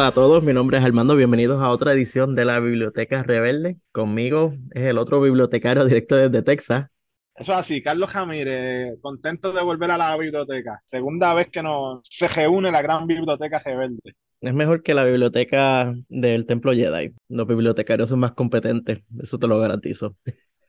[0.00, 3.76] Hola a todos, mi nombre es Armando, bienvenidos a otra edición de la Biblioteca Rebelde.
[3.92, 6.88] Conmigo es el otro bibliotecario directo desde Texas.
[7.34, 10.80] Eso es así, Carlos Jamírez, contento de volver a la biblioteca.
[10.86, 14.14] Segunda vez que nos se reúne la gran biblioteca rebelde.
[14.40, 17.12] Es mejor que la biblioteca del Templo Jedi.
[17.28, 20.16] Los bibliotecarios son más competentes, eso te lo garantizo.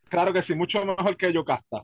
[0.10, 1.84] Claro que sí, mucho mejor que Yocasta.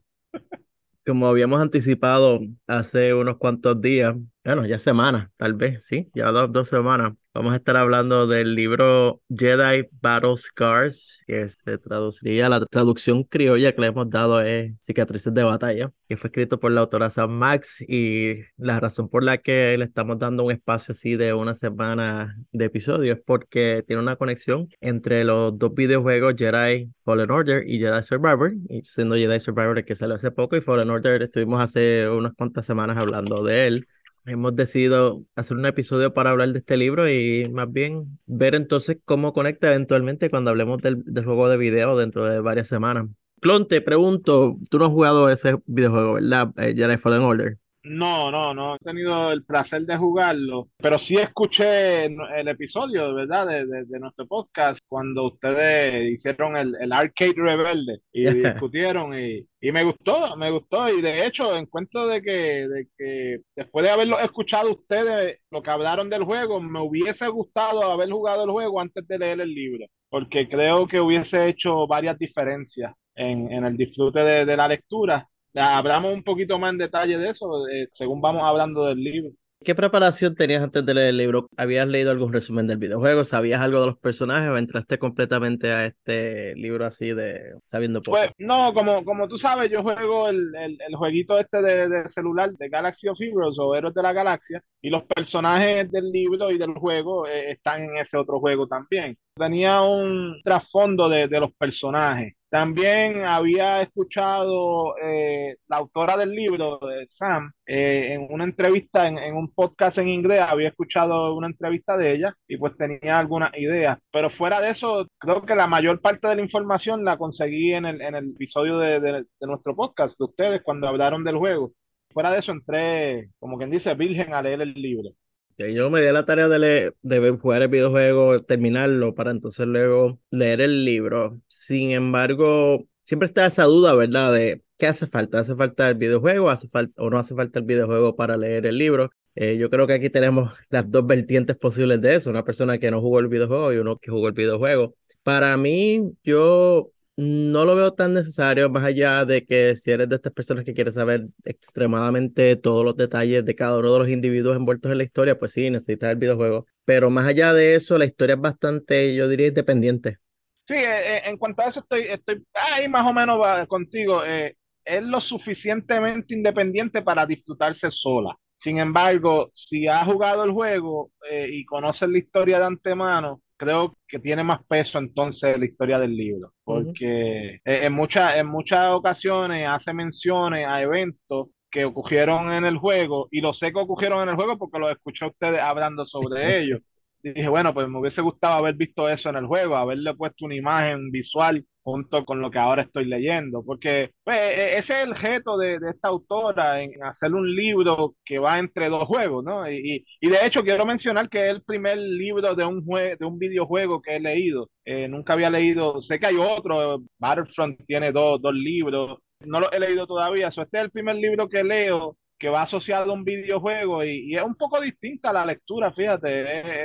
[1.06, 6.52] Como habíamos anticipado hace unos cuantos días, bueno, ya semanas, tal vez, sí, ya dos,
[6.52, 12.66] dos semanas, Vamos a estar hablando del libro Jedi Battle Scars, que se traduciría, la
[12.66, 16.82] traducción criolla que le hemos dado es Cicatrices de Batalla, que fue escrito por la
[16.82, 21.16] autora Sam Max y la razón por la que le estamos dando un espacio así
[21.16, 26.92] de una semana de episodio es porque tiene una conexión entre los dos videojuegos Jedi
[27.06, 30.62] Fallen Order y Jedi Survivor, y siendo Jedi Survivor el que salió hace poco y
[30.62, 33.88] Fallen Order estuvimos hace unas cuantas semanas hablando de él
[34.28, 38.98] hemos decidido hacer un episodio para hablar de este libro y más bien ver entonces
[39.06, 43.08] cómo conecta eventualmente cuando hablemos del, juego de video dentro de varias semanas.
[43.40, 46.54] Clon, te pregunto, tú no has jugado ese videojuego, ¿verdad?
[46.58, 47.58] Eh, Jedi Fallen Order.
[47.90, 53.48] No, no, no he tenido el placer de jugarlo, pero sí escuché el episodio, ¿verdad?
[53.48, 59.72] De, de, nuestro podcast cuando ustedes hicieron el, el Arcade Rebelde y discutieron y, y,
[59.72, 64.20] me gustó, me gustó y de hecho encuentro de que, de que después de haberlo
[64.20, 69.08] escuchado ustedes lo que hablaron del juego, me hubiese gustado haber jugado el juego antes
[69.08, 74.20] de leer el libro, porque creo que hubiese hecho varias diferencias en, en el disfrute
[74.20, 75.28] de, de la lectura
[75.58, 79.32] hablamos un poquito más en detalle de eso, eh, según vamos hablando del libro.
[79.64, 81.50] ¿Qué preparación tenías antes de leer el libro?
[81.58, 83.26] ¿Habías leído algún resumen del videojuego?
[83.26, 88.18] ¿Sabías algo de los personajes o entraste completamente a este libro así de sabiendo poco?
[88.18, 92.08] Pues no, como, como tú sabes, yo juego el, el, el jueguito este de, de,
[92.08, 96.52] celular de Galaxy of Heroes o Héroes de la Galaxia y los personajes del libro
[96.52, 99.18] y del juego eh, están en ese otro juego también.
[99.36, 106.80] Tenía un trasfondo de, de los personajes también había escuchado eh, la autora del libro,
[107.08, 112.14] Sam, eh, en una entrevista, en, un podcast en inglés, había escuchado una entrevista de
[112.14, 113.98] ella y pues tenía algunas ideas.
[114.12, 117.86] Pero fuera de eso, creo que la mayor parte de la información la conseguí en
[117.86, 121.74] el, en el episodio de, de nuestro podcast, de ustedes, cuando hablaron del juego.
[122.14, 125.12] Fuera de eso, entré, como quien dice, virgen a leer el libro.
[125.58, 130.20] Yo me di la tarea de, leer, de jugar el videojuego, terminarlo, para entonces luego
[130.30, 131.42] leer el libro.
[131.48, 134.34] Sin embargo, siempre está esa duda, ¿verdad?
[134.34, 135.40] De qué hace falta.
[135.40, 138.78] ¿Hace falta el videojuego hace falta, o no hace falta el videojuego para leer el
[138.78, 139.10] libro?
[139.34, 142.30] Eh, yo creo que aquí tenemos las dos vertientes posibles de eso.
[142.30, 144.96] Una persona que no jugó el videojuego y uno que jugó el videojuego.
[145.24, 150.16] Para mí, yo no lo veo tan necesario, más allá de que si eres de
[150.16, 154.56] estas personas que quieres saber extremadamente todos los detalles de cada uno de los individuos
[154.56, 156.68] envueltos en la historia, pues sí, necesitas el videojuego.
[156.86, 160.20] Pero más allá de eso, la historia es bastante, yo diría, independiente.
[160.68, 164.24] Sí, eh, eh, en cuanto a eso estoy, estoy ahí más o menos contigo.
[164.24, 164.56] Eh,
[164.86, 168.38] es lo suficientemente independiente para disfrutarse sola.
[168.58, 174.20] Sin embargo, si has jugado el juego y conoces la historia de antemano, creo que
[174.20, 179.94] tiene más peso entonces la historia del libro, porque en, muchas en muchas ocasiones hace
[179.94, 184.36] menciones a eventos que ocurrieron en el juego, y lo sé que ocurrieron en el
[184.36, 186.82] juego porque lo escuché a ustedes hablando sobre ellos.
[187.24, 190.46] Y dije, bueno, pues me hubiese gustado haber visto eso en el juego, haberle puesto
[190.46, 194.98] una imagen visual junto con lo que ahora estoy leyendo, porque pues, e, e, ese
[194.98, 199.42] es el reto de, esta autora en hacer un libro que va entre dos juegos,
[199.46, 199.72] ¿no?
[199.72, 203.40] Y, y de hecho quiero mencionar que es el primer libro de un, de un
[203.40, 204.70] videojuego que he leído.
[204.84, 209.72] Eh, nunca había leído, sé que hay otro, Battlefront tiene dos, dos libros, no lo
[209.72, 213.14] he leído todavía, so, este es el primer libro que leo que va asociado a
[213.14, 216.84] un videojuego y, es un poco distinta la lectura, fíjate,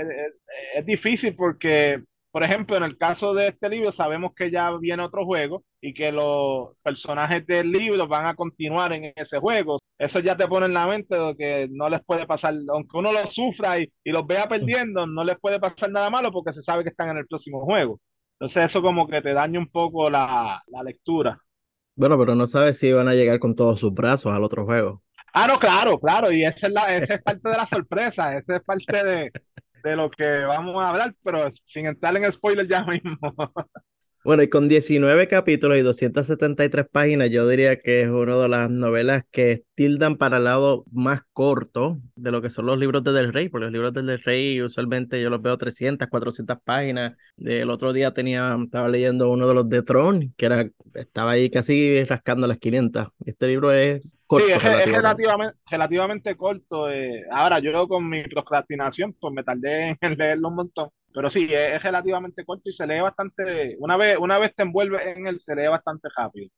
[0.77, 2.03] es, difícil porque,
[2.33, 5.93] por ejemplo, en el caso de este libro sabemos que ya viene otro juego y
[5.93, 9.79] que los personajes del libro van a continuar en ese juego.
[9.99, 13.13] Eso ya te pone en la mente de que no les puede pasar, aunque uno
[13.13, 16.83] lo sufra y, los vea perdiendo, no les puede pasar nada malo porque se sabe
[16.83, 18.01] que están en el próximo juego.
[18.41, 21.39] Entonces eso como que te daña un poco la, la lectura.
[21.95, 25.03] Bueno, pero no sabes si van a llegar con todos sus brazos al otro juego.
[25.35, 28.57] Ah, no, claro, claro, y esa es, la, esa es parte de la sorpresa, esa
[28.57, 29.33] es parte de,
[29.83, 33.19] de, lo que vamos a hablar, pero sin entrar en spoiler ya mismo.
[34.25, 38.71] Bueno, y con 19 capítulos y 273 páginas, yo diría que es una de las
[38.71, 43.11] novelas que tildan para el lado más corto de lo que son los libros de
[43.13, 47.15] Del Rey, porque los libros de Del Rey usualmente yo los veo 300, 400 páginas.
[47.37, 51.51] El otro día tenía, estaba leyendo uno de los de Tron, que era, estaba ahí
[51.51, 53.09] casi rascando las 500.
[53.27, 54.47] Este libro es corto.
[54.47, 56.89] Sí, es, relativamente, relativamente corto.
[56.89, 57.25] Eh.
[57.29, 60.91] Ahora, yo con mi procrastinación, pues me tardé en leerlo un montón.
[61.13, 65.13] Pero sí, es, relativamente corto y se lee bastante, una vez, una vez te envuelve
[65.13, 66.49] en él, se lee bastante rápido.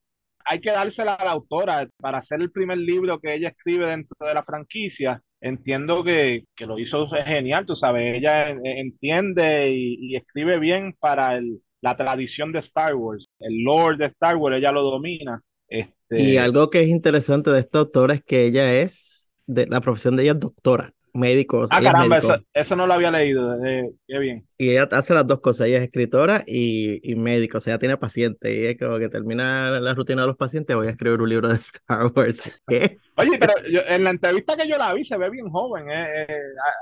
[0.47, 4.15] Hay que dársela a la autora para hacer el primer libro que ella escribe dentro
[4.27, 5.23] de la franquicia.
[5.41, 11.61] Entiendo que, que lo hizo genial, tú sabes, ella entiende y, escribe bien para el,
[11.81, 13.27] la tradición de Star Wars.
[13.39, 15.41] El lore de Star Wars, ella lo domina.
[15.69, 16.21] Este...
[16.21, 20.17] Y algo que es interesante de esta autora es que ella es, de la profesión
[20.17, 21.71] de ella es doctora médicos.
[21.73, 22.19] Ah, caramba,
[22.53, 23.65] eso, no lo había leído.
[23.65, 24.47] Eh, qué bien.
[24.59, 25.69] Y ella hace las dos cosas.
[25.69, 27.59] Ella es escritora y, y médico.
[27.59, 28.55] O sea, ella tiene pacientes.
[28.55, 30.77] Y es como que termina la rutina de los pacientes.
[30.77, 32.51] Voy a escribir un libro de Star Wars.
[33.17, 35.91] Oye, pero en la entrevista que yo la vi, se ve bien joven.
[35.91, 36.39] Eh, eh,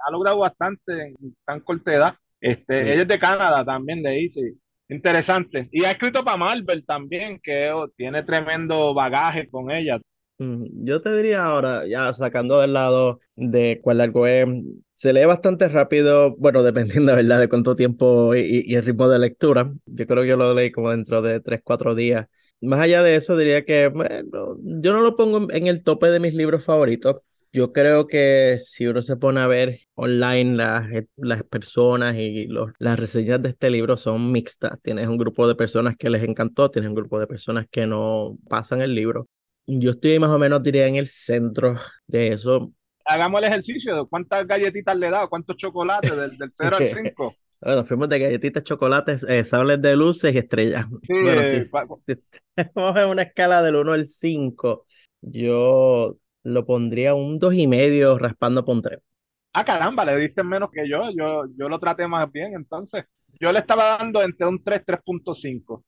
[0.06, 2.14] ha, logrado bastante en tan corta edad.
[2.40, 4.58] Este, Ella es de Canadá también, de ahí, sí.
[4.88, 5.69] Interesante.
[5.73, 9.99] Y ha escrito para Marvel también, que oh, tiene tremendo bagaje con ella.
[10.85, 14.47] Yo te diría ahora, ya sacando del lado de cuál largo es,
[14.93, 19.73] se lee bastante rápido, bueno, dependiendo, ¿verdad?, de cuánto tiempo y, el ritmo de lectura.
[19.87, 22.27] Yo creo que yo lo leí como dentro de 3, 4 días.
[22.61, 26.21] Más allá de eso, diría que, bueno, yo no lo pongo en el tope de
[26.21, 27.17] mis libros favoritos.
[27.53, 30.87] Yo creo que si uno se pone a ver online las,
[31.17, 34.81] las personas y los, las reseñas de este libro son mixtas.
[34.83, 38.39] Tienes un grupo de personas que les encantó, tienes un grupo de personas que no
[38.49, 39.29] pasan el libro.
[39.67, 41.76] Yo estoy más o menos, diría, en el centro
[42.06, 42.73] de eso.
[43.05, 46.88] Hagamos el ejercicio de cuántas galletitas le he dado, cuántos chocolates, del, del 0 al
[47.05, 47.35] 5.
[47.61, 50.87] Bueno, fuimos de galletitas, chocolates, eh, sables de luces y estrellas.
[51.03, 52.14] Sí, bueno, sí.
[52.75, 54.87] Vamos a una escala del 1 al 5.
[55.20, 58.99] Yo lo pondría un 2 y medio raspando por un 3.
[59.53, 61.11] Ah, caramba, le diste menos que yo.
[61.17, 63.05] Yo, yo lo traté más bien, entonces.
[63.41, 65.85] Yo le estaba dando entre un 3, 3.5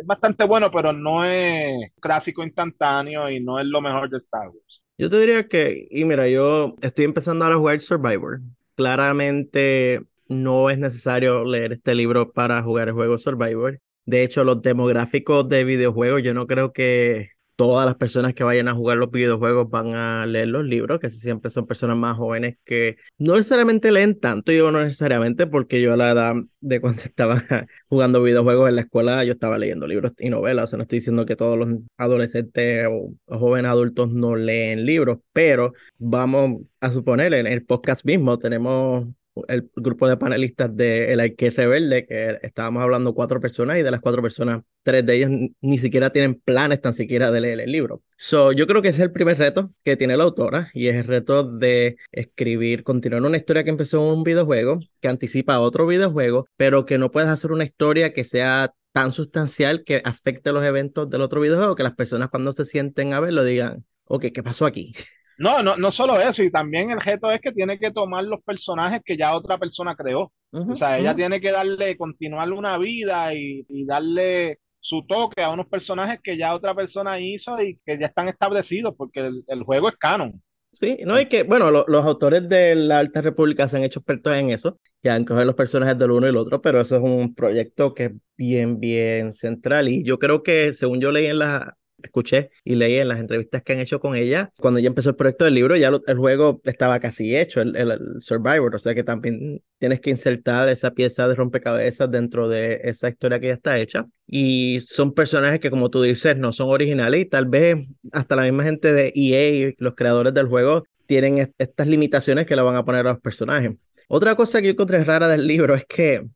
[0.00, 4.48] es bastante bueno, pero no es clásico instantáneo y no es lo mejor de Star
[4.48, 4.82] Wars.
[4.98, 8.40] Yo te diría que, y mira, yo estoy empezando a jugar Survivor.
[8.76, 13.78] Claramente no es necesario leer este libro para jugar el juego Survivor.
[14.06, 18.68] De hecho, los demográficos de videojuegos, yo no creo que todas las personas que vayan
[18.68, 22.56] a jugar los videojuegos van a leer los libros, que siempre son personas más jóvenes
[22.64, 27.02] que no necesariamente leen tanto, yo no necesariamente, porque yo a la edad de cuando
[27.04, 27.42] estaba
[27.88, 31.36] jugando videojuegos en la escuela, yo estaba leyendo libros y novelas, no estoy diciendo que
[31.36, 37.64] todos los adolescentes o, jóvenes adultos no leen libros, pero vamos a suponer, en el
[37.64, 39.06] podcast mismo tenemos
[39.48, 43.90] el grupo de panelistas de El Arque Rebelde, que estábamos hablando cuatro personas y de
[43.90, 45.30] las cuatro personas, tres de ellas
[45.60, 48.02] ni siquiera tienen planes tan siquiera de leer el libro.
[48.16, 50.96] So, yo creo que ese es el primer reto que tiene la autora y es
[50.96, 55.86] el reto de escribir, continuar una historia que empezó en un videojuego, que anticipa otro
[55.86, 60.64] videojuego, pero que no puedes hacer una historia que sea tan sustancial que afecte los
[60.64, 64.42] eventos del otro videojuego, que las personas cuando se sienten a verlo digan, ok, ¿qué
[64.42, 64.94] pasó aquí?
[65.38, 68.42] No, no, no solo eso, y también el reto es que tiene que tomar los
[68.42, 70.32] personajes que ya otra persona creó.
[70.50, 75.66] o sea, ella tiene que darle, continuar una vida y, darle su toque a unos
[75.66, 79.96] personajes que ya otra persona hizo y que ya están establecidos, porque el, juego es
[79.96, 80.42] canon.
[80.72, 84.34] Sí, no, y que, bueno, los autores de la Alta República se han hecho expertos
[84.34, 87.02] en eso, ya han cogido los personajes del uno y el otro, pero eso es
[87.02, 89.88] un proyecto que es bien, bien central.
[89.88, 91.76] Y yo creo que, según yo leí en la,
[92.06, 95.16] escuché y leí en las entrevistas que han hecho con ella, cuando ya empezó el
[95.16, 99.04] proyecto del libro, ya el juego estaba casi hecho, el, el, Survivor, o sea que
[99.04, 103.78] también tienes que insertar esa pieza de rompecabezas dentro de esa historia que ya está
[103.78, 104.06] hecha.
[104.26, 107.76] Y son personajes que, como tú dices, no son originales y tal vez
[108.12, 112.62] hasta la misma gente de EA, los creadores del juego, tienen estas limitaciones que le
[112.62, 113.72] van a poner a los personajes.
[114.08, 116.26] Otra cosa que yo encontré rara del libro es que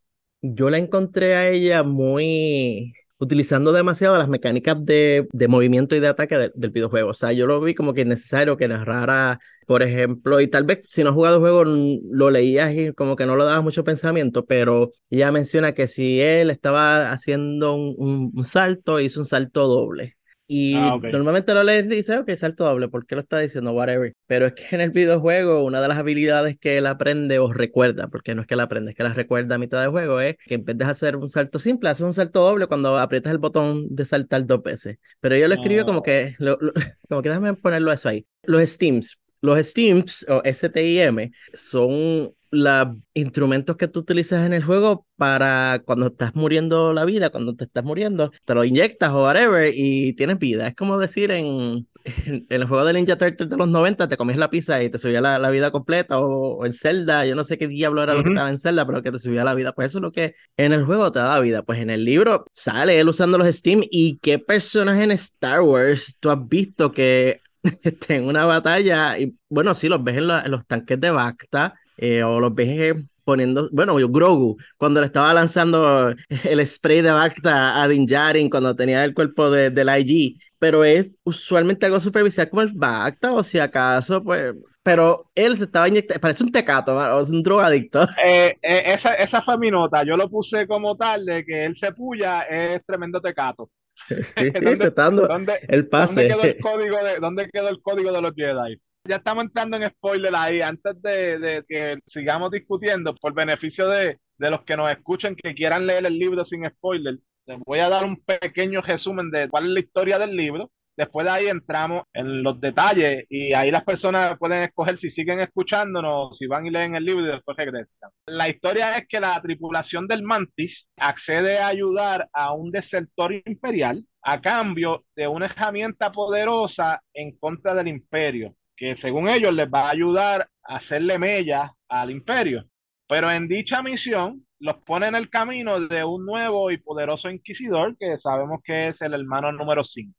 [0.43, 6.09] yo la encontré a ella muy utilizando demasiado las mecánicas de, de movimiento y de
[6.09, 7.11] ataque del videojuego.
[7.11, 10.65] O sea, yo lo vi como que es necesario que narrara, por ejemplo, y tal
[10.65, 13.62] vez si no has jugado el juego lo leías y como que no le dabas
[13.62, 19.69] mucho pensamiento, pero ella menciona que si él estaba haciendo un salto, hizo un salto
[19.69, 20.17] doble.
[20.52, 23.71] Y ah, normalmente lo lees y dice, ok, salto doble, ¿por qué lo está diciendo?
[23.71, 24.14] Whatever.
[24.26, 28.09] Pero es que en el videojuego, una de las habilidades que él aprende o recuerda,
[28.09, 30.35] porque no es que la aprende, es que la recuerda a mitad del juego, es
[30.45, 33.38] que en vez de hacer un salto simple, hace un salto doble cuando aprietas el
[33.38, 34.99] botón de saltar dos veces.
[35.21, 36.35] Pero yo lo escribo como que,
[37.09, 38.26] como que déjame ponerlo eso ahí.
[38.42, 39.21] Los Steams.
[39.42, 46.09] Los Steams o STIM son los instrumentos que tú utilizas en el juego para cuando
[46.09, 50.38] estás muriendo la vida, cuando te estás muriendo, te lo inyectas o whatever y tienes
[50.38, 50.66] vida.
[50.66, 54.38] Es como decir en, en, el juego de Ninja Turtles de los 90 te comías
[54.38, 57.59] la pizza y te subía la, la vida completa o, en Zelda, yo no sé
[57.59, 59.73] qué diablo era lo que estaba en Zelda, pero que te subía la vida.
[59.73, 61.62] Pues eso es lo que en el juego te da vida.
[61.62, 66.16] Pues en el libro sale él usando los Steam y qué personaje en Star Wars
[66.19, 67.40] tú has visto que
[68.09, 72.23] en una batalla y bueno, sí, los ves en, en los tanques de Bacta eh,
[72.23, 76.14] o los ves poniendo, bueno, Grogu, cuando le estaba lanzando
[76.45, 80.83] el spray de Bacta a Din Djarin cuando tenía el cuerpo de, del IG, pero
[80.83, 85.88] es usualmente algo superficial como el Bacta, o si acaso, pues, pero él se estaba
[85.88, 88.00] inyectando, parece un tecato, o es un drogadicto.
[88.25, 91.76] Eh, eh, esa, esa fue mi nota, yo lo puse como tal de que él
[91.76, 93.71] se puya, es tremendo tecato.
[94.09, 96.28] ¿Dónde, el pase.
[96.28, 98.80] ¿dónde quedó el, código de, ¿Dónde quedó el código de los Jedi?
[99.11, 100.61] Ya estamos entrando en spoiler ahí.
[100.61, 106.07] Antes de, que sigamos discutiendo, por beneficio de, los que nos escuchen que quieran leer
[106.07, 109.81] el libro sin spoiler, les voy a dar un pequeño resumen de cuál es la
[109.81, 110.71] historia del libro.
[110.97, 115.40] Después de ahí entramos en los detalles y ahí las personas pueden escoger si siguen
[115.40, 118.11] escuchándonos, si van y leen el libro y después regresan.
[118.26, 124.05] La historia es que la tripulación del Mantis accede a ayudar a un desertor imperial
[124.23, 129.82] a cambio de una herramienta poderosa en contra del imperio que según ellos les va
[129.82, 132.64] a ayudar a hacerle mella al imperio.
[133.06, 137.94] Pero en dicha misión los pone en el camino de un nuevo y poderoso inquisidor
[137.99, 140.14] que sabemos que es el hermano número 5.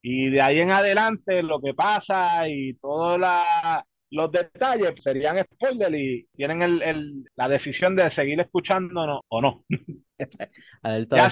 [0.00, 3.20] Y de ahí en adelante lo que pasa y todos
[4.10, 9.64] los detalles serían spoiler y tienen el, la decisión de seguir escuchándonos o no.
[11.10, 11.28] ya,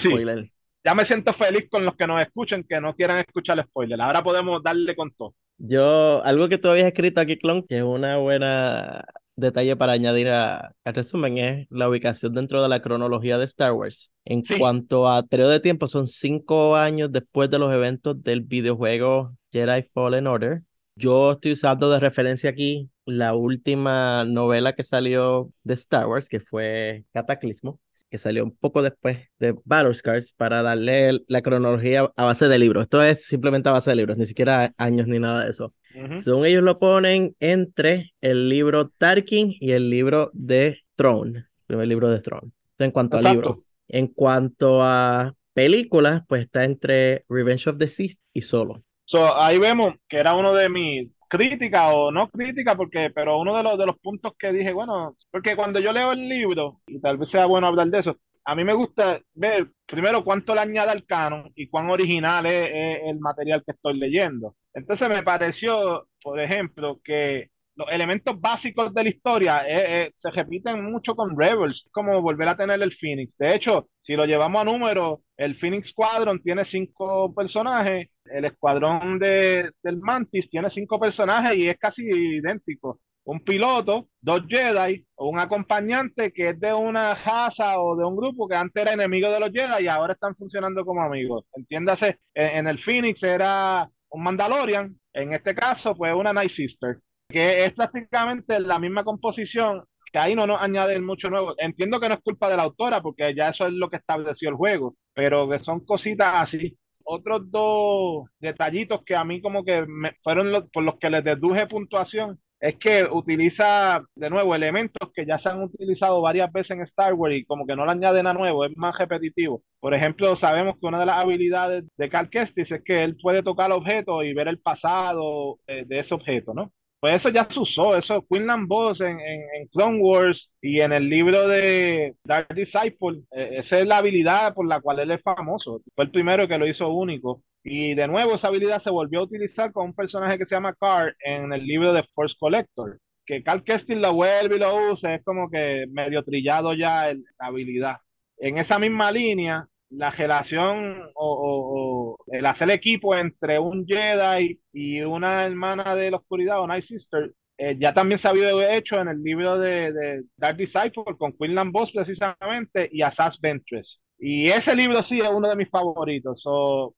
[0.84, 3.98] ya me siento feliz con los que nos escuchen que no quieran escuchar spoiler.
[4.02, 5.34] Ahora podemos darle con todo.
[5.58, 9.04] Yo, algo que tú habías escrito aquí, Clon, que es una buena
[9.36, 13.72] detalle para añadir a, al resumen, es la ubicación dentro de la cronología de Star
[13.72, 14.12] Wars.
[14.24, 19.36] En cuanto a periodo de tiempo, son cinco años después de los eventos del videojuego
[19.52, 20.62] Jedi Fallen Order.
[20.96, 26.40] Yo estoy usando de referencia aquí la última novela que salió de Star Wars, que
[26.40, 27.80] fue Cataclismo
[28.14, 32.60] que salió un poco después de Battle Scars para darle la cronología a base de
[32.60, 32.84] libros.
[32.84, 35.74] Esto es simplemente a base de libros, ni siquiera años ni nada de eso.
[36.22, 41.88] Según ellos lo ponen entre el libro Tarkin y el libro de Throne, el primer
[41.88, 42.52] libro de Throne.
[42.78, 43.58] en cuanto a libros.
[43.88, 48.84] En cuanto a películas, pues está entre Revenge of the Sith y Solo.
[49.06, 53.56] So, ahí vemos que era uno de mis crítica o no crítica, porque, pero uno
[53.56, 57.00] de los, de los puntos que dije, bueno, porque cuando yo leo el libro, y
[57.00, 60.60] tal vez sea bueno hablar de eso, a mí me gusta ver primero cuánto le
[60.60, 62.66] añade al canon y cuán original es,
[63.04, 64.54] el material que estoy leyendo.
[64.74, 70.30] Entonces me pareció, por ejemplo, que los elementos básicos de la historia eh, eh, se
[70.30, 73.36] repiten mucho con Rebels, como volver a tener el Phoenix.
[73.36, 79.18] De hecho, si lo llevamos a números, el Phoenix Squadron tiene cinco personajes, el escuadrón
[79.18, 83.00] de, del Mantis tiene cinco personajes y es casi idéntico.
[83.24, 88.46] Un piloto, dos Jedi, un acompañante que es de una raza o de un grupo
[88.46, 91.46] que antes era enemigo de los Jedi y ahora están funcionando como amigos.
[91.56, 96.98] Entiéndase, en, el Phoenix era un Mandalorian, en este caso, pues una Night Sister,
[97.34, 101.54] que es prácticamente la misma composición que ahí no nos añaden mucho nuevo.
[101.58, 104.48] Entiendo que no es culpa de la autora, porque ya eso es lo que estableció
[104.48, 109.84] el juego, pero que son cositas así otros dos detallitos que a mí como que
[109.86, 115.26] me fueron por los que les deduje puntuación es que utiliza de nuevo elementos que
[115.26, 118.26] ya se han utilizado varias veces en Star Wars y como que no le añaden
[118.26, 119.62] a nuevo, es más repetitivo.
[119.80, 123.42] Por ejemplo, sabemos que una de las habilidades de Cal Kestis es que él puede
[123.42, 126.72] tocar objetos y ver el pasado de ese objeto, ¿no?
[127.04, 131.06] Pues eso ya se usó, eso Quinlan Boss en, en, Clone Wars y en el
[131.06, 135.82] libro de Dark Disciple, eh, esa es la habilidad por la cual él es famoso,
[135.94, 137.42] fue el primero que lo hizo único.
[137.62, 140.74] Y de nuevo esa habilidad se volvió a utilizar con un personaje que se llama
[140.80, 142.98] Carl en el libro de Force Collector.
[143.26, 147.46] Que Carl Kestin lo vuelve y lo usa, es como que medio trillado ya la
[147.46, 147.96] habilidad.
[148.38, 155.46] En esa misma línea, la relación o, el hacer equipo entre un Jedi y una
[155.46, 159.22] hermana de la oscuridad o Night Sister eh, ya también se había hecho en el
[159.22, 164.00] libro de, Dark Disciple con Quinlan Boss precisamente y Assas Ventress.
[164.18, 166.42] Y ese libro sí es uno de mis favoritos.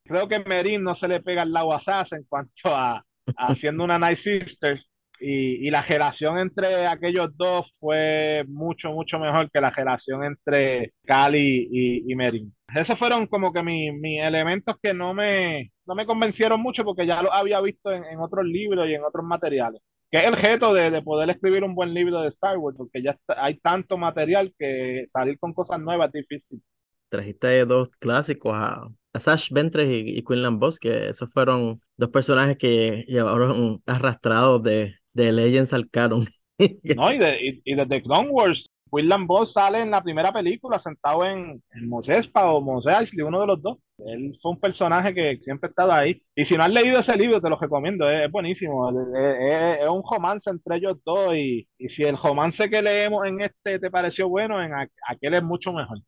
[0.04, 3.04] creo que Merin no se le pega al lado a Assas en cuanto a,
[3.36, 4.80] haciendo una Night Sister.
[5.18, 11.68] Y, la relación entre aquellos dos fue mucho, mucho mejor que la relación entre Cali
[11.70, 12.54] y, y Merin.
[12.74, 17.22] Esos fueron como que mis, elementos que no me, no me convencieron mucho porque ya
[17.22, 19.80] los había visto en, otros libros y en otros materiales.
[20.10, 23.02] que es el reto de, de, poder escribir un buen libro de Star Wars, porque
[23.02, 26.62] ya está, hay tanto material que salir con cosas nuevas es difícil.
[27.08, 32.10] Trajiste dos clásicos a, a Sash Ventres y, y Quinlan Boss, que esos fueron dos
[32.10, 36.26] personajes que llevaron arrastrados de, de Legends al canon.
[36.96, 40.32] no, y de, y, y de The Clone Wars, William Boss sale en la primera
[40.32, 43.78] película sentado en, en Mosespa o Mos Eisley, uno de los dos.
[43.98, 46.22] Él fue un personaje que siempre ha estado ahí.
[46.34, 48.90] Y si no has leído ese libro, te lo recomiendo, es, es buenísimo.
[48.90, 51.34] Es, es, es, un romance entre ellos dos.
[51.34, 54.72] Y, y, si el romance que leemos en este te pareció bueno, en
[55.08, 55.98] aquel es mucho mejor.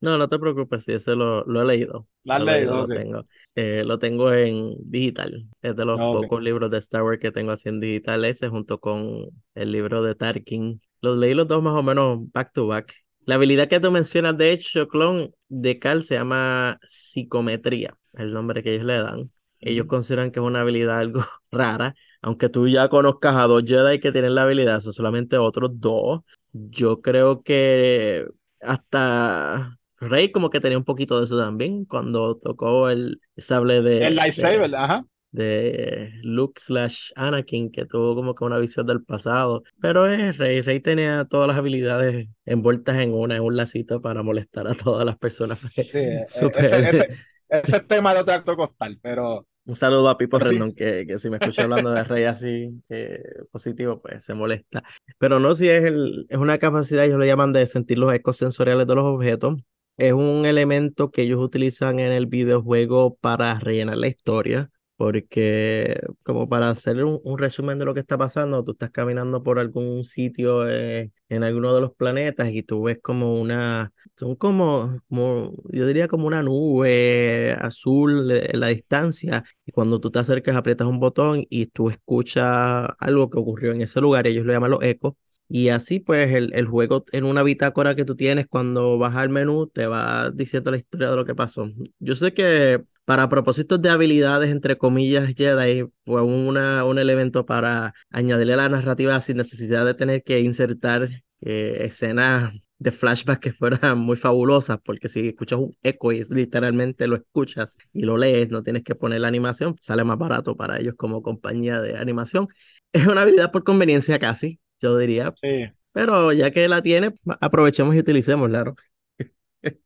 [0.00, 2.06] No, no te preocupes, sí, ese lo, lo he leído.
[2.22, 2.86] ¿Lo has leído?
[2.86, 3.26] Lo tengo.
[3.56, 5.48] Eh, lo tengo en digital.
[5.60, 6.22] Es de los okay.
[6.22, 9.26] pocos libros de Star Wars que tengo así en digital, ese junto con
[9.56, 10.80] el libro de Tarkin.
[11.00, 12.94] Los leí los dos más o menos back to back.
[13.24, 18.62] La habilidad que tú mencionas, de hecho, clon de Cal se llama psicometría, el nombre
[18.62, 19.30] que ellos le dan.
[19.60, 19.88] Ellos mm.
[19.88, 24.12] consideran que es una habilidad algo rara, aunque tú ya conozcas a dos Jedi que
[24.12, 26.20] tienen la habilidad, son solamente otros dos.
[26.52, 28.26] Yo creo que
[28.60, 34.06] hasta Rey como que tenía un poquito de eso también cuando tocó el sable de...
[34.06, 35.04] El lightsaber, de, ajá.
[35.30, 39.62] De Luke slash Anakin, que tuvo como que una visión del pasado.
[39.80, 40.60] Pero es Rey.
[40.62, 45.04] Rey tenía todas las habilidades envueltas en una, en un lacito para molestar a todas
[45.04, 45.58] las personas.
[45.74, 46.64] Sí, Super...
[46.64, 47.08] ese, ese,
[47.48, 49.46] ese tema de tracto costal, pero...
[49.64, 53.22] Un saludo a Pipo Rendón, que, que si me escucha hablando de Rey así eh,
[53.50, 54.82] positivo, pues se molesta.
[55.18, 58.38] Pero no, si es, el, es una capacidad, ellos lo llaman de sentir los ecos
[58.38, 59.56] sensoriales de los objetos
[59.98, 66.48] es un elemento que ellos utilizan en el videojuego para rellenar la historia, porque como
[66.50, 70.04] para hacer un, un resumen de lo que está pasando, tú estás caminando por algún
[70.04, 75.54] sitio eh, en alguno de los planetas y tú ves como una, son como, como,
[75.72, 80.88] yo diría como una nube azul en la distancia y cuando tú te acercas aprietas
[80.88, 84.82] un botón y tú escuchas algo que ocurrió en ese lugar, ellos lo llaman los
[84.82, 85.14] ecos
[85.48, 89.30] y así pues el, el, juego en una bitácora que tú tienes cuando vas al
[89.30, 91.68] menú te va diciendo la historia de lo que pasó.
[91.98, 97.94] Yo sé que para propósitos de habilidades, entre comillas, Jedi fue una, un elemento para
[98.10, 101.08] añadirle a la narrativa sin necesidad de tener que insertar
[101.40, 107.06] eh, escenas de flashback que fueran muy fabulosas, porque si escuchas un eco y literalmente
[107.06, 110.78] lo escuchas y lo lees, no tienes que poner la animación, sale más barato para
[110.78, 112.48] ellos como compañía de animación.
[112.92, 115.34] Es una habilidad por conveniencia casi, yo diría.
[115.40, 115.72] Sí.
[115.92, 118.74] Pero ya que la tiene, aprovechemos y utilicemos, claro.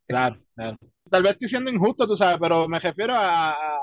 [0.07, 0.79] Claro, claro.
[1.11, 3.79] Tal vez estoy siendo injusto, tú sabes, pero me refiero a, a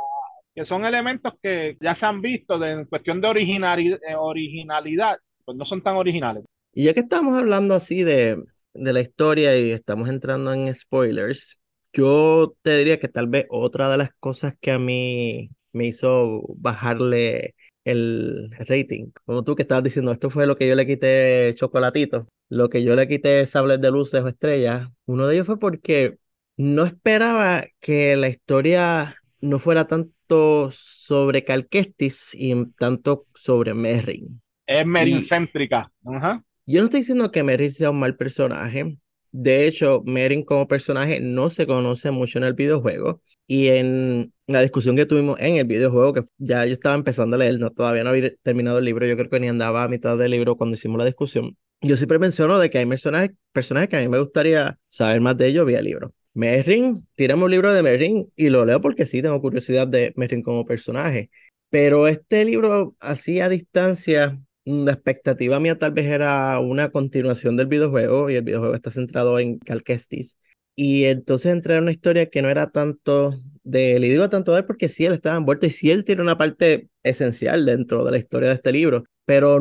[0.55, 5.57] que son elementos que ya se han visto de, en cuestión de originalidad, originalidad, pues
[5.57, 6.43] no son tan originales.
[6.73, 8.43] Y ya que estamos hablando así de,
[8.73, 11.59] de la historia y estamos entrando en spoilers,
[11.93, 16.41] yo te diría que tal vez otra de las cosas que a mí me hizo
[16.57, 19.11] bajarle el rating.
[19.25, 22.83] Como tú que estabas diciendo, esto fue lo que yo le quité chocolatito, lo que
[22.83, 24.87] yo le quité sables de luces o estrellas.
[25.05, 26.17] Uno de ellos fue porque
[26.57, 34.41] no esperaba que la historia no fuera tanto sobre Calquestis y tanto sobre Merrin.
[34.65, 35.91] Es Merrin céntrica.
[36.03, 36.43] Uh -huh.
[36.65, 38.97] Yo no estoy diciendo que Merrin sea un mal personaje.
[39.31, 43.21] De hecho, Merrin como personaje no se conoce mucho en el videojuego.
[43.45, 47.39] Y en la discusión que tuvimos en el videojuego, que ya yo estaba empezando a
[47.39, 50.31] leer, todavía no había terminado el libro, yo creo que ni andaba a mitad del
[50.31, 51.55] libro cuando hicimos la discusión.
[51.81, 55.37] Yo siempre menciono de que hay personajes, personajes que a mí me gustaría saber más
[55.37, 56.13] de ellos vía libro.
[56.33, 60.41] Merrin, tiramos un libro de Merrin y lo leo porque sí tengo curiosidad de Merrin
[60.41, 61.29] como personaje.
[61.69, 67.67] Pero este libro, así a distancia, la expectativa mía tal vez era una continuación del
[67.67, 70.37] videojuego y el videojuego está centrado en Cal Kestis.
[70.75, 74.53] Y entonces entré en una historia que no era tanto de él, y digo tanto
[74.53, 78.05] de él porque sí él estaba envuelto y sí él tiene una parte esencial dentro
[78.05, 79.59] de la historia de este libro, pero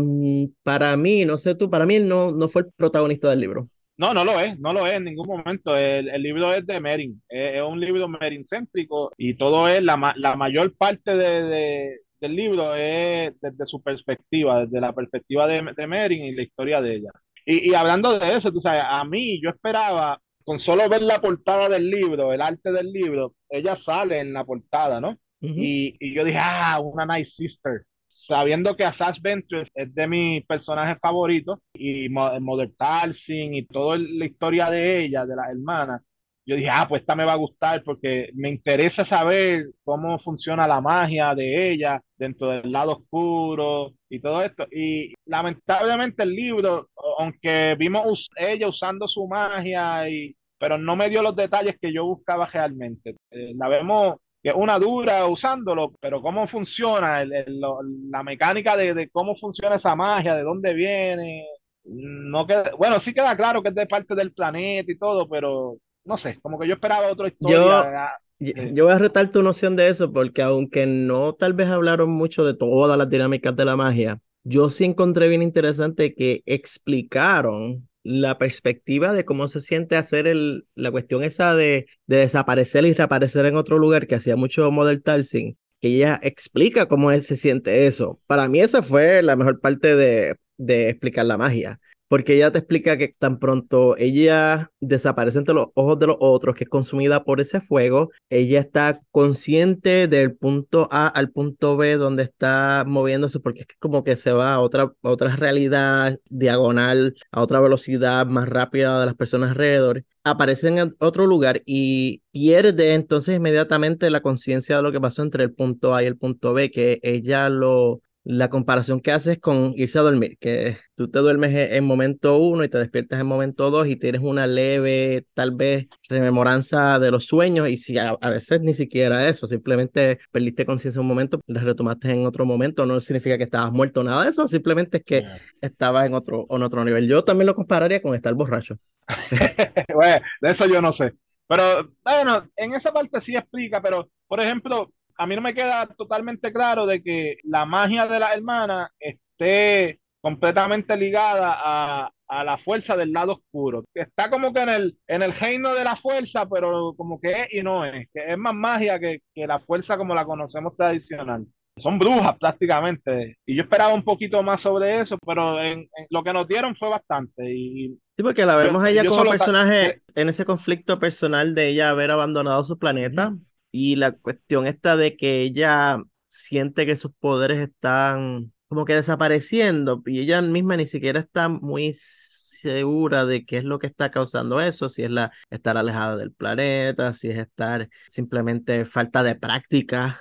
[0.62, 3.68] para mí, no sé tú, para mí él no, no fue el protagonista del libro.
[3.96, 5.76] No, no lo es, no lo es en ningún momento.
[5.76, 10.14] El, el libro es de Merin, es, un libro Merin céntrico y todo es, la,
[10.16, 15.86] la mayor parte de, del libro es desde su perspectiva, desde la perspectiva de, de
[15.86, 17.10] Merin y la historia de ella.
[17.46, 21.20] Y, y hablando de eso, tú sabes, a mí yo esperaba con solo ver la
[21.20, 25.10] portada del libro, el arte del libro, ella sale en la portada, ¿no?
[25.40, 25.54] Uh -huh.
[25.56, 27.82] y, y, yo dije, ah, una Night Sister.
[28.08, 34.24] Sabiendo que Asajj Ventress es de mis personajes favoritos y Mother Talcin y toda la
[34.24, 36.02] historia de ella, de la hermana,
[36.48, 40.66] yo dije, ah, pues esta me va a gustar porque me interesa saber cómo funciona
[40.66, 44.66] la magia de ella dentro del lado oscuro y todo esto.
[44.72, 51.22] Y lamentablemente el libro, aunque vimos ella usando su magia y pero no me dio
[51.22, 53.14] los detalles que yo buscaba realmente.
[53.30, 59.10] Eh, la vemos que es una dura usándolo, pero cómo funciona, la mecánica de, de,
[59.10, 61.44] cómo funciona esa magia, de dónde viene,
[61.84, 65.76] no queda, bueno, sí queda claro que es de parte del planeta y todo, pero
[66.04, 68.18] no sé, como que yo esperaba otra historia.
[68.40, 72.10] Yo, yo voy a retar tu noción de eso porque aunque no tal vez hablaron
[72.10, 77.88] mucho de todas las dinámicas de la magia, yo sí encontré bien interesante que explicaron
[78.04, 82.94] la perspectiva de cómo se siente hacer el, la cuestión esa de, de desaparecer y
[82.94, 87.86] reaparecer en otro lugar que hacía mucho Model Talsing, que ella explica cómo se siente
[87.86, 88.20] eso.
[88.26, 92.58] Para mí esa fue la mejor parte de, de explicar la magia porque ella te
[92.58, 97.24] explica que tan pronto ella desaparece entre los ojos de los otros, que es consumida
[97.24, 103.40] por ese fuego, ella está consciente del punto A al punto B donde está moviéndose,
[103.40, 108.48] porque es como que se va a otra, otra realidad diagonal, a otra velocidad más
[108.48, 114.76] rápida de las personas alrededor aparece en otro lugar y pierde entonces inmediatamente la conciencia
[114.76, 118.00] de lo que pasó entre el punto A y el punto B, que ella lo,
[118.28, 122.36] la comparación que haces con irse a dormir, que tú te duermes e-, en momento
[122.36, 127.10] uno y te despiertas en momento dos y tienes una leve, tal vez, rememoranza de
[127.10, 131.62] los sueños y si a, veces ni siquiera eso, simplemente perdiste conciencia un momento, la
[131.62, 135.24] retomaste en otro momento, no significa que estabas muerto, nada de eso, simplemente es que
[135.62, 137.08] estabas en otro, en otro nivel.
[137.08, 138.76] Yo también lo compararía con estar borracho.
[139.94, 141.14] bueno, de eso yo no sé.
[141.46, 145.86] Pero bueno, en esa parte sí explica, pero por ejemplo, a mí no me queda
[145.86, 152.12] totalmente claro de que la magia de la hermana esté completamente ligada a,
[152.44, 153.84] la fuerza del lado oscuro.
[153.94, 157.54] Está como que en el, en el reino de la fuerza, pero como que es
[157.54, 161.46] y no es, que es más magia que, la fuerza como la conocemos tradicional.
[161.78, 163.38] Son brujas prácticamente.
[163.46, 166.90] Y yo esperaba un poquito más sobre eso, pero en, lo que nos dieron fue
[166.90, 167.50] bastante.
[167.50, 171.88] Y, sí, porque la vemos a ella como personaje en ese conflicto personal de ella
[171.88, 173.34] haber abandonado su planeta.
[173.70, 180.02] Y la cuestión esta de que ella siente que sus poderes están como que desapareciendo
[180.06, 184.60] y ella misma ni siquiera está muy segura de qué es lo que está causando
[184.60, 190.18] eso, si es la estar alejada del planeta, si es estar simplemente falta de práctica,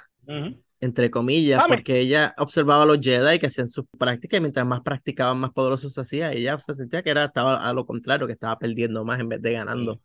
[0.80, 4.82] entre comillas, porque ella observaba a los Jedi que hacían sus prácticas y mientras más
[4.82, 8.34] practicaban, más poderosos se hacía, ella se sentía que era estaba a lo contrario, que
[8.34, 10.02] estaba perdiendo más en vez de ganando.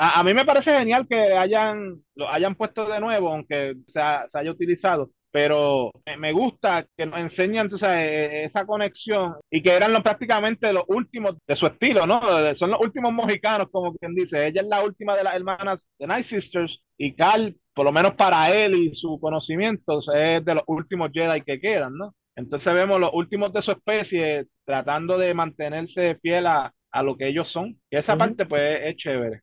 [0.00, 4.38] A, mí me parece genial que hayan, lo hayan puesto de nuevo, aunque se, se
[4.38, 9.92] haya utilizado, pero me gusta que nos enseñan entonces, e, esa conexión y que eran
[10.02, 12.20] prácticamente los últimos de su estilo, ¿no?
[12.54, 14.46] Son los últimos mojicanos, como quien dice.
[14.46, 18.12] Ella es la última de las hermanas de Night Sisters y Carl, por lo menos
[18.14, 22.14] para él y su conocimiento, es de los últimos Jedi que quedan, ¿no?
[22.36, 27.26] Entonces vemos los últimos de su especie tratando de mantenerse fiel a, a lo que
[27.28, 27.80] ellos son.
[27.90, 29.42] Y esa parte, pues, es chévere.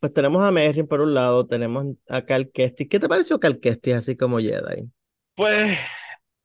[0.00, 2.88] Pues tenemos a Merrin por un lado, tenemos a Cal Kestis.
[2.88, 4.92] ¿Qué te pareció Cal Kestis así como Jedi?
[5.34, 5.76] Pues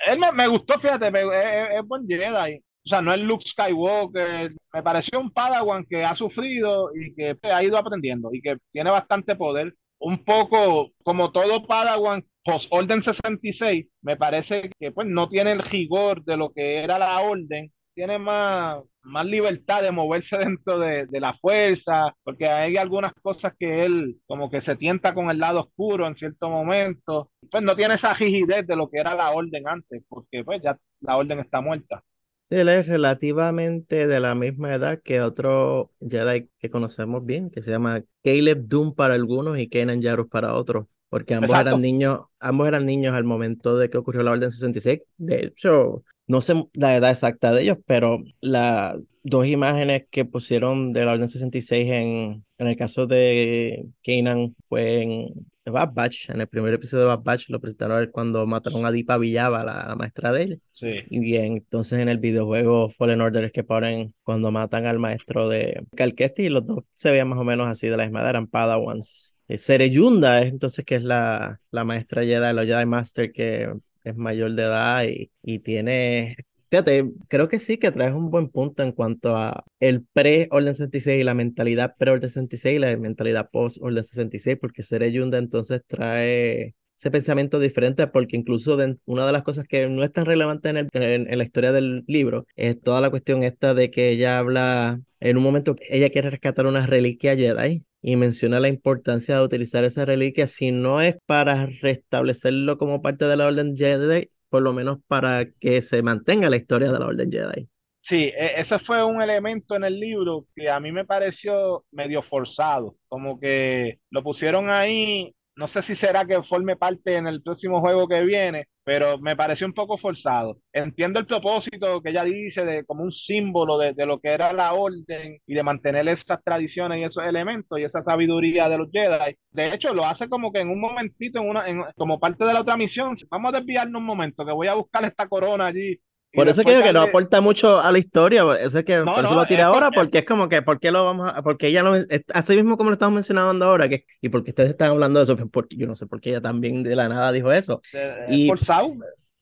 [0.07, 2.57] él me, gustó, fíjate, es, buen Jedi.
[2.57, 4.53] O sea, no es Luke Skywalker.
[4.73, 8.89] Me pareció un Padawan que ha sufrido y que ha ido aprendiendo y que tiene
[8.89, 9.75] bastante poder.
[9.99, 15.59] Un poco como todo Padawan post Orden 66, me parece que pues no tiene el
[15.59, 21.07] rigor de lo que era la Orden tiene más, más libertad de moverse dentro de,
[21.19, 25.61] la fuerza, porque hay algunas cosas que él como que se tienta con el lado
[25.61, 29.67] oscuro en cierto momento, pues no tiene esa rigidez de lo que era la orden
[29.67, 32.03] antes, porque pues ya la orden está muerta.
[32.41, 37.61] Sí, él es relativamente de la misma edad que otro Jedi que conocemos bien, que
[37.61, 42.21] se llama Caleb Doom para algunos y Kenan Jarrus para otros porque ambos eran niños,
[42.39, 45.01] ambos eran niños al momento de que ocurrió la Orden 66.
[45.17, 50.93] De hecho, no sé la edad exacta de ellos, pero las dos imágenes que pusieron
[50.93, 56.41] de la Orden 66 en, en el caso de Kanan fue en Bad Batch, en
[56.41, 60.31] el primer episodio de Bad Batch lo presentaron cuando mataron a Dipa Villava, la, maestra
[60.31, 60.61] de él.
[60.73, 60.91] Sí.
[61.09, 65.47] Y bien, entonces en el videojuego Fallen Order es que ponen cuando matan al maestro
[65.47, 68.31] de Calquesti y los dos se veían más o menos así de la misma edad,
[68.31, 69.35] eran Padawans.
[69.47, 74.15] Eh, Sereyunda es entonces que es la, la maestra Jedi, la Jedi Master que es
[74.15, 76.35] mayor de edad y, y tiene
[76.73, 81.21] Fíjate, creo que sí que traes un buen punto en cuanto a el pre-Orden 66
[81.21, 87.11] y la mentalidad pre-Orden 66 y la mentalidad post-Orden 66, porque Sereyunda entonces trae ese
[87.11, 90.89] pensamiento diferente, porque incluso una de las cosas que no es tan relevante en, el,
[90.93, 95.37] en, la historia del libro es toda la cuestión esta de que ella habla, en
[95.37, 100.05] un momento ella quiere rescatar una reliquia Jedi y menciona la importancia de utilizar esa
[100.05, 104.99] reliquia, si no es para restablecerlo como parte de la Orden Jedi, por lo menos
[105.07, 107.67] para que se mantenga la historia de la Orden Jedi.
[108.01, 112.21] Sí, e, ese fue un elemento en el libro que a mí me pareció medio
[112.21, 117.41] forzado, como que lo pusieron ahí no sé si será que forme parte en el
[117.41, 120.57] próximo juego que viene, pero me pareció un poco forzado.
[120.71, 124.53] Entiendo el propósito que ella dice de como un símbolo de, de, lo que era
[124.53, 128.89] la orden y de mantener esas tradiciones y esos elementos y esa sabiduría de los
[128.91, 129.35] Jedi.
[129.51, 132.53] De hecho, lo hace como que en un momentito, en una, en, como parte de
[132.53, 133.15] la otra misión.
[133.29, 135.99] Vamos a desviarnos un momento, que voy a buscar esta corona allí
[136.33, 139.35] por eso creo que no aporta mucho a la historia, eso es que por eso
[139.35, 141.93] lo tira ahora, porque es como que, ¿por qué lo vamos a, porque ella lo,
[142.33, 145.35] así mismo como lo estamos mencionando ahora, que, y porque ustedes están hablando de eso,
[145.35, 147.81] pues, porque yo no sé por qué ella también de la nada dijo eso.
[148.29, 148.59] y, por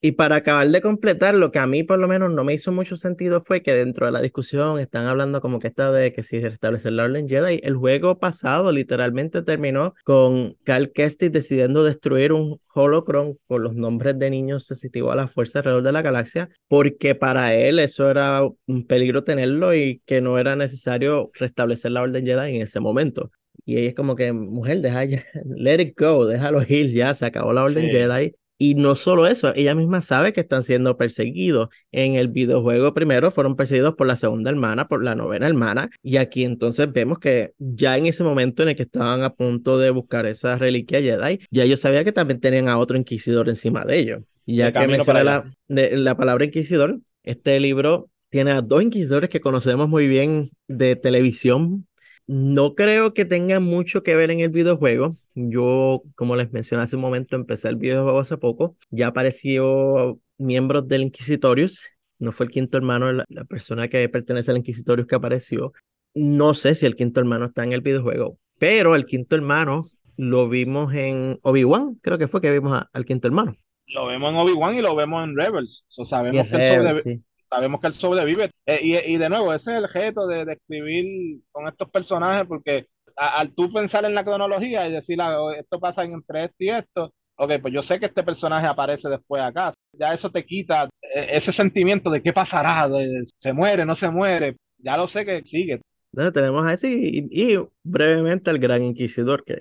[0.04, 2.72] y para acabar de completar, lo que a mí por lo menos no me hizo
[2.72, 6.24] mucho sentido fue que dentro de la discusión están hablando como que esta de que
[6.24, 12.34] si restablecer la Orden Jedi, el juego pasado literalmente terminó con Cal Kestis decidiendo destruir
[12.34, 16.50] un holocron con los nombres de niños sensitivos a la fuerza alrededor de la galaxia,
[16.68, 22.02] porque para él eso era un peligro tenerlo y que no era necesario restablecer la
[22.02, 23.30] Orden Jedi en ese momento.
[23.66, 27.28] Y ella es como que, mujer, deja ya, let it go, déjalo ir, ya se
[27.28, 31.70] acabó la Orden Jedi y no solo eso, ella misma sabe que están siendo perseguidos.
[31.92, 36.18] En el videojuego primero fueron perseguidos por la segunda hermana, por la novena hermana, y
[36.18, 39.90] aquí entonces vemos que ya en ese momento en el que estaban a punto de
[39.90, 43.98] buscar esa reliquia Jedi, ya ellos sabían que también tenían a otro inquisidor encima de
[43.98, 44.22] ellos.
[44.46, 49.42] Y ya que menciona la, la palabra inquisidor, este libro tiene a dos inquisidores que
[49.42, 51.88] conocemos muy bien de televisión
[52.28, 55.16] no creo que tenga mucho que ver en el videojuego.
[55.36, 58.78] Yo, como les mencioné hace un momento, empecé el videojuego hace poco.
[58.90, 61.90] Ya apareció miembros del Inquisitorius.
[62.20, 65.74] No fue el quinto hermano, la, la persona que pertenece al Inquisitorius que apareció.
[66.14, 69.86] No sé si el quinto hermano está en el videojuego, pero el quinto hermano
[70.18, 71.96] lo vimos en Obi-Wan.
[72.02, 73.56] Creo que fue que vimos al quinto hermano.
[73.88, 75.86] Lo vemos en Obi-Wan y lo vemos en Rebels.
[75.90, 77.04] sabemos que Rebels,
[77.52, 78.52] sabemos que él sobrevive.
[78.66, 83.54] Eh, y, de nuevo, ese es el objeto de, escribir con estos personajes, porque al
[83.54, 87.14] tú pensar en la cronología y decir, ah, oh, esto pasa entre esto y esto,
[87.36, 89.74] ok, pues yo sé que este personaje aparece después acá.
[89.92, 94.10] Ya eso te quita eh, ese sentimiento de qué pasará, de, se muere, no se
[94.10, 94.56] muere.
[94.78, 95.82] Ya lo sé que sigue.
[96.34, 99.60] tenemos a ese y, brevemente al Gran Inquisidor, que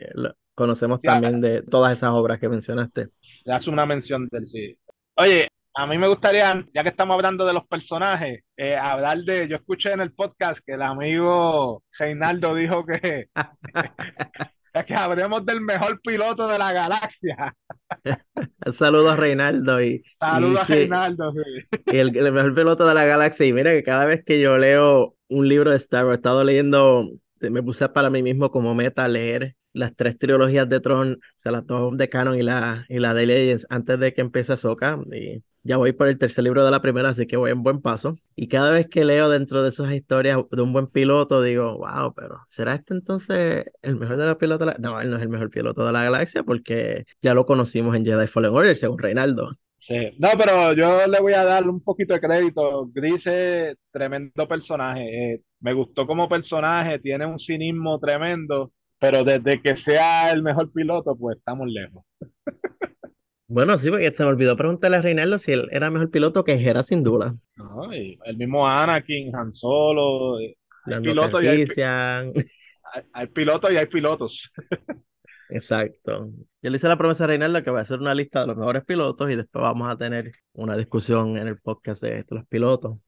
[0.55, 3.09] conocemos también de todas esas obras que mencionaste.
[3.44, 4.76] Le hace una mención del sí.
[5.16, 9.48] Oye, a mí me gustaría, ya que estamos hablando de los personajes, eh, hablar de,
[9.48, 13.28] yo escuché en el podcast que el amigo Reinaldo dijo que,
[14.87, 17.54] que hablemos del mejor piloto de la galaxia.
[18.72, 21.33] Saludos Reinaldo y saludos a Reinaldo
[21.87, 25.16] y el, mejor piloto de la galaxia y mira que cada vez que yo leo
[25.28, 27.09] un libro de Star Wars, he estado leyendo,
[27.40, 31.52] me puse para mí mismo como meta leer las tres trilogías de Tron, o sea,
[31.52, 34.98] las dos de Canon y la, y la de Legends antes de que empiece Ahsoka
[35.12, 37.81] y ya voy por el tercer libro de la primera, así que voy en buen
[37.81, 38.16] paso.
[38.35, 42.14] Y cada vez que leo dentro de esas historias de un buen piloto, digo, wow,
[42.14, 44.79] pero ¿será este entonces el mejor de los pilotos?
[44.79, 48.05] No, él no es el mejor piloto de la galaxia porque ya lo conocimos en
[48.05, 49.51] Jedi Fallen Order, según Reinaldo.
[49.79, 52.87] Sí, no, pero yo le voy a dar un poquito de crédito.
[52.92, 55.35] Gris es tremendo personaje.
[55.35, 60.70] Eh, me gustó como personaje, tiene un cinismo tremendo, pero desde que sea el mejor
[60.73, 62.05] piloto, pues estamos lejos.
[63.50, 66.56] Bueno, sí, porque se me olvidó preguntarle a Reinaldo si él era mejor piloto que
[66.56, 67.34] Jera, sin duda.
[67.56, 71.66] No, el mismo Anakin, Han Solo, eh, hay pilotos, y hay,
[73.12, 74.52] hay, pilotos y hay pilotos.
[75.50, 76.30] Exacto.
[76.62, 78.56] Yo le hice la promesa a Reinaldo que va a hacer una lista de los
[78.56, 82.98] mejores pilotos y después vamos a tener una discusión en el podcast de los pilotos.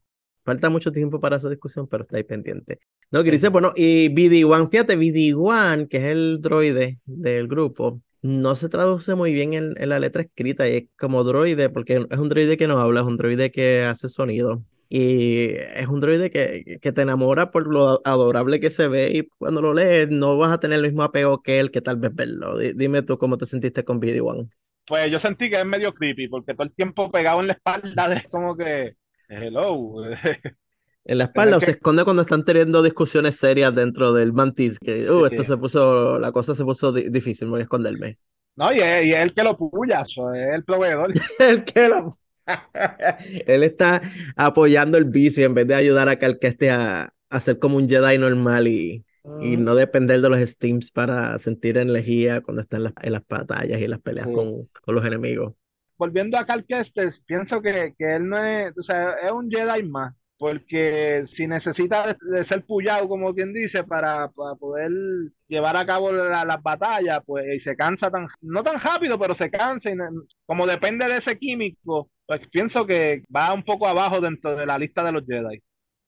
[0.43, 2.79] Falta mucho tiempo para esa discusión, pero está ahí pendiente.
[3.11, 8.55] No, que dice, bueno, y BD-1, fíjate, BD-1, que es el droide del grupo, no
[8.55, 12.29] se traduce muy bien en, la letra escrita y es como droide, porque es un
[12.29, 14.63] droide que no habla, es un droide que hace sonido.
[14.89, 19.27] Y es un droide que, que te enamora por lo adorable que se ve y
[19.37, 22.13] cuando lo lees no vas a tener el mismo apego que él que tal vez
[22.13, 22.57] verlo.
[22.57, 24.49] dime tú cómo te sentiste con BD-1.
[24.85, 28.13] Pues yo sentí que es medio creepy porque todo el tiempo pegado en la espalda
[28.13, 28.95] es como que,
[29.27, 29.95] hello.
[31.05, 35.09] En la espalda o se esconde cuando están teniendo discusiones serias dentro del mantis, que
[35.11, 38.19] uh, esto se puso, la cosa se puso difícil, voy a esconderme.
[38.55, 41.11] No, y es, y el que lo puya, es el proveedor.
[41.39, 42.09] el que lo
[43.47, 44.01] Él está
[44.35, 48.17] apoyando el vicio en vez de ayudar a que a, a ser como un Jedi
[48.17, 49.05] normal y,
[49.41, 49.63] y mm.
[49.63, 53.87] no depender de los steams para sentir energía cuando está en, en las batallas y
[53.87, 55.53] las peleas con, con, los enemigos.
[55.97, 59.83] Volviendo a Cal Kestis, pienso que, que él no es, o sea, es un Jedi
[59.83, 64.91] más porque si necesita de, ser puyado, como quien dice, para, poder
[65.47, 69.89] llevar a cabo las batallas, pues se cansa tan, no tan rápido, pero se cansa,
[69.89, 69.95] y
[70.45, 74.77] como depende de ese químico, pues pienso que va un poco abajo dentro de la
[74.77, 75.63] lista de los Jedi.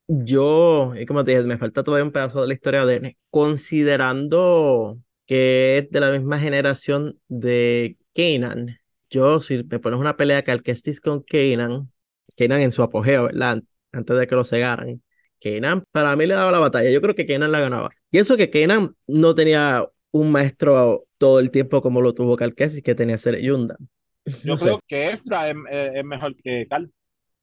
[0.09, 4.97] Yo, y como te dije, me falta todavía un pedazo de la historia de considerando
[5.27, 8.81] que es de la misma generación de Kanan.
[9.09, 11.89] Yo, si me pones una pelea Cal Kestis con Kanan,
[12.35, 13.63] Kanan en su apogeo, ¿verdad?
[13.95, 15.01] Antes de que lo cegaran.
[15.39, 16.89] Kanan para mí le daba la batalla.
[16.89, 17.89] Yo creo que Kanan la ganaba.
[18.11, 22.55] Y eso que Kanan no tenía un maestro todo el tiempo como lo tuvo Cal
[22.55, 23.77] Kestis, que tenía ser Yunda.
[24.43, 26.91] Yo creo que Ezra es, mejor que Cal.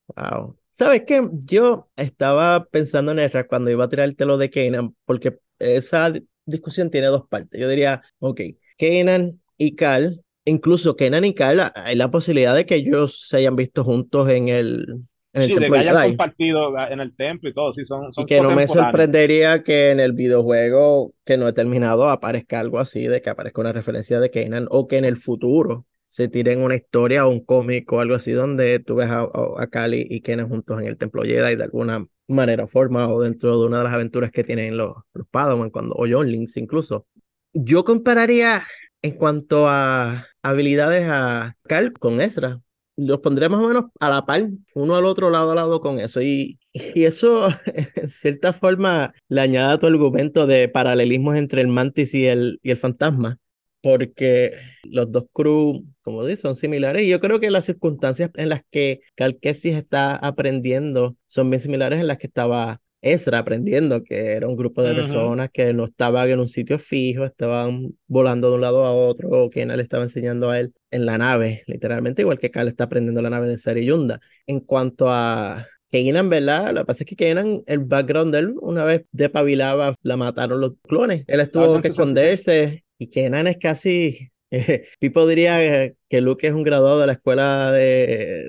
[0.08, 0.56] Wow.
[0.70, 1.20] ¿Sabes qué?
[1.46, 6.12] Yo estaba pensando en Ezra cuando iba a tirarte lo de Kanan, porque esa
[6.44, 7.60] discusión tiene dos partes.
[7.60, 8.40] Yo diría, ok,
[8.78, 13.54] Kanan y Cal, incluso Kenan y Cal, hay la posibilidad de que ellos se hayan
[13.54, 17.48] visto juntos en el, en el sí, templo de que hayan compartido en el templo
[17.48, 21.36] y todo, sí, son, son y que no me sorprendería que en el videojuego que
[21.36, 24.98] no he terminado aparezca algo así, de que aparezca una referencia de Kanan, o que
[24.98, 28.96] en el futuro se tiren una historia o un cómic o algo así donde tú
[28.96, 32.66] ves a, a, Kali y Kenan juntos en el templo Jedi de alguna manera o
[32.66, 36.06] forma o dentro de una de las aventuras que tienen los, los Padawan cuando, o
[36.06, 37.06] John Links incluso.
[37.54, 38.62] Yo compararía
[39.00, 42.60] en cuanto a habilidades a Cal con Ezra.
[42.96, 45.98] Los pondré más o menos a la par, uno al otro lado a lado con
[45.98, 46.20] eso.
[46.22, 47.48] Y, y eso,
[47.96, 52.70] en cierta forma, le añade tu argumento de paralelismos entre el mantis y el, y
[52.70, 53.38] el fantasma
[53.82, 54.52] porque
[54.84, 57.02] los dos crew, como dices, son similares.
[57.02, 61.60] Y yo creo que las circunstancias en las que Cal Kestis está aprendiendo son bien
[61.60, 65.84] similares en las que estaba Ezra aprendiendo, que era un grupo de personas que no
[65.84, 69.80] estaban en un sitio fijo, estaban volando de un lado a otro, o que él
[69.80, 73.48] estaba enseñando a él en la nave, literalmente, igual que Cal está aprendiendo la nave
[73.48, 74.20] de Sari Yunda.
[74.46, 76.72] En cuanto a Kanan, ¿verdad?
[76.72, 80.16] Lo que pasa es que Kanan, el background de él, una vez de Pavilaba, la
[80.16, 81.24] mataron los clones.
[81.26, 84.32] Él estuvo que esconderse y Kenan es casi
[85.00, 88.46] Pipo diría que Luke es un graduado de la escuela de,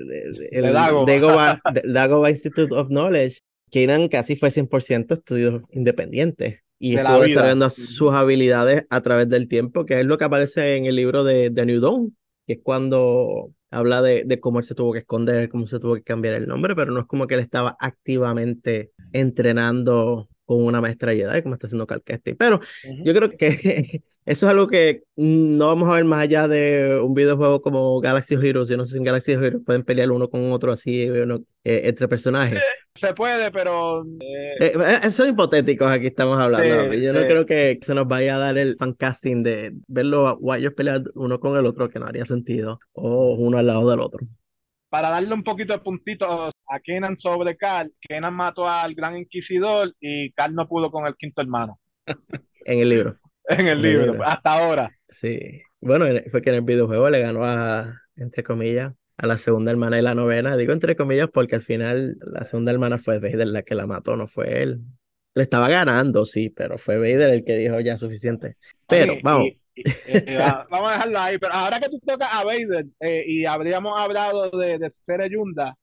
[0.52, 0.72] de,
[1.84, 3.40] Dagoba, Institute of Knowledge.
[3.74, 9.84] Kenan casi fue 100% estudios independientes y estuvo desarrollando sus habilidades a través del tiempo,
[9.84, 13.50] que es lo que aparece en el libro de, de New Dawn, que es cuando
[13.72, 16.46] habla de, de, cómo él se tuvo que esconder, cómo se tuvo que cambiar el
[16.46, 21.54] nombre, pero no es como que él estaba activamente entrenando con una maestra Jedi, como
[21.54, 22.02] está haciendo Cal
[22.38, 22.60] Pero
[23.04, 27.14] yo creo que eso es algo que no vamos a ver más allá de un
[27.14, 28.68] videojuego como Galaxy Heroes.
[28.68, 32.08] Yo no sé si en Galaxy Heroes pueden pelear uno con otro así eh, entre
[32.08, 32.60] personajes.
[32.94, 34.04] se puede, pero...
[34.20, 34.72] Eh...
[35.04, 36.94] Eh, son hipotéticos aquí estamos hablando.
[36.94, 40.72] yo no creo que se nos vaya a dar el fancasting de verlo a ellos
[40.74, 44.26] pelear uno con el otro, que no haría sentido, o uno al lado del otro
[44.94, 49.92] para darle un poquito de puntitos a Kenan sobre Cal, Kenan mató al gran inquisidor
[49.98, 51.80] y Cal no pudo con el quinto hermano.
[52.64, 53.18] en el libro.
[53.48, 54.96] en el, libro, hasta ahora.
[55.08, 55.36] Sí.
[55.80, 59.98] Bueno, fue que en el videojuego le ganó a, entre comillas, a la segunda hermana
[59.98, 60.56] y la novena.
[60.56, 64.14] Digo entre comillas porque al final la segunda hermana fue Vader la que la mató,
[64.14, 64.78] no fue él.
[65.34, 68.58] Le estaba ganando, sí, pero fue Vader el que dijo ya suficiente.
[68.86, 69.48] Pero, vamos.
[69.76, 70.38] Eh,
[70.70, 74.50] vamos a dejarlo ahí, pero ahora que tú tocas a Vader eh, y habríamos hablado
[74.50, 75.28] de, de Sere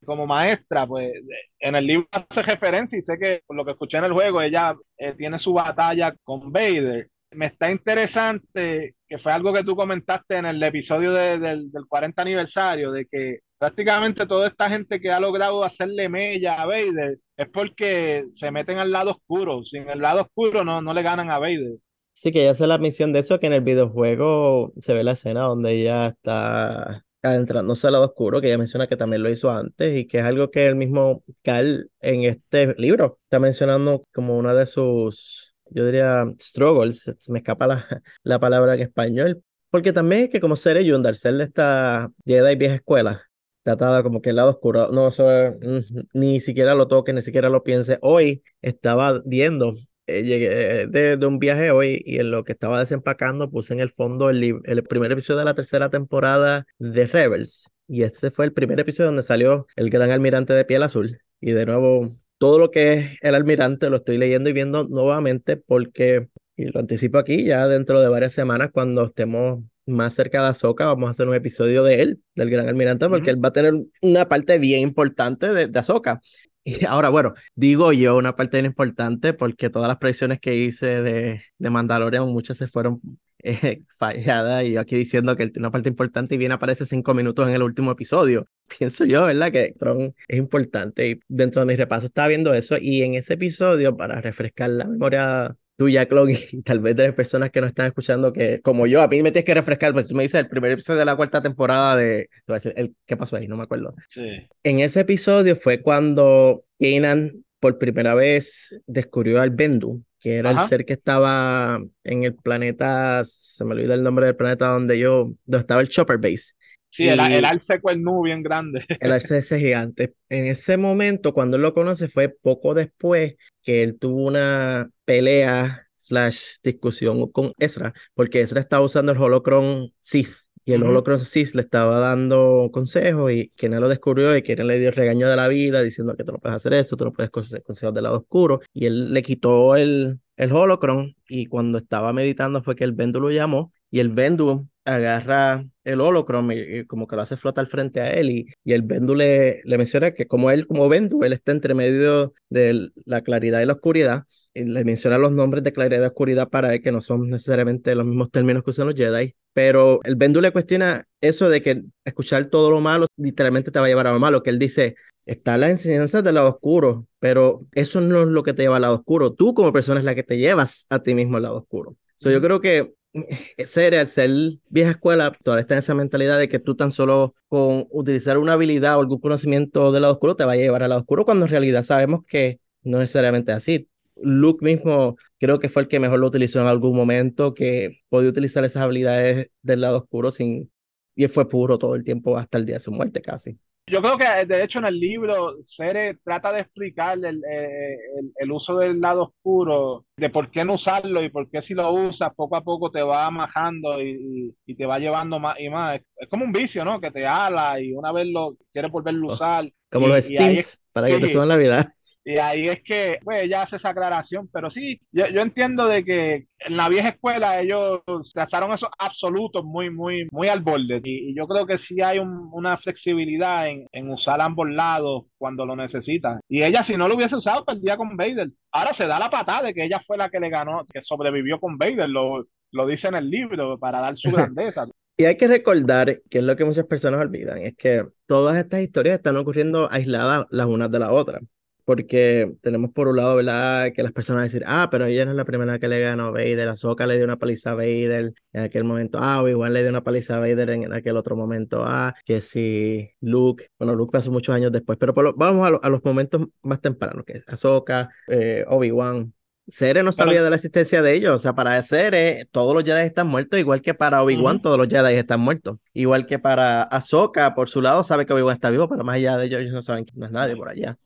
[0.06, 1.12] como maestra, pues
[1.60, 4.42] en el libro hace referencia y sé que por lo que escuché en el juego,
[4.42, 7.10] ella eh, tiene su batalla con Vader.
[7.32, 12.22] Me está interesante, que fue algo que tú comentaste en el episodio del, del 40
[12.22, 17.48] aniversario, de que prácticamente toda esta gente que ha logrado hacerle mella a Vader es
[17.50, 19.64] porque se meten al lado oscuro.
[19.64, 21.78] Sin el lado oscuro no, no le ganan a Vader.
[22.22, 25.14] Sí, que ella hace la misión de eso, que en el videojuego se ve la
[25.14, 29.50] escena donde ella está adentrándose al lado oscuro, que ella menciona que también lo hizo
[29.50, 34.38] antes y que es algo que el mismo Cal en este libro está mencionando como
[34.38, 37.88] una de sus, yo diría, struggles, me escapa la,
[38.24, 42.56] la palabra en español, porque también es que como ser Yundar, ser de esta Jedi
[42.56, 43.24] vieja escuela,
[43.64, 47.50] tratada como que el lado oscuro, no, eso mm, ni siquiera lo toque, ni siquiera
[47.50, 47.98] lo piense.
[48.04, 49.74] Hoy estaba viendo
[50.20, 53.90] eh, llegué de, un viaje hoy y en lo que estaba desempacando puse en el
[53.90, 57.66] fondo el, el primer episodio de la tercera temporada de Rebels.
[57.88, 61.20] Y este fue el primer episodio donde salió el gran almirante de piel azul.
[61.42, 65.58] Y de nuevo, todo lo que es el almirante lo estoy leyendo y viendo nuevamente
[65.58, 70.50] porque, y lo anticipo aquí, ya dentro de varias semanas, cuando estemos más cerca de
[70.50, 73.54] Ahsoka, vamos a hacer un episodio de él, del gran almirante, porque él va a
[73.54, 76.22] tener una parte bien importante de, de Ahsoka.
[76.64, 81.42] Y ahora, bueno, digo yo una parte importante porque todas las predicciones que hice de,
[81.58, 83.02] de Mandalorian, muchas se fueron
[83.44, 87.48] eh, falladas y yo aquí diciendo que una parte importante y bien aparece cinco minutos
[87.48, 88.48] en el último episodio.
[88.78, 89.52] Pienso yo, ¿verdad?
[89.52, 93.34] Que Tron es importante y dentro de mis repasos estaba viendo eso y en ese
[93.34, 97.70] episodio, para refrescar la memoria tuya, Chloe, y tal vez de las personas que nos
[97.70, 100.40] están escuchando, que como yo, a mí me tienes que refrescar, pues tú me dices
[100.40, 102.30] el primer episodio de la cuarta temporada de,
[102.76, 103.48] el, ¿qué pasó ahí?
[103.48, 103.96] No me acuerdo.
[104.10, 104.22] Sí.
[104.62, 110.60] En ese episodio fue cuando Kanan por primera vez descubrió al Bendu, que era el
[110.68, 115.34] ser que estaba en el planeta, se me olvida el nombre del planeta donde yo,
[115.46, 116.54] donde estaba el Chopper Base.
[116.92, 118.86] Sí, el, el Arce Nu bien grande.
[119.00, 120.14] El Arce ese gigante.
[120.30, 125.88] En ese momento, cuando él lo conoce, fue poco después que él tuvo una pelea
[125.96, 130.30] slash discusión con Ezra, porque Ezra estaba usando el Holocron Sith
[130.66, 134.80] y el Holocron Sith le estaba dando consejos y quien lo descubrió y quien le
[134.80, 137.14] dio el regaño de la vida diciendo que tú no puedes hacer eso, tú no
[137.14, 141.78] puedes hacer consejos del lado oscuro y él le quitó el, el Holocron y cuando
[141.78, 146.86] estaba meditando fue que el Bendu lo llamó y el Bendu agarra el holocron y,
[146.86, 150.12] como que lo hace flotar frente a él y, y el Bendu le, le menciona
[150.12, 154.24] que como él, como Bendu, él está entre medio de la claridad y la oscuridad
[154.54, 157.96] y le menciona los nombres de claridad y oscuridad para él que no son necesariamente
[157.96, 161.84] los mismos términos que usan los Jedi, pero el Bendu le cuestiona eso de que
[162.04, 164.96] escuchar todo lo malo literalmente te va a llevar a lo malo, que él dice,
[165.26, 168.82] está la enseñanza del lado oscuro, pero eso no es lo que te lleva al
[168.82, 171.58] lado oscuro, tú como persona es la que te llevas a ti mismo al lado
[171.58, 171.96] oscuro.
[172.16, 172.94] So, yo creo que
[173.66, 174.30] ser, al ser
[174.70, 178.54] vieja escuela, todavía está en esa mentalidad de que tú tan solo con utilizar una
[178.54, 181.46] habilidad o algún conocimiento del lado oscuro te va a llevar al lado oscuro, cuando
[181.46, 183.90] en realidad sabemos que no necesariamente es así.
[184.16, 188.30] Luke mismo creo que fue el que mejor lo utilizó en algún momento, que podía
[188.30, 190.72] utilizar esas habilidades del lado oscuro sin...
[191.16, 193.60] Y fue puro todo el tiempo hasta el día de su muerte casi.
[193.88, 198.32] Yo creo que de hecho en el libro Cere trata de explicar el, eh, el,
[198.38, 201.92] el, uso del lado oscuro, de por qué no usarlo y por qué si lo
[201.92, 206.00] usas poco a poco te va majando y, y, te va llevando más y más.
[206.16, 207.02] Es, como un vicio, ¿no?
[207.02, 209.72] Que te ala y una vez lo quieres volverlo a oh, usar.
[209.90, 211.96] Como los Steams, para que te suban la vida.
[212.24, 216.06] Y ahí es que, pues, ella hace esa aclaración, pero sí, yo, yo, entiendo de
[216.06, 218.02] que en la vieja escuela ellos
[218.32, 221.02] trazaron esos absolutos muy, muy, muy al borde.
[221.04, 225.24] Y, y yo creo que sí hay un, una flexibilidad en, en, usar ambos lados
[225.38, 226.40] cuando lo necesitan.
[226.48, 228.52] Y ella, si no lo hubiese usado, perdía con Vader.
[228.72, 231.60] Ahora se da la patada de que ella fue la que le ganó, que sobrevivió
[231.60, 234.86] con Vader, lo, lo dice en el libro, para dar su grandeza.
[235.18, 238.82] Y hay que recordar, que es lo que muchas personas olvidan, es que todas estas
[238.82, 241.42] historias están ocurriendo aisladas las unas de la otra
[241.86, 243.92] porque tenemos por un lado, ¿verdad?
[243.94, 246.32] Que las personas decir, ah, pero ella no es la primera que le ganó a
[246.32, 249.90] Vader, Ahsoka le dio una paliza a Vader en aquel momento, ah, igual le dio
[249.90, 254.32] una paliza a Vader en aquel otro momento, ah, que si Luke, bueno, Luke pasó
[254.32, 258.66] muchos años después, pero vamos a, a, los momentos más tempranos, que es Ahsoka, eh,
[258.68, 259.34] Obi-Wan,
[259.72, 261.34] Cere no sabía de la existencia de ellos.
[261.34, 264.62] O sea, para Cere, todos los Jedi están muertos, igual que para Obi-Wan, uh -huh.
[264.62, 265.78] todos los Jedi están muertos.
[265.94, 269.38] Igual que para Ahsoka, por su lado, sabe que Obi-Wan está vivo, pero más allá
[269.38, 270.98] de ellos, ellos no saben que no es nadie por allá.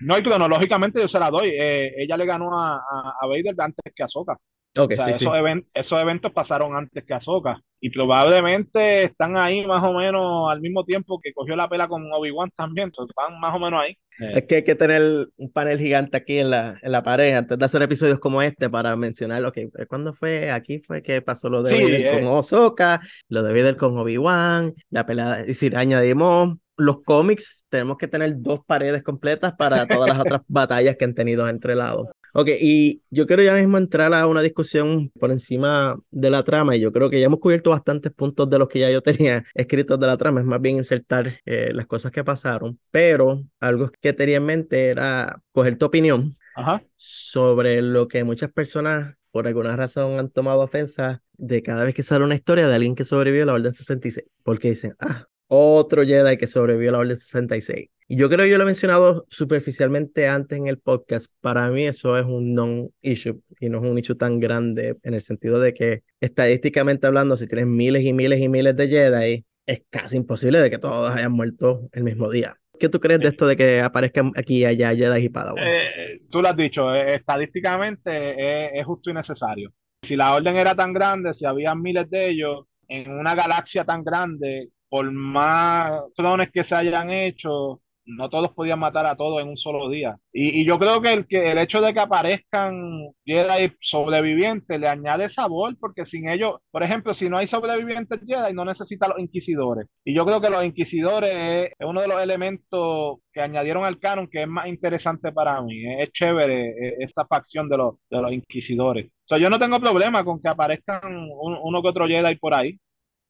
[0.00, 1.48] No, y cronológicamente yo se la doy.
[1.48, 4.36] Eh, ella le ganó a, a, a, Vader antes que a Ahsoka.
[4.76, 5.40] Okay, o sea, sí, esos, sí.
[5.40, 7.60] Event esos, eventos pasaron antes que Ahsoka.
[7.80, 12.08] Y probablemente están ahí más o menos al mismo tiempo que cogió la pela con
[12.12, 12.88] Obi-Wan también.
[12.88, 13.96] Entonces van más o menos ahí.
[14.34, 17.58] Es que hay que tener un panel gigante aquí en la, en la pared antes
[17.58, 21.48] de hacer episodios como este para mencionar lo que cuándo fue, aquí fue que pasó
[21.48, 22.12] lo de sí, Vader eh.
[22.12, 27.96] con Ahsoka, lo de Vader con Obi-Wan, la pelea, es decir, añadimos los cómics tenemos
[27.96, 32.08] que tener dos paredes completas para todas las otras batallas que han tenido entre lados.
[32.32, 36.76] Ok, y yo quiero ya mismo entrar a una discusión por encima de la trama,
[36.76, 39.44] y yo creo que ya hemos cubierto bastantes puntos de los que ya yo tenía
[39.54, 43.90] escritos de la trama, es más bien insertar eh, las cosas que pasaron, pero algo
[44.00, 46.82] que tenía en mente era coger tu opinión Ajá.
[46.94, 52.02] sobre lo que muchas personas por alguna razón han tomado ofensa de cada vez que
[52.02, 56.04] sale una historia de alguien que sobrevivió a la Orden 66, porque dicen, ah, otro
[56.04, 57.88] Jedi que sobrevivió a la Orden 66.
[58.06, 61.32] Y yo creo que yo lo he mencionado superficialmente antes en el podcast.
[61.40, 65.20] Para mí eso es un non-issue y no es un issue tan grande en el
[65.20, 69.82] sentido de que estadísticamente hablando, si tienes miles y miles y miles de Jedi, es
[69.90, 72.56] casi imposible de que todos hayan muerto el mismo día.
[72.78, 75.62] ¿Qué tú crees de esto de que aparezcan aquí y allá Jedi y Padawan?
[75.62, 79.72] Eh, tú lo has dicho, eh, estadísticamente es, es justo y necesario.
[80.02, 84.02] Si la orden era tan grande, si había miles de ellos en una galaxia tan
[84.02, 87.80] grande, por más clones que se hayan hecho,
[88.10, 90.16] no todos podían matar a todos en un solo día.
[90.32, 96.04] Y, yo creo que el, hecho de que aparezcan Jedi sobrevivientes le añade sabor, porque
[96.06, 99.86] sin ellos, por ejemplo, si no hay sobrevivientes Jedi, no necesita los inquisidores.
[100.04, 104.28] Y yo creo que los inquisidores es, uno de los elementos que añadieron al canon
[104.28, 105.82] que es más interesante para mí.
[106.02, 109.06] Es, chévere esa facción de los, de los inquisidores.
[109.06, 112.56] O sea, yo no tengo problema con que aparezcan un, uno que otro Jedi por
[112.56, 112.78] ahí.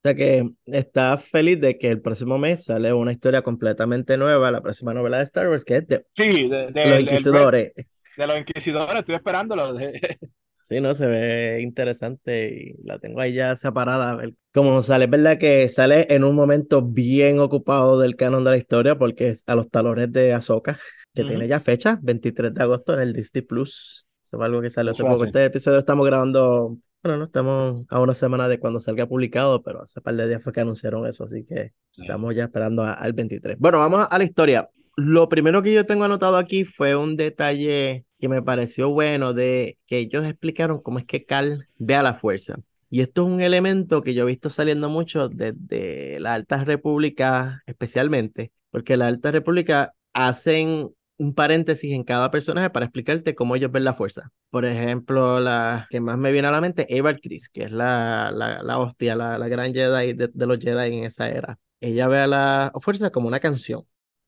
[0.03, 4.51] O sea que está feliz de que el próximo mes sale una historia completamente nueva,
[4.51, 7.75] la próxima novela de Star Wars, que es de, sí, de, de los Inquisidores.
[7.75, 7.87] De,
[8.17, 9.75] de, los Inquisidores, estoy esperándolo.
[10.63, 14.13] Sí, no, se ve interesante y la tengo ahí ya separada.
[14.13, 15.07] A ver cómo sale.
[15.07, 19.31] Es verdad que sale en un momento bien ocupado del canon de la historia porque
[19.31, 20.79] es a los talones de Ahsoka,
[21.13, 24.07] que tiene ya fecha, 23 de agosto en el Disney Plus.
[24.23, 25.25] Eso fue algo que salió hace poco.
[25.25, 29.81] Este episodio estamos grabando bueno, no estamos a una semana de cuando salga publicado, pero
[29.83, 33.57] hace par de días fue que anunciaron eso, así que estamos ya esperando al 23.
[33.59, 34.69] Bueno, vamos a la historia.
[34.97, 39.79] Lo primero que yo tengo anotado aquí fue un detalle que me pareció bueno de
[39.87, 42.57] que ellos explicaron cómo es que Cal ve a la fuerza.
[42.91, 47.63] Y esto es un elemento que yo he visto saliendo mucho desde la Alta República,
[47.67, 50.91] especialmente, porque la Alta República hacen
[51.21, 54.33] un paréntesis en cada personaje para explicarte cómo ellos ven la fuerza.
[54.49, 58.33] Por ejemplo, la que más me viene a la mente, Eva Chris, que es la,
[58.33, 61.59] la, la hostia, la, la gran Jedi de, los Jedi en esa era.
[61.81, 63.83] Ella ve a la fuerza como una canción.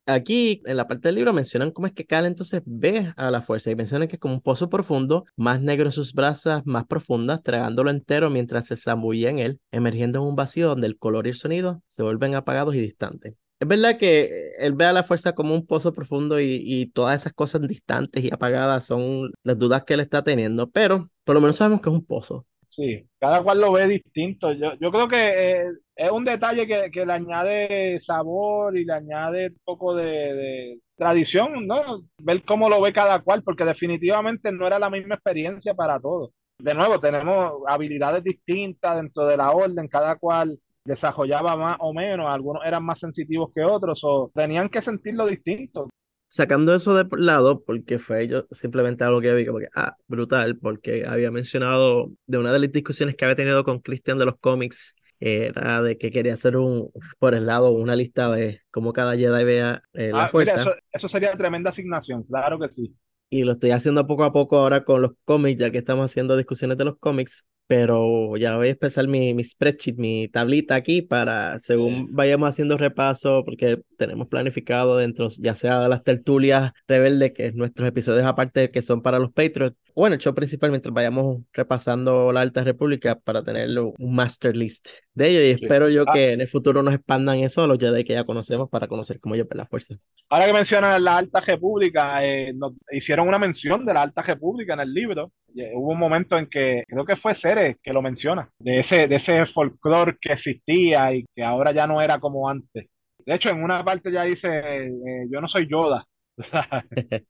[0.05, 3.40] Aquí, en la parte del libro, mencionan cómo es que Cal entonces ve a la
[3.40, 6.84] fuerza y mencionan que es como un pozo profundo, más negro en sus brasas, más
[6.86, 11.26] profundas, tragándolo entero mientras se zambullía en él, emergiendo en un vacío donde el color
[11.26, 13.34] y el sonido se vuelven apagados y distantes.
[13.62, 17.32] Es verdad que él ve a la fuerza como un pozo profundo y, todas esas
[17.32, 21.58] cosas distantes y apagadas son las dudas que él está teniendo, pero por lo menos
[21.58, 22.44] sabemos que es un pozo.
[22.66, 24.52] Sí, cada cual lo ve distinto.
[24.52, 28.94] Yo, yo creo que eh, es un detalle que, que, le añade sabor y le
[28.94, 32.02] añade un poco de, de, tradición, ¿no?
[32.18, 36.30] Ver cómo lo ve cada cual, porque definitivamente no era la misma experiencia para todos.
[36.58, 42.33] De nuevo, tenemos habilidades distintas dentro de la orden, cada cual desarrollaba más o menos,
[42.33, 45.89] algunos eran más sensitivos que otros, o tenían que sentirlo distinto.
[46.28, 50.57] Sacando eso de lado, porque fue yo simplemente algo que vi como que, ah, brutal,
[50.59, 54.39] porque había mencionado de una de las discusiones que había tenido con Christian de los
[54.39, 59.16] cómics, era de que quería hacer un, por el lado, una lista de cómo cada
[59.16, 60.61] Jedi vea eh, la ah, fuerza.
[60.61, 62.97] eso, eso sería tremenda asignación, claro que sí.
[63.30, 66.37] Y lo estoy haciendo poco a poco ahora con los cómics, ya que estamos haciendo
[66.37, 71.02] discusiones de los cómics pero ya voy a empezar mi, mi spreadsheet, mi tablita aquí
[71.02, 77.32] para según vayamos haciendo repaso, porque tenemos planificado dentro, ya sea de las tertulias rebeldes,
[77.32, 81.42] que es nuestros episodios aparte que son para los Patriots, bueno, el show principalmente vayamos
[81.52, 86.12] repasando la Alta República para tener un master list de ellos y espero yo ah.
[86.12, 89.20] que en el futuro nos expandan eso a los Jedi que ya conocemos para conocer
[89.20, 89.96] cómo ellos ven la fuerza.
[90.30, 92.54] Ahora que mencionas la Alta República, eh,
[92.90, 95.30] hicieron una mención de la Alta República en el libro.
[95.74, 99.16] Hubo un momento en que creo que fue Ceres que lo menciona, de ese, de
[99.16, 102.86] ese folclore que existía y que ahora ya no era como antes.
[103.24, 106.07] De hecho, en una parte ya dice, eh, yo no soy Yoda.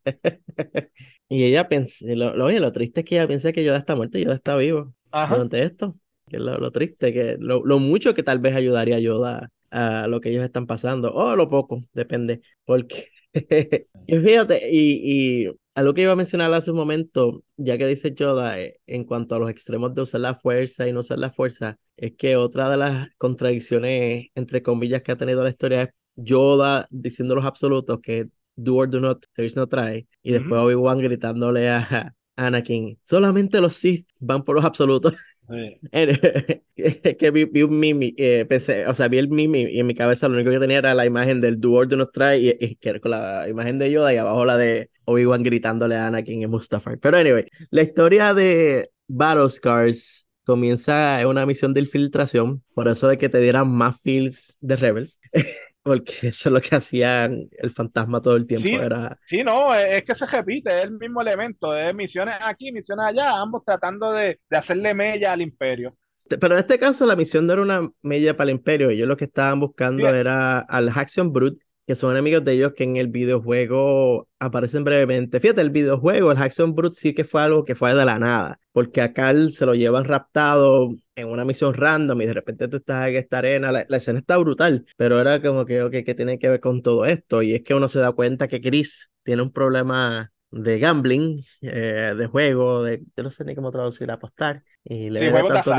[1.28, 4.18] y ella pensé, lo, lo, lo triste es que ella piensa que Yoda está muerto
[4.18, 4.94] y Yoda está vivo
[5.28, 5.96] durante esto.
[6.28, 10.06] Que es lo, triste, que lo, lo, mucho que tal vez ayudaría a Yoda a
[10.06, 12.40] lo que ellos están pasando, o lo poco, depende.
[12.64, 13.08] Porque,
[14.06, 17.86] y fíjate, y, y a lo que iba a mencionar hace un momento, ya que
[17.86, 21.18] dice Yoda, eh, en cuanto a los extremos de usar la fuerza y no usar
[21.18, 25.82] la fuerza, es que otra de las contradicciones, entre comillas, que ha tenido la historia
[25.82, 30.32] es Yoda diciendo los absolutos que do or do not, there is no try, y
[30.32, 35.14] después Obi-Wan gritándole a Anakin, solamente los Sith van por los absolutos.
[37.18, 40.28] que vi, un mimi, eh, pensé, o sea, vi el mimi y en mi cabeza
[40.28, 43.00] lo único que tenía era la imagen del Do or Do Not Try y, que
[43.00, 46.98] con la imagen de Yoda y abajo la de Obi-Wan gritándole a Anakin en Mustafar.
[46.98, 53.08] Pero anyway, la historia de Battle Scars comienza en una misión de infiltración, por eso
[53.08, 55.20] de que te dieran más feels de Rebels.
[55.82, 58.66] Porque eso es lo que hacían el fantasma todo el tiempo.
[58.66, 59.18] Sí, era...
[59.26, 63.40] sí no, es que se repite, es el mismo elemento, es misiones aquí, misiones allá,
[63.40, 65.96] ambos tratando de, de hacerle mella al imperio.
[66.28, 69.16] Pero en este caso la misión no era una mella para el imperio, ellos lo
[69.16, 73.08] que estaban buscando era al Haxion Brute, que son enemigos de ellos que en el
[73.08, 75.40] videojuego aparecen brevemente.
[75.40, 78.60] Fíjate, el videojuego, el Haxon Brute sí que fue algo que fue de la nada,
[78.72, 82.76] porque a Carl se lo llevan raptado en una misión random y de repente tú
[82.76, 86.38] estás en esta arena, la, escena está brutal, pero era como que, ok, ¿qué tiene
[86.38, 87.42] que ver con todo esto?
[87.42, 92.14] Y es que uno se da cuenta que Chris tiene un problema de gambling, eh,
[92.16, 95.72] de juego, de, yo no sé ni cómo traducir, apostar, y le, debe tanto,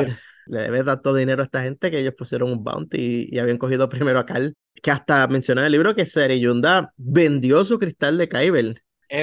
[0.48, 3.90] le debe tanto dinero a esta gente que ellos pusieron un bounty y, habían cogido
[3.90, 6.06] primero a Carl, que hasta mencionó en el libro que
[6.40, 8.76] Yunda vendió su cristal de Kyber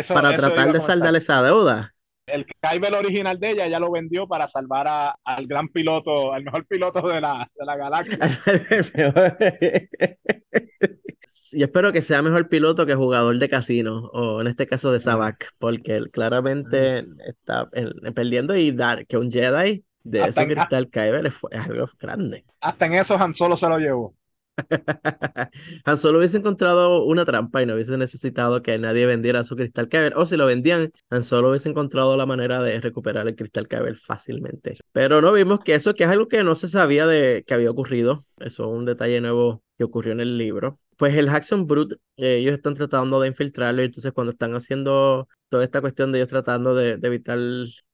[0.08, 1.94] para tratar de saldar esa deuda.
[2.26, 6.44] El Kyber original de ella ya lo vendió para salvar a, al gran piloto, al
[6.44, 8.18] mejor piloto de la, de la galaxia.
[11.52, 15.00] y espero que sea mejor piloto que jugador de casino, o en este caso de
[15.00, 17.68] Sabak, porque él claramente está
[18.14, 22.44] perdiendo y dar que un Jedi de ese cristal Kyber es, algo grande.
[22.61, 24.14] Hasta en eso Han Solo se lo llevó.
[25.84, 29.88] Han Solo hubiese encontrado una trampa y no hubiese necesitado que nadie vendiera su cristal
[29.88, 30.14] Kyber.
[30.16, 33.96] O si lo vendían, Han Solo hubiese encontrado la manera de recuperar el cristal Kyber
[33.96, 34.78] fácilmente.
[34.92, 37.70] Pero no vimos que eso, que es algo que no se sabía de que había
[37.70, 38.24] ocurrido.
[38.38, 40.78] Eso es un detalle nuevo que ocurrió en el libro.
[40.96, 45.28] Pues el Haxon Brute, eh, ellos están tratando de infiltrarlo, y entonces cuando están haciendo
[45.51, 47.38] toda esta cuestión de ellos tratando de, evitar,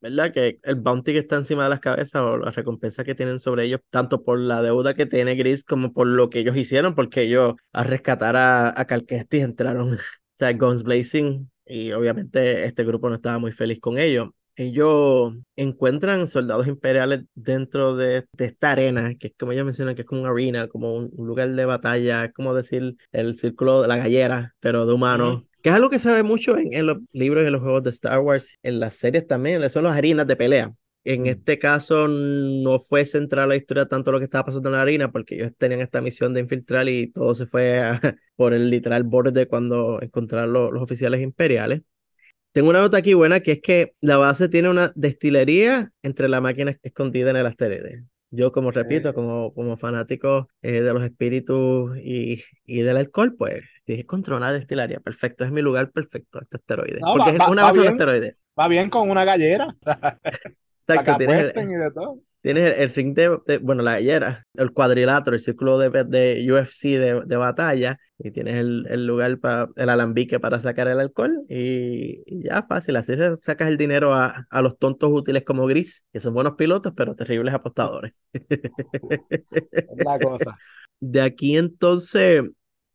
[0.00, 0.32] ¿verdad?
[0.32, 3.64] Que el bounty que está encima de las cabezas o la recompensa que tienen sobre
[3.64, 7.22] ellos, tanto por la deuda que tiene Gris como por lo que ellos hicieron, porque
[7.22, 9.98] ellos a rescatar a, a Calquestis entraron, o
[10.34, 16.26] sea, Guns Blazing, y obviamente este grupo no estaba muy feliz con ellos ellos encuentran
[16.26, 20.30] soldados imperiales dentro de, esta arena, que es como ellos mencionan, que es como una
[20.30, 24.94] arena, como un, lugar de batalla, como decir el círculo de la gallera, pero de
[24.94, 25.44] humanos.
[25.66, 27.90] Que es algo que se ve mucho en, los libros y en los juegos de
[27.90, 30.72] Star Wars, en las series también, son las arenas de pelea.
[31.02, 31.26] En mm.
[31.26, 35.10] este caso no fue central la historia tanto lo que estaba pasando en la arena,
[35.10, 37.82] porque ellos tenían esta misión de infiltrar y todo se fue
[38.36, 41.82] por el literal borde cuando encontraron los oficiales imperiales.
[42.52, 46.40] Tengo una nota aquí buena que es que la base tiene una destilería entre la
[46.40, 48.04] máquina escondida en el asteroide.
[48.30, 53.62] Yo, como repito, como, como fanático eh, de los espíritus y, y, del alcohol, pues
[53.86, 55.00] dije contra una destilería.
[55.00, 57.00] Perfecto, es mi lugar perfecto, este asteroide.
[57.00, 58.36] porque es una base de un asteroide.
[58.58, 59.76] Va bien con una gallera.
[60.88, 62.20] Exacto, tienes el, y de todo.
[62.46, 67.22] Tienes el, ring de, bueno, la gallera, el cuadrilátero, el círculo de, de UFC de,
[67.26, 72.22] de, batalla, y tienes el, el lugar para el alambique para sacar el alcohol, y,
[72.44, 76.34] ya fácil, así sacas el dinero a, a, los tontos útiles como Gris, que son
[76.34, 78.12] buenos pilotos, pero terribles apostadores.
[79.96, 80.56] la cosa.
[81.00, 82.44] De aquí entonces.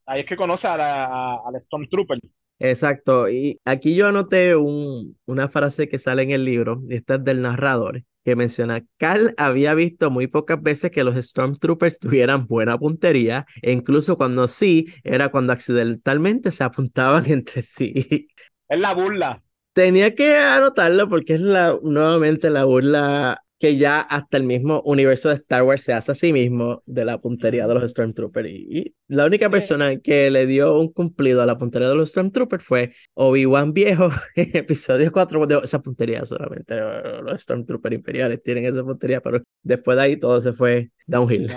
[0.06, 2.20] Ahí es que conoce a la, al Stormtrooper.
[2.58, 7.16] Exacto, y aquí yo anoté un, una frase que sale en el libro, y esta
[7.16, 12.48] es del narrador, que menciona, Cal había visto muy pocas veces que los Stormtroopers tuvieran
[12.48, 18.28] buena puntería, e incluso cuando sí, era cuando accidentalmente se apuntaban entre sí.
[18.68, 19.42] Es la burla.
[19.74, 25.30] Tenía que anotarlo porque es la, nuevamente la burla que ya hasta el mismo universo
[25.30, 28.50] de Star Wars se hace a sí mismo de la puntería de los Stormtroopers.
[28.50, 32.64] Y, la única persona que le dio un cumplido a la puntería de los Stormtroopers
[32.64, 35.46] fue Obi-Wan viejo en episodio 4.
[35.46, 36.76] De esa puntería solamente.
[37.22, 41.52] Los Stormtroopers imperiales tienen esa puntería, pero después de ahí todo se fue downhill.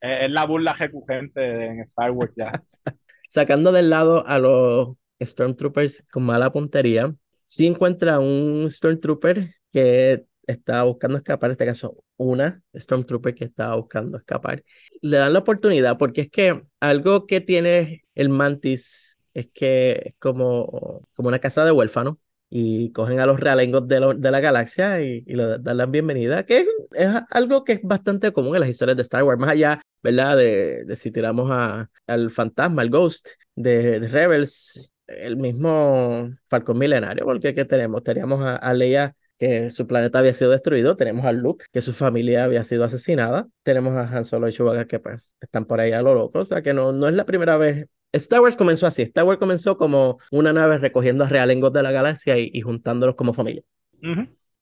[0.00, 2.62] es, la burla recurrente en Star Wars ya.
[3.28, 10.84] Sacando del lado a los Stormtroopers con mala puntería, si encuentra un Stormtrooper que estaba
[10.84, 14.64] buscando escapar, en este caso una Stormtrooper que estaba buscando escapar.
[15.00, 20.14] Le dan la oportunidad porque es que algo que tiene el Mantis es que es
[20.18, 22.16] como, como una casa de huérfanos
[22.50, 26.66] y cogen a los realengos de, de la galaxia y, le dan la bienvenida, que
[26.92, 30.36] es, algo que es bastante común en las historias de Star Wars, más allá, ¿verdad?
[30.36, 37.24] De, de si tiramos a, al fantasma, al Ghost de, Rebels, el mismo Falcon Milenario,
[37.24, 38.02] porque ¿qué tenemos?
[38.02, 41.94] Teníamos a, a Leia que su planeta había sido destruido, tenemos a Luke, que su
[41.94, 45.92] familia había sido asesinada, tenemos a Han Solo y Chewbacca que pues, están por ahí
[45.92, 47.86] a lo loco, o sea que no, no es la primera vez.
[48.12, 51.90] Star Wars comenzó así, Star Wars comenzó como una nave recogiendo a realengos de la
[51.90, 53.62] galaxia y, juntándolos como familia.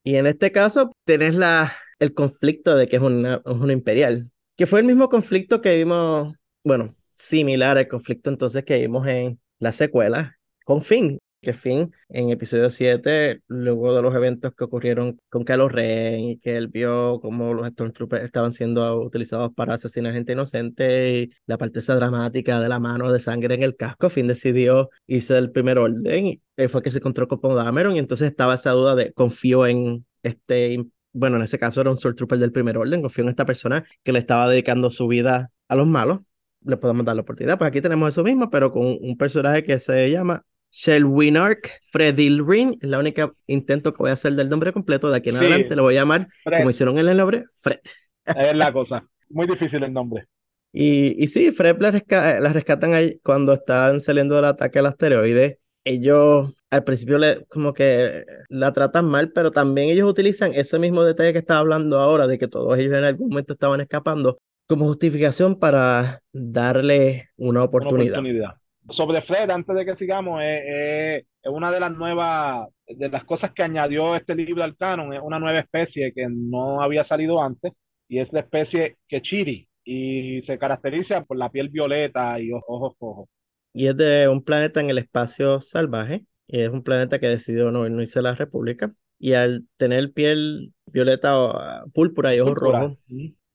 [0.04, 4.66] Y en este caso tenés la, el conflicto de que es una, una imperial, que
[4.66, 9.72] fue el mismo conflicto que vimos, bueno, similar al conflicto entonces que vimos en la
[9.72, 15.45] secuela con Finn, que Finn en episodio 7, luego de los eventos que ocurrieron con
[15.45, 20.32] Kylo Ren y que él vio cómo los Stormtroopers estaban siendo utilizados para asesinar gente
[20.32, 24.26] inocente y la parte esa dramática de la mano de sangre en el casco, Finn
[24.26, 28.55] decidió irse del primer orden y fue que se encontró con Dameron y entonces estaba
[28.55, 32.76] esa duda de confío en este, bueno, en ese caso era un Stormtrooper del primer
[32.78, 36.20] orden, confío en esta persona que le estaba dedicando su vida a los malos
[36.62, 37.59] le podemos dar la oportunidad.
[37.59, 42.88] Pues aquí tenemos eso mismo, pero con un personaje que se llama Shelwinark Fredilrin, es
[42.88, 45.10] la única intento que voy a hacer del nombre completo.
[45.10, 47.78] De aquí en adelante lo voy a llamar, como hicieron en el nombre, Fred.
[48.24, 49.06] Es la cosa.
[49.28, 50.26] Muy difícil el nombre.
[50.72, 55.58] Y, y sí, Fred la, rescatan ahí cuando están saliendo del ataque al asteroide.
[55.84, 61.02] Ellos al principio le, como que la tratan mal, pero también ellos utilizan ese mismo
[61.02, 64.86] detalle que estaba hablando ahora, de que todos ellos en algún momento estaban escapando, como
[64.86, 68.18] justificación para darle una oportunidad.
[68.18, 68.57] Una oportunidad
[68.91, 73.62] sobre Fred, antes de que sigamos, es, una de las nuevas, de las cosas que
[73.62, 77.72] añadió este libro al canon, es una nueva especie que no había salido antes,
[78.09, 83.28] y es la especie Kechiri, y se caracteriza por la piel violeta y ojos rojos.
[83.72, 87.70] Y es de un planeta en el espacio salvaje, y es un planeta que decidió
[87.70, 92.99] no irse a la República, y al tener piel violeta o púrpura y ojos rojos,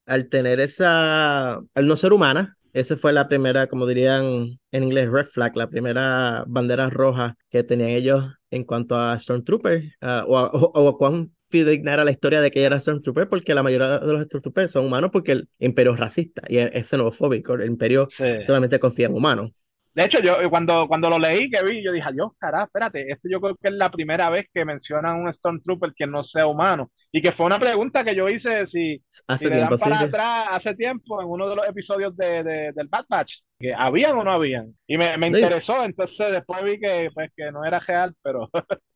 [0.06, 5.08] al tener esa, al no ser humana, esa fue la primera, como dirían en inglés,
[5.10, 10.38] red flag, la primera bandera roja que tenían ellos en cuanto a Stormtrooper, uh, o,
[10.38, 14.00] o, o, cuán fidedigna era la historia de que ella era Stormtrooper, porque la mayoría
[14.00, 18.08] de los Stormtroopers son humanos porque el imperio es racista y es xenofóbico, el imperio
[18.10, 18.42] sí.
[18.42, 19.52] solamente confía en humanos.
[19.94, 23.28] De hecho, yo cuando, cuando lo leí, que vi, yo dije, Dios, carajo, espérate, esto
[23.30, 26.90] yo creo que es la primera vez que mencionan un Stormtrooper que no sea humano.
[27.12, 30.04] Y que fue una pregunta que yo hice si, hace si le dan para sí.
[30.04, 34.16] atrás hace tiempo en uno de los episodios de, de, del Bad Batch, que habían
[34.18, 34.74] o no habían.
[34.86, 35.38] Y me, me Sí.
[35.38, 38.50] interesó, entonces después vi que, pues, que no era real, pero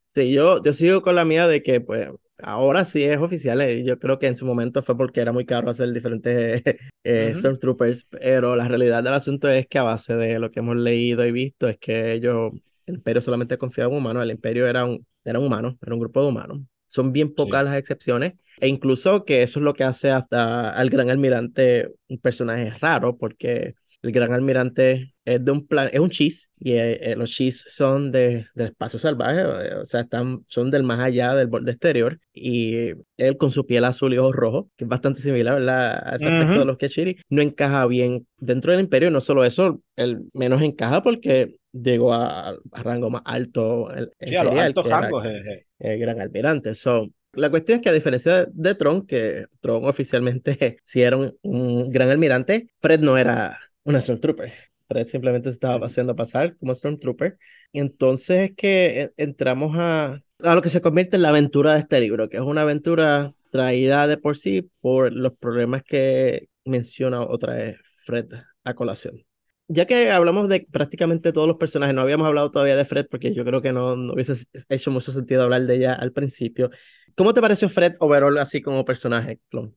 [0.09, 2.09] Sí, yo, yo sigo con la mía de que, pues,
[2.43, 3.61] ahora sí es oficial.
[3.61, 6.63] eh, Yo creo que en su momento fue porque era muy caro hacer diferentes
[7.05, 7.35] eh, Ujú.
[7.35, 11.25] Stormtroopers, pero la realidad del asunto es que a base de lo que hemos leído
[11.27, 12.53] y visto, es que ellos,
[12.87, 16.01] el Imperio solamente confiaba en humanos, el Imperio era un, era un humano, era un
[16.01, 16.61] grupo de humanos.
[16.87, 17.65] Son bien pocas Sí.
[17.65, 22.19] las excepciones, e incluso que eso es lo que hace hasta al Gran Almirante un
[22.19, 27.13] personaje raro, porque el Gran Almirante es de un plan, es un Chis, y eh,
[27.13, 31.01] eh, los Chis son de, del espacio salvaje, eh, o sea, están, son del más
[31.01, 34.89] allá del borde exterior, y él con su piel azul y ojos rojos, que es
[34.89, 36.01] bastante similar, ¿verdad?
[36.07, 36.61] A ese aspecto Ujú.
[36.61, 41.03] de los Keshiri, no encaja bien dentro del imperio, no solo eso, él menos encaja
[41.03, 45.25] porque llegó a, a rango más alto el, sí, a los imperial, altos rangos.
[45.25, 45.67] jeje.
[45.79, 46.75] el gran almirante.
[46.75, 51.37] So, la cuestión es que a diferencia de Tron, que Tron oficialmente sí era un,
[51.43, 53.59] un gran almirante, Fred no era
[53.89, 54.53] una Stormtrooper.
[54.87, 57.39] Fred simplemente estaba haciendo pasar como Stormtrooper.
[57.73, 61.75] Y entonces es que eh, entramos a, a lo que se convierte en la aventura
[61.75, 66.49] de este libro, que es una aventura traída de por sí por los problemas que
[66.65, 68.27] menciona otra vez Fred
[68.65, 69.25] a colación.
[69.71, 73.35] Ya que hablamos de prácticamente todos los personajes, no habíamos hablado todavía de Fred porque
[73.35, 76.71] yo creo que no, no hubiese hecho mucho sentido hablar de ella al principio.
[77.15, 79.77] ¿Cómo te pareció Fred overall así como personaje, Clon?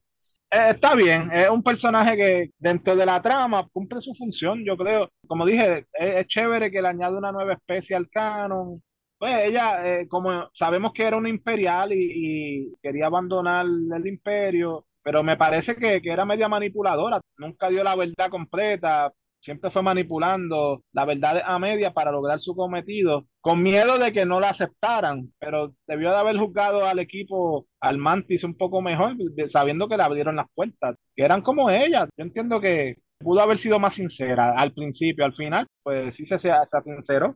[0.54, 4.76] Eh, está bien, es un personaje que dentro de la trama cumple su función, yo
[4.76, 5.10] creo.
[5.28, 8.82] Como dije, es, chévere que le añade una nueva especie al canon.
[9.18, 14.86] Pues ella, eh, como sabemos que era una imperial y, y quería abandonar el imperio,
[15.04, 19.12] pero me parece que, que era media manipuladora, nunca dio la verdad completa,
[19.42, 24.26] siempre fue manipulando la verdad a media para lograr su cometido, con miedo de que
[24.26, 29.16] no la aceptaran, pero debió de haber juzgado al equipo, al Mantis un poco mejor,
[29.50, 32.08] sabiendo que le abrieron las puertas, que eran como ella.
[32.18, 36.40] Yo entiendo que pudo haber sido más sincera al principio, al final, pues sí se,
[36.40, 37.36] se, se sinceró.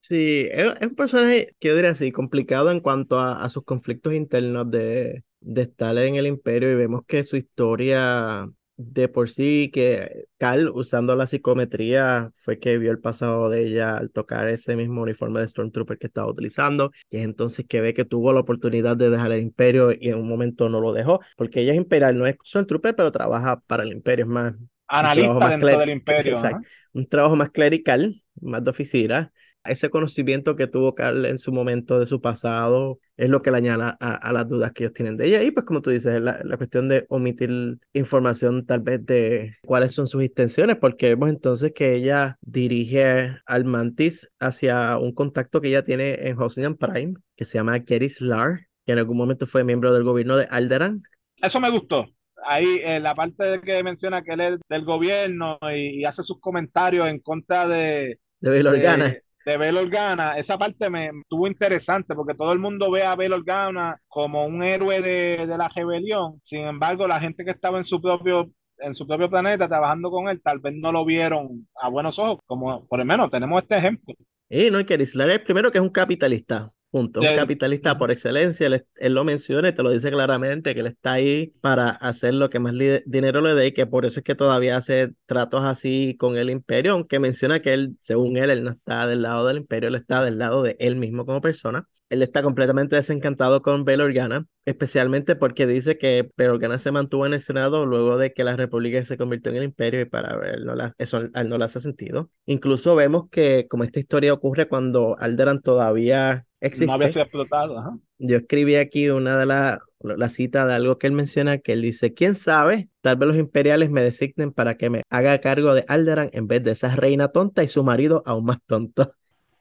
[0.00, 4.14] Sí, es, es un personaje yo diría así, complicado en cuanto a, a sus conflictos
[4.14, 8.50] internos de, de estar en el imperio y vemos que su historia
[8.84, 13.96] de por sí, que Cal usando la psicometría fue que vio el pasado de ella
[13.96, 17.94] al tocar ese mismo uniforme de Stormtrooper que estaba utilizando, y es entonces que ve
[17.94, 21.20] que tuvo la oportunidad de dejar el imperio y en un momento no lo dejó,
[21.36, 24.54] porque ella es imperial, no es Stormtrooper, pero trabaja para el imperio, es más,
[24.94, 26.34] Analista dentro del imperio.
[26.36, 29.32] exacto, un trabajo más clerical, más de oficina.
[29.64, 33.58] Ese conocimiento que tuvo Carl en su momento de su pasado es lo que le
[33.58, 35.42] añade a, a las dudas que ellos tienen de ella.
[35.42, 39.92] Y pues como tú dices, la, la cuestión de omitir información tal vez de cuáles
[39.92, 45.68] son sus intenciones, porque vemos entonces que ella dirige al Mantis hacia un contacto que
[45.68, 49.64] ella tiene en Hosnian Prime, que se llama Keris Lar, que en algún momento fue
[49.64, 51.02] miembro del gobierno de Alderan.
[51.40, 52.06] Eso me gustó.
[52.44, 56.24] Ahí, eh, la parte de que menciona que él es del gobierno y, y hace
[56.24, 59.04] sus comentarios en contra de, de Bail Organa.
[59.06, 63.16] de, de Bail Organa, esa parte me estuvo interesante porque todo el mundo ve a
[63.16, 66.40] Bail Organa como un héroe de, de la rebelión.
[66.44, 70.28] Sin embargo, la gente que estaba en su propio en su propio planeta trabajando con
[70.28, 73.78] él, tal vez no lo vieron a buenos ojos, como por lo menos tenemos este
[73.78, 74.14] ejemplo.
[74.48, 78.68] Y no, y que Islar primero que es un capitalista, punto, un capitalista por excelencia,
[78.68, 82.34] él, él lo menciona y te lo dice claramente, que él está ahí para hacer
[82.34, 82.74] lo que más
[83.06, 86.50] dinero le dé y que por eso es que todavía hace tratos así con el
[86.50, 89.96] imperio, aunque menciona que él, según él, él no está del lado del imperio, él
[89.96, 91.88] está del lado de él mismo como persona.
[92.10, 97.24] Él está completamente desencantado con Bail Organa, especialmente porque dice que Bail Organa se mantuvo
[97.26, 100.38] en el Senado luego de que la República se convirtió en el imperio y para
[100.50, 102.30] él no la- eso a él no le hace sentido.
[102.44, 107.78] Incluso vemos que como esta historia ocurre cuando Alderan todavía existe, no había sido explotado.
[107.78, 107.98] ajá.
[108.18, 111.82] yo escribí aquí una de las la cita de algo que él menciona, que él
[111.82, 112.88] dice, ¿quién sabe?
[113.02, 116.62] Tal vez los imperiales me designen para que me haga cargo de Alderan en vez
[116.64, 119.14] de esa reina tonta y su marido aún más tonto.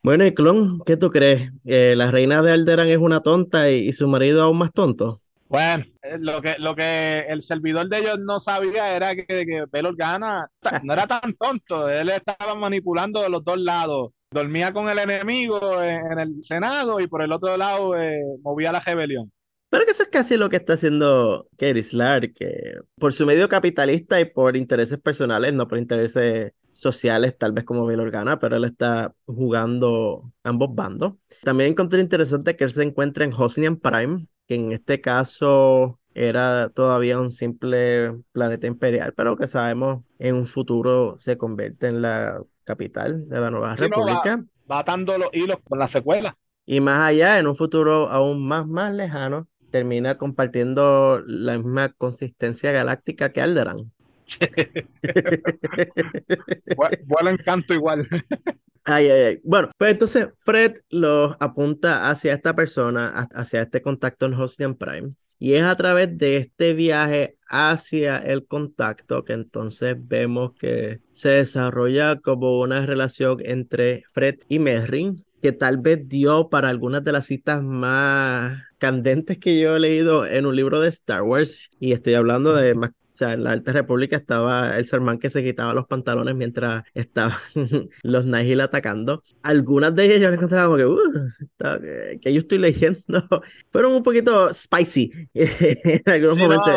[0.03, 1.51] Bueno, y Clon, ¿qué tú crees?
[1.63, 5.21] Eh, ¿la reina de Alderan es una tonta y, y su marido aún más tonto?
[5.47, 9.65] Bueno, eh, lo que, lo que el servidor de ellos no sabía era que, que
[9.69, 10.49] Bail Organa
[10.83, 14.11] no era tan tonto, él estaba manipulando de los dos lados.
[14.33, 18.79] Dormía con el enemigo en, el Senado y por el otro lado eh, movía la
[18.79, 19.31] rebelión.
[19.69, 23.47] Pero que eso es casi lo que está haciendo Katie Slar, que por su medio
[23.47, 28.57] capitalista y por intereses personales, no por intereses sociales, tal vez como Bill Organa, pero
[28.57, 31.13] él está jugando ambos bandos.
[31.43, 36.69] También encontré interesante que él se encuentra en Hosnian Prime, que en este caso era
[36.69, 42.41] todavía un simple planeta imperial, pero que sabemos en un futuro se convierte en la
[42.63, 44.43] capital de la nueva república.
[44.69, 46.37] va, atando los hilos con la secuela.
[46.65, 52.71] Y más allá, en un futuro aún más, más lejano, termina compartiendo la misma consistencia
[52.71, 53.91] galáctica que Alderan.
[57.05, 58.07] Vuelo encanto igual.
[58.83, 59.39] Ay, ay, ay.
[59.43, 65.13] Bueno, pues entonces Fred los apunta hacia esta persona, hacia este contacto en Hostian Prime.
[65.41, 71.29] Y es a través de este viaje hacia el contacto que entonces vemos que se
[71.29, 77.13] desarrolla como una relación entre Fred y Merrin, que tal vez dio para algunas de
[77.13, 81.71] las citas más candentes que yo he leído en un libro de Star Wars.
[81.79, 85.29] Y estoy hablando de más o sea, en la Alta República estaba el sermán que
[85.29, 87.35] se quitaba los pantalones mientras estaban
[88.03, 89.21] los Nihil atacando.
[89.43, 93.01] Algunas de ellas yo las encontraba como que, uh, que yo estoy leyendo,
[93.71, 96.73] fueron un poquito spicy en algunos momentos.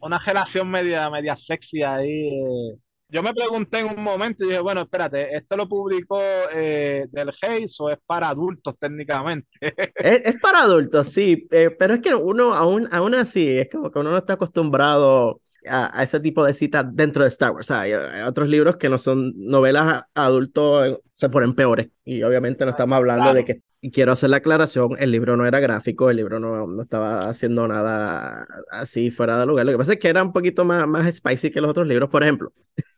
[0.00, 2.28] una, relación media, media sexy ahí.
[2.28, 2.78] Eh,
[3.14, 6.20] yo me pregunté en un momento y dije, bueno, espérate, ¿esto lo publicó
[6.52, 9.48] eh, del Hayes o es para adultos técnicamente?
[9.94, 14.00] es, para adultos, sí, eh, pero es que uno aún, aún así, es como que
[14.00, 17.70] uno no está acostumbrado a, ese tipo de citas dentro de Star Wars.
[17.70, 17.92] hay,
[18.26, 21.90] otros libros que no son novelas adultos, se ponen peores.
[22.04, 25.44] Y obviamente no estamos hablando de que y quiero hacer la aclaración, el libro no
[25.44, 29.66] era gráfico, el libro no, no estaba haciendo nada así fuera de lugar.
[29.66, 32.08] Lo que pasa es que era un poquito más, más spicy que los otros libros,
[32.08, 32.50] por ejemplo.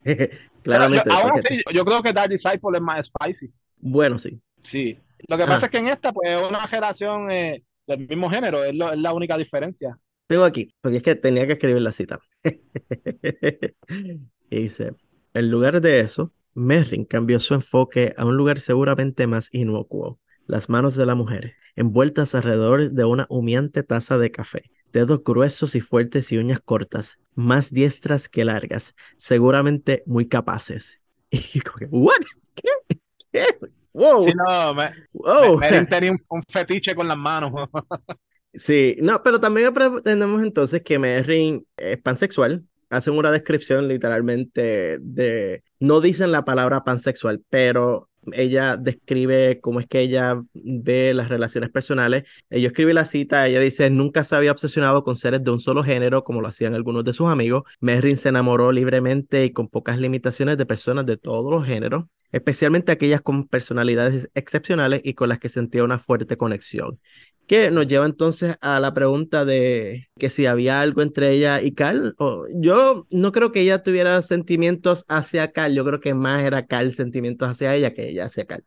[0.62, 1.11] Claramente.
[1.11, 3.53] Yo, ahora sí, yo creo que Dark Disciple es más spicy.
[3.78, 4.41] Bueno, sí.
[4.62, 4.97] Sí.
[5.26, 8.62] Lo que pasa es que en esta, pues, es una generación eh, del mismo género,
[8.62, 9.99] es, es la única diferencia.
[10.28, 12.20] Tengo aquí, porque es que tenía que escribir la cita.
[14.51, 14.93] y dice,
[15.34, 20.68] en lugar de eso, Merrin cambió su enfoque a un lugar seguramente más inocuo las
[20.68, 25.80] manos de la mujer, envueltas alrededor de una humeante taza de café, dedos gruesos y
[25.80, 31.01] fuertes y uñas cortas, más diestras que largas, seguramente muy capaces.
[31.55, 32.22] Y como que, ¿what?
[32.55, 32.97] ¿Qué?
[33.32, 33.44] ¿Qué?
[33.92, 34.26] ¡Wow!
[34.26, 35.61] Sí, no, me, wow.
[35.90, 37.53] tenía un, fetiche con las manos.
[38.55, 42.64] sí, no, pero también aprendemos entonces que Merrin es pansexual.
[42.90, 45.64] Hacen una descripción literalmente de.
[45.80, 51.70] No dicen la palabra pansexual, pero ella describe cómo es que ella ve las relaciones
[51.70, 52.24] personales.
[52.51, 55.85] Ella escribe la cita, ella dice, nunca se había obsesionado con seres de un solo
[55.85, 57.64] género como lo hacían algunos de sus amigos.
[57.81, 62.93] Merrin se enamoró libremente y con pocas limitaciones de personas de todos los géneros especialmente
[62.93, 67.01] aquellas con personalidades excepcionales y con las que sentía una fuerte conexión.
[67.47, 71.72] Que nos lleva entonces a la pregunta de que si había algo entre ella y
[71.72, 72.14] Carl.
[72.55, 76.92] yo no creo que ella tuviera sentimientos hacia Carl, yo creo que más era Carl
[76.92, 78.64] sentimientos hacia ella que ella hacia Carl.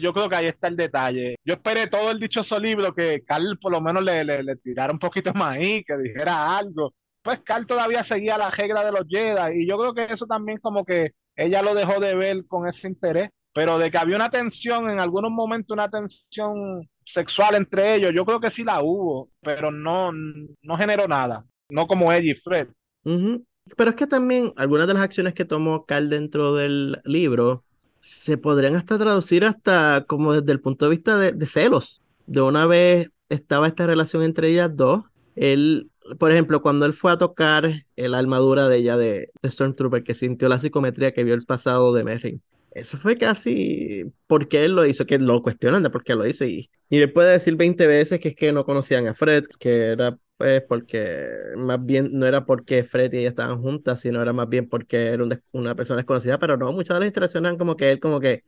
[0.00, 1.36] Yo creo que ahí está el detalle.
[1.44, 4.98] Yo esperé todo el dichoso libro que Carl por lo menos le, le, tirara un
[4.98, 6.94] poquito más ahí, que dijera algo.
[7.22, 10.58] Pues Carl todavía seguía la regla de los Jedi y yo creo que eso también
[10.58, 14.30] como que ella lo dejó de ver con ese interés, pero de que había una
[14.30, 19.30] tensión, en algunos momentos una tensión sexual entre ellos, yo creo que sí la hubo,
[19.40, 22.68] pero no, no generó nada, no como ella y Fred.
[23.02, 27.64] Pero es que también algunas de las acciones que tomó Carl dentro del libro
[28.00, 32.02] se podrían hasta traducir hasta como desde el punto de vista de, de celos.
[32.26, 35.04] De una vez estaba esta relación entre ellas dos,
[35.36, 40.14] él por ejemplo, cuando él fue a tocar la armadura de ella de, Stormtrooper, que
[40.14, 42.42] sintió la psicometría que vio el pasado de Merrin.
[42.74, 46.44] Eso fue casi porque él lo hizo, que lo cuestionan de por qué lo hizo.
[46.44, 49.86] Y, y él puede decir 20 veces que es que no conocían a Fred, que
[49.92, 54.32] era pues porque más bien no era porque Fred y ella estaban juntas, sino era
[54.32, 57.92] más bien porque era una persona desconocida, pero no, muchas de las interacciones como que
[57.92, 58.42] él como que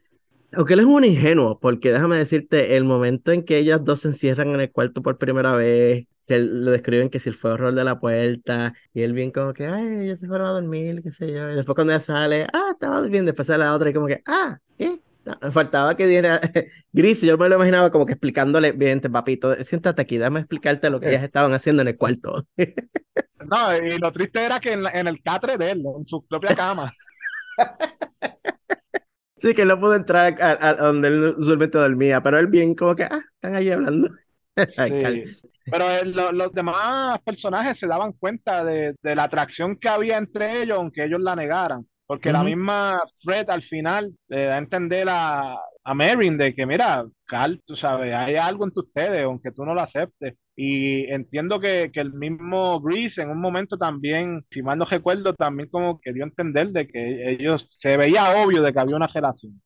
[0.57, 4.09] aunque él es un ingenuo, porque déjame decirte, el momento en que ellas dos se
[4.09, 7.75] encierran en el cuarto por primera vez, que lo describen que si él fue horror
[7.75, 11.13] de la puerta, y él bien como que, ay, ella se fueron a dormir, qué
[11.13, 13.93] sé yo, y después cuando ella sale, ah, estaba durmiendo, después sale la otra y
[13.93, 15.01] como que, ah, ¿qué?
[15.43, 16.41] me faltaba que diera
[16.93, 21.01] Gris, yo me lo imaginaba como que explicándole, bien, papito, siéntate aquí, dame explicarte lo
[21.01, 22.47] que ellas estaban haciendo en el cuarto.
[22.57, 26.55] no, y lo triste era que en, en el catre de él, en su propia
[26.55, 26.91] cama.
[29.37, 33.05] Sí, que no pudo entrar a, donde él usualmente dormía, pero él bien como que,
[33.05, 34.09] ah, están ahí hablando.
[35.69, 41.05] Pero los demás personajes se daban cuenta de, la atracción que había entre ellos, aunque
[41.05, 41.85] ellos la negaran.
[42.07, 46.65] Porque la misma Fred al final le da a entender a, a Marin de que,
[46.67, 50.35] mira, Carl, tú sabes, hay algo entre ustedes, aunque tú no lo aceptes.
[50.57, 55.35] Y entiendo que, que el mismo Grease en un momento también, si mal no recuerdo,
[55.35, 58.97] también como que dio a entender de que ellos se veía obvio de que había
[58.97, 59.61] una relación.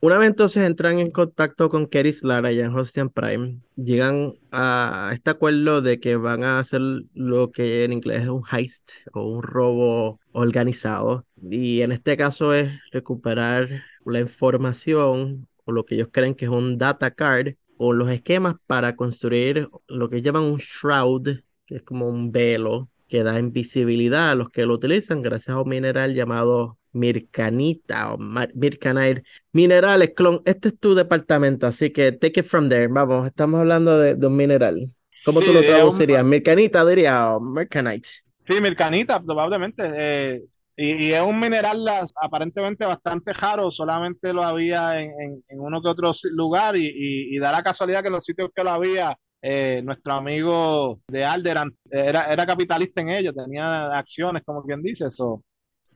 [0.00, 5.12] Una vez entonces entran en contacto con Keris Lara allá en Hostian Prime, llegan a
[5.14, 6.80] este acuerdo de que van a hacer
[7.14, 11.24] lo que en inglés es un heist o un robo organizado.
[11.40, 16.50] Y en este caso es recuperar la información o lo que ellos creen que es
[16.50, 17.54] un data card
[17.84, 22.88] o los esquemas para construir lo que llaman un shroud, que es como un velo
[23.08, 28.18] que da invisibilidad a los que lo utilizan gracias a un mineral llamado Mircanita o
[28.18, 29.24] Mircanite.
[29.50, 32.86] Minerales, clon, este es tu departamento, así que take it from there.
[32.86, 34.86] Vamos, estamos hablando de, un mineral.
[35.24, 36.24] ¿Cómo tú lo traducirías?
[36.24, 38.08] ¿Mircanita diría o Mircanite?
[38.46, 39.82] Sí, Mircanita, probablemente.
[39.92, 40.44] Eh,
[40.76, 41.86] y, es un mineral
[42.20, 48.00] aparentemente bastante raro, solamente lo había en, uno que otro lugar y, da la casualidad
[48.00, 53.02] que en los sitios que lo había, eh, nuestro amigo de Alderan era, era capitalista
[53.02, 55.42] en ello, tenía acciones, como quien dice, eso.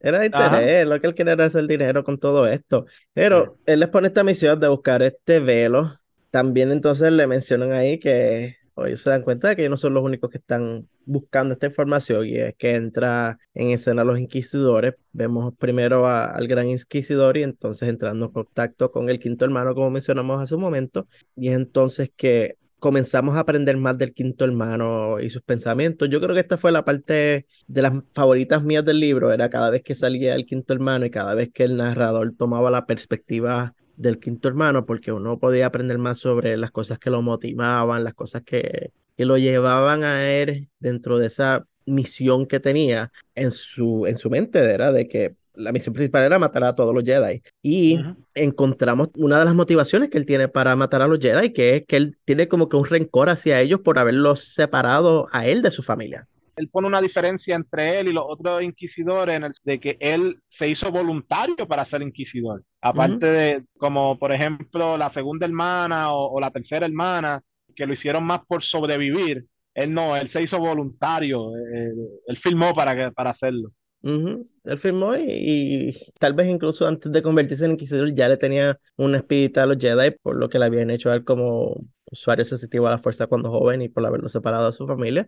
[0.00, 2.84] Era interés, lo que él quería era hacer dinero con todo esto.
[3.14, 5.94] Pero él les pone esta misión de buscar este velo.
[6.30, 9.94] También entonces le mencionan ahí que hoy se dan cuenta de que ellos no son
[9.94, 14.94] los únicos que están buscando esta información y es que entra en escena los inquisidores.
[15.12, 19.90] Vemos primero al gran inquisidor y entonces entrando en contacto con el quinto hermano, como
[19.90, 25.20] mencionamos hace un momento, y es entonces que comenzamos a aprender más del quinto hermano
[25.20, 26.10] y sus pensamientos.
[26.10, 29.70] Yo creo que esta fue la parte de las favoritas mías del libro, era cada
[29.70, 33.74] vez que salía el quinto hermano y cada vez que el narrador tomaba la perspectiva
[33.96, 38.14] del quinto hermano, porque uno podía aprender más sobre las cosas que lo motivaban, las
[38.14, 44.06] cosas que, que lo llevaban a él dentro de esa misión que tenía en su,
[44.06, 47.42] en su mente, era de que la misión principal era matar a todos los Jedi.
[47.62, 47.98] Y
[48.34, 51.86] encontramos una de las motivaciones que él tiene para matar a los Jedi, que es
[51.86, 55.70] que él tiene como que un rencor hacia ellos por haberlos separado a él de
[55.70, 56.28] su familia.
[56.56, 60.40] Él pone una diferencia entre él y los otros inquisidores en el, de que él
[60.46, 62.64] se hizo voluntario para ser inquisidor.
[62.80, 67.42] Aparte de, como por ejemplo, la segunda hermana o, la tercera hermana,
[67.74, 69.46] que lo hicieron más por sobrevivir.
[69.74, 71.92] Él no, él se hizo voluntario, eh,
[72.26, 73.70] él, filmó para, para hacerlo.
[74.02, 79.18] Él firmó y, tal vez incluso antes de convertirse en inquisidor ya le tenía una
[79.18, 82.86] espíritu a los Jedi por lo que le habían hecho a él como usuario sensitivo
[82.86, 85.26] a la fuerza cuando joven y por haberlo separado de su familia.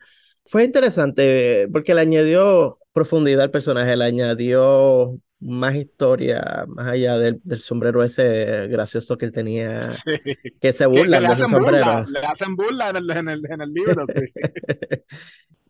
[0.50, 7.60] Fue interesante porque le añadió profundidad al personaje, le añadió más historia, más allá del,
[7.60, 9.94] sombrero ese gracioso que él tenía,
[10.60, 12.04] que se burla de ese sombrero.
[12.06, 14.32] le hacen burla en el, en el libro, sí.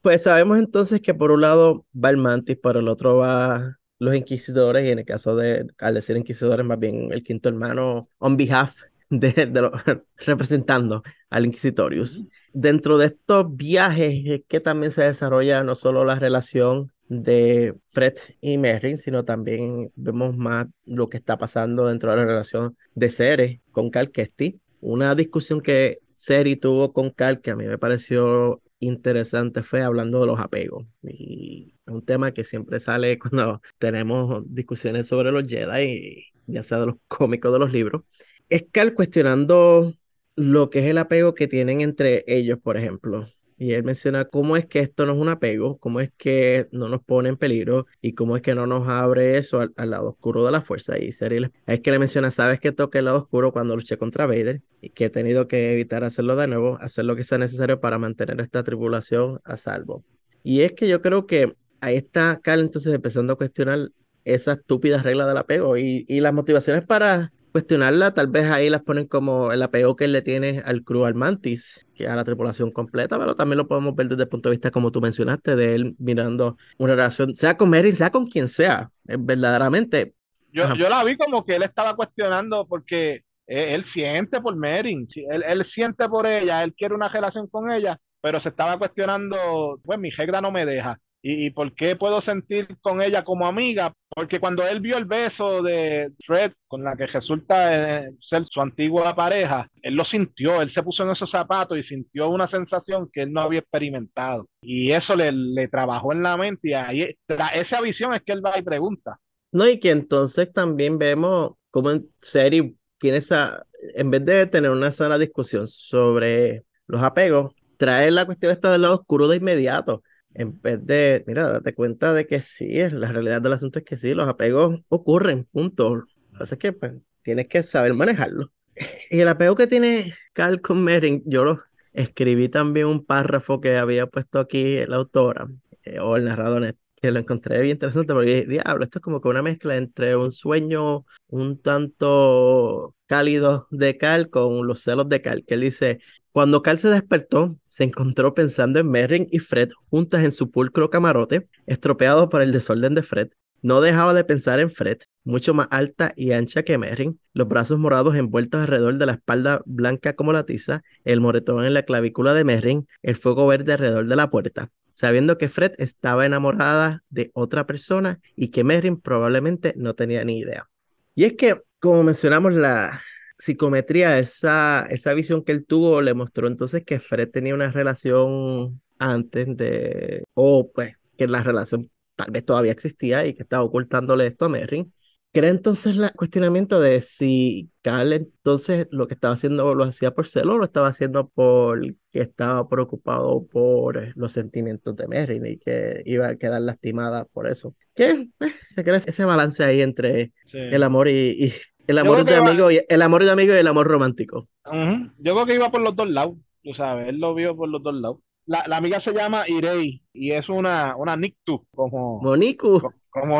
[0.00, 4.14] Pues sabemos entonces que por un lado va el mantis, por el otro va los
[4.14, 8.36] inquisidores, y en el caso de, al decir inquisidores, más bien el quinto hermano, on
[8.36, 9.70] behalf de, de
[10.18, 12.24] representando al Inquisitorius.
[12.52, 18.14] Dentro de estos viajes es que también se desarrolla no solo la relación de Fred
[18.40, 23.10] y Merrin, sino también vemos más lo que está pasando dentro de la relación de
[23.10, 24.54] Ceres con Cal Kestis.
[24.80, 30.20] Una discusión que Seri tuvo con Cal que a mí me pareció interesante fue hablando
[30.20, 30.86] de los apegos.
[31.02, 36.80] Y es un tema que siempre sale cuando tenemos discusiones sobre los Jedi, ya sea
[36.80, 38.02] de los cómicos de los libros.
[38.48, 39.94] Es Cal cuestionando
[40.38, 43.26] lo que es el apego que tienen entre ellos, por ejemplo.
[43.60, 46.88] Y él menciona cómo es que esto no es un apego, cómo es que no
[46.88, 50.46] nos pone en peligro y cómo es que no nos abre eso al, lado oscuro
[50.46, 50.96] de la fuerza.
[50.96, 54.26] Y Cyril es que le menciona, sabes que toqué el lado oscuro cuando luché contra
[54.26, 57.80] Vader y que he tenido que evitar hacerlo de nuevo, hacer lo que sea necesario
[57.80, 60.04] para mantener esta tripulación a salvo.
[60.44, 63.90] Y es que yo creo que ahí está Cal entonces empezando a cuestionar
[64.24, 68.82] esa estúpida regla del apego y, y las motivaciones para cuestionarla, tal vez ahí las
[68.82, 72.22] ponen como el apego que él le tiene al crew al Mantis, que a la
[72.22, 75.56] tripulación completa, pero también lo podemos ver desde el punto de vista, como tú mencionaste,
[75.56, 80.14] de él mirando una relación, sea con Mary, sea con quien sea, verdaderamente.
[80.52, 85.42] Yo, yo la vi como que él estaba cuestionando porque él, siente por Mary, él,
[85.42, 89.98] él siente por ella, él quiere una relación con ella, pero se estaba cuestionando, pues
[89.98, 90.96] mi regla no me deja.
[91.20, 93.92] ¿Y, por qué puedo sentir con ella como amiga?
[94.08, 98.60] Porque cuando él vio el beso de Fred, con la que resulta eh, ser su
[98.60, 103.10] antigua pareja, él lo sintió, él se puso en esos zapatos y sintió una sensación
[103.12, 104.48] que él no había experimentado.
[104.62, 107.16] Y eso le, le trabajó en la mente y ahí,
[107.54, 109.18] esa visión es que él va y pregunta.
[109.50, 113.64] No, y que entonces también vemos cómo en serie tiene esa,
[113.94, 118.82] en vez de tener una sana discusión sobre los apegos, trae la cuestión esta del
[118.82, 120.02] lado oscuro de inmediato
[120.34, 123.96] en vez de, mira, date cuenta de que sí, la realidad del asunto es que
[123.96, 126.06] sí, los apegos ocurren, punto.
[126.32, 128.52] Lo que pues, tienes que saber manejarlo.
[129.10, 131.62] Y el apego que tiene Carl con Merrin, yo lo
[131.92, 135.48] escribí también un párrafo que había puesto aquí la autora
[135.84, 139.28] eh, o el narrador que lo encontré bien interesante porque, diablo, esto es como que
[139.28, 145.44] una mezcla entre un sueño un tanto cálido de Cal con los celos de Cal,
[145.46, 146.00] que él dice,
[146.32, 150.90] cuando Cal se despertó, se encontró pensando en Merrin y Fred juntas en su pulcro
[150.90, 153.28] camarote, estropeado por el desorden de Fred.
[153.60, 157.78] No dejaba de pensar en Fred, mucho más alta y ancha que Merrin, los brazos
[157.78, 162.34] morados envueltos alrededor de la espalda blanca como la tiza, el moretón en la clavícula
[162.34, 167.30] de Merrin, el fuego verde alrededor de la puerta sabiendo que Fred estaba enamorada de
[167.32, 170.68] otra persona y que Merrin probablemente no tenía ni idea.
[171.14, 173.00] Y es que, como mencionamos, la
[173.38, 178.82] psicometría, esa, esa visión que él tuvo, le mostró entonces que Fred tenía una relación
[178.98, 184.26] antes de, o pues que la relación tal vez todavía existía y que estaba ocultándole
[184.26, 184.92] esto a Merrin.
[185.30, 190.26] Crea entonces el cuestionamiento de si Carl entonces lo que estaba haciendo lo hacía por
[190.26, 195.58] celo o lo estaba haciendo porque estaba preocupado por eh, los sentimientos de Merrin y
[195.58, 197.74] que iba a quedar lastimada por eso.
[197.94, 201.52] Que pues, se crea ese balance ahí entre el amor y,
[201.86, 204.48] el amor de amigo y el amor de amigo y el amor romántico.
[204.64, 207.82] Yo creo que iba por los dos lados, tú sabes, él lo vio por los
[207.82, 208.18] dos lados.
[208.46, 212.80] La, la amiga se llama Irei y es una, una Nictu, como, Moniku.
[212.80, 212.94] como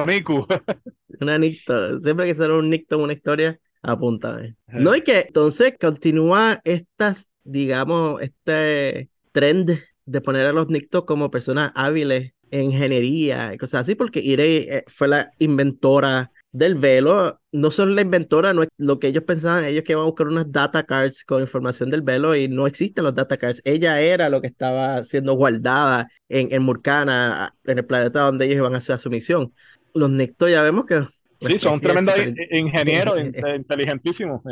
[0.06, 0.46] Niku.
[1.20, 2.00] Una nicto.
[2.00, 4.56] Siempre que sale un nicto en una historia, apúntame.
[4.68, 11.30] No, y que entonces continúa estas, digamos, este trend de poner a los nictos como
[11.30, 17.40] personas hábiles en ingeniería y cosas así, porque Irei eh, fue la inventora del velo.
[17.52, 20.28] No solo la inventora, no es lo que ellos pensaban, ellos que iban a buscar
[20.28, 23.62] unas data cards con información del velo y no existen los data cards.
[23.64, 28.58] Ella era lo que estaba siendo guardada en, en Murcana, en el planeta donde ellos
[28.58, 29.52] iban a hacer su misión
[29.94, 31.04] los Necto ya vemos que...
[31.40, 32.14] Sí, son tremendos
[32.50, 33.16] ingenieros,
[33.56, 34.42] inteligentísimos.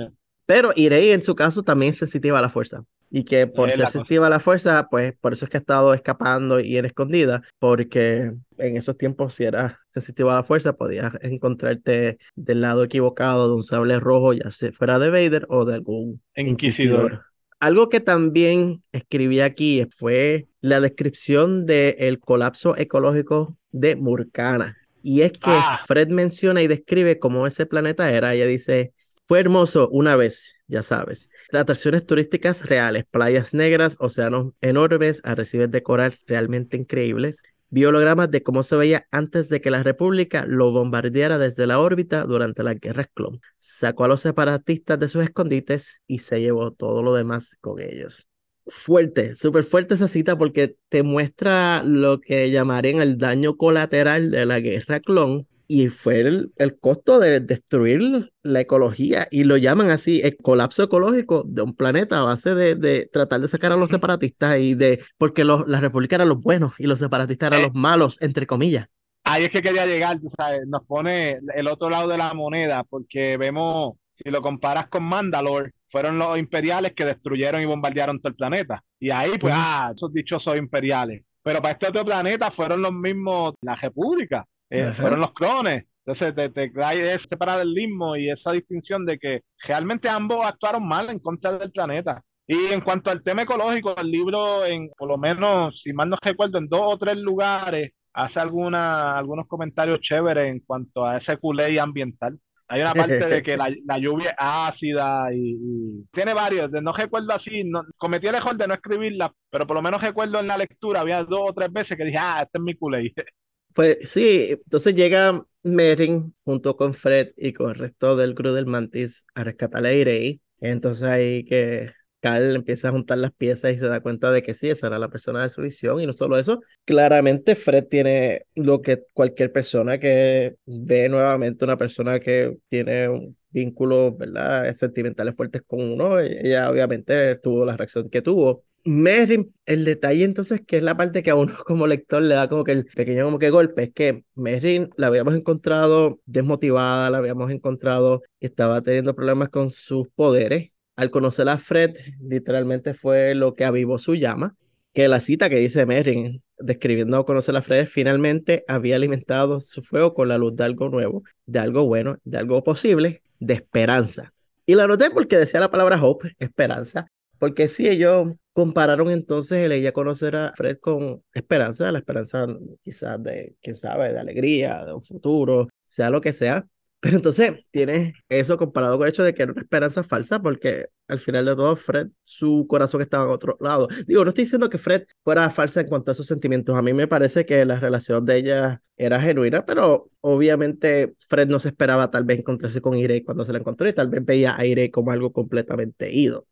[0.44, 2.84] Pero Irei en su caso también es sensitiva a la fuerza.
[3.11, 5.94] Y que por ser sensitiva a la fuerza, pues por eso es que ha estado
[5.94, 11.12] escapando y en escondida, porque en esos tiempos si eras sensitiva a la fuerza, podías
[11.22, 15.74] encontrarte del lado equivocado de un sable rojo, ya sea fuera de Vader o de
[15.74, 17.22] algún inquisidor.
[17.59, 24.76] Algo que también escribí aquí fue la descripción del colapso ecológico de Murcana.
[25.02, 25.80] Y es que ah.
[25.86, 28.34] Fred menciona y describe cómo ese planeta era.
[28.34, 28.92] Ella dice,
[29.26, 31.30] fue hermoso una vez, ya sabes.
[31.53, 37.42] Atracciones turísticas reales, playas negras, océanos enormes, arrecifes de coral realmente increíbles.
[37.68, 42.24] Biologramas de cómo se veía antes de que la República lo bombardeara desde la órbita
[42.24, 43.40] durante las guerras clon.
[43.57, 48.28] Sacó a los separatistas de sus escondites y se llevó todo lo demás con ellos
[48.68, 54.47] fuerte, súper fuerte esa cita porque te muestra lo que llamarían el daño colateral de
[54.47, 59.90] la guerra clon y fue el, el, costo de destruir la ecología y lo llaman
[59.90, 63.76] así, el colapso ecológico de un planeta a base de, de tratar de sacar a
[63.76, 67.60] los separatistas y de, porque los, la república eran los buenos y los separatistas eran
[67.60, 67.64] eh.
[67.64, 68.86] los malos, entre comillas.
[69.24, 73.36] Ahí es que quería llegar, sabes, nos pone el otro lado de la moneda porque
[73.36, 78.36] vemos, si lo comparas con Mandalore, fueron los imperiales que destruyeron y bombardearon todo el
[78.36, 78.84] planeta.
[79.00, 81.22] Y ahí, pues, ah, esos dichosos imperiales.
[81.42, 85.84] Pero para este otro planeta fueron los mismos, la República, eh, fueron los clones.
[86.04, 91.10] Entonces te, te trae ese paralelismo y esa distinción de que realmente ambos actuaron mal
[91.10, 92.22] en contra del planeta.
[92.46, 96.16] Y en cuanto al tema ecológico, el libro, en, por lo menos, si mal no
[96.22, 101.36] recuerdo, en dos o tres lugares, hace alguna, algunos comentarios chéveres en cuanto a ese
[101.38, 102.38] culé ambiental.
[102.68, 106.70] Hay una parte de que la, lluvia es ácida y, tiene varios.
[106.70, 110.40] No recuerdo así, no, cometí el error de no escribirla, pero por lo menos recuerdo
[110.40, 113.12] en la lectura, había dos o tres veces que dije, ah, este es mi culé.
[113.76, 118.64] Pues sí, entonces llega Merrin junto con Fred y con el resto del crew del
[118.66, 120.40] Mantis a rescatar a Irei.
[120.60, 124.54] Entonces ahí que Carl empieza a juntar las piezas y se da cuenta de que
[124.54, 126.00] sí, esa era la persona de su visión.
[126.00, 131.76] Y no solo eso, claramente Fred tiene lo que cualquier persona que ve nuevamente una
[131.76, 134.72] persona que tiene un vínculo, ¿verdad?
[134.74, 136.18] Sentimentales fuertes con uno.
[136.18, 138.64] Ella obviamente tuvo la reacción que tuvo.
[138.87, 142.49] Merrin, el detalle entonces que es la parte que a uno como lector le da
[142.49, 147.18] como que el pequeño como que golpe, es que Merrin la habíamos encontrado desmotivada, la
[147.18, 153.34] habíamos encontrado que estaba teniendo problemas con sus poderes al conocer a Fred, literalmente fue
[153.34, 154.57] lo que avivó su llama,
[154.95, 160.14] que la cita que dice Merrin, describiendo conocer a Fred, finalmente había alimentado su fuego
[160.14, 164.33] con la luz de algo nuevo, de algo bueno, de algo posible, de esperanza.
[164.64, 167.08] Y la noté porque decía la palabra hope, esperanza,
[167.38, 172.46] porque si ellos compararon entonces el ella conocer a Fred con esperanza, la esperanza
[172.83, 176.67] quizás de, quién sabe, de alegría, de un futuro, sea lo que sea,
[177.00, 180.87] Pero entonces tienes eso comparado con el hecho de que era una esperanza falsa, porque
[181.08, 183.87] al final de todo, Fred, su corazón estaba en otro lado.
[184.07, 186.76] Digo, no estoy diciendo que Fred fuera falsa en cuanto a sus sentimientos.
[186.76, 191.61] A mí me parece que la relación de ella era genuina, pero obviamente Fred no
[191.61, 194.57] se esperaba tal vez encontrarse con Irene cuando se la encontró y tal vez veía
[194.57, 196.46] a Irene como algo completamente ido.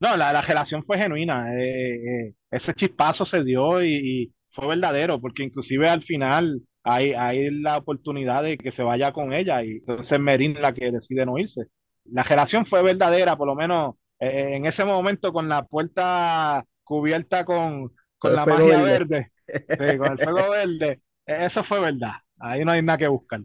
[0.00, 1.54] No, la, la relación fue genuina.
[1.54, 7.12] Eh, eh, ese chispazo se dio y, y, fue verdadero, porque inclusive al final hay,
[7.12, 11.24] hay la oportunidad de que se vaya con ella y entonces Merin la que decide
[11.24, 11.66] no irse.
[12.04, 17.44] La relación fue verdadera, por lo menos eh, en ese momento con la puerta cubierta
[17.44, 22.14] con, con la magia verde, verde sí, con el fuego verde, eso fue verdad.
[22.40, 23.42] Ahí no hay nada que buscar.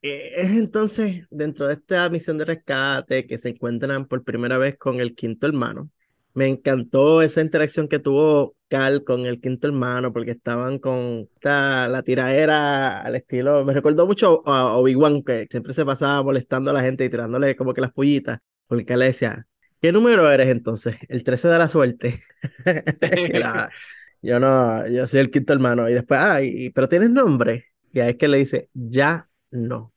[0.00, 5.00] Es entonces dentro de esta misión de rescate que se encuentran por primera vez con
[5.00, 5.90] el quinto hermano.
[6.34, 11.88] Me encantó esa interacción que tuvo Cal con el quinto hermano porque estaban con esta,
[11.88, 16.74] la tiraera al estilo, me recordó mucho a Obi-Wan que siempre se pasaba molestando a
[16.74, 18.38] la gente y tirándole como que las pullitas,
[18.68, 19.46] porque Cal le decía,
[19.80, 20.96] ¿qué número eres entonces?
[21.08, 22.22] El 13 de la suerte.
[24.22, 26.38] yo no, yo soy el quinto hermano y después, ah,
[26.74, 27.66] pero tienes nombre.
[27.92, 29.92] Y ahí es que le dice, ya no.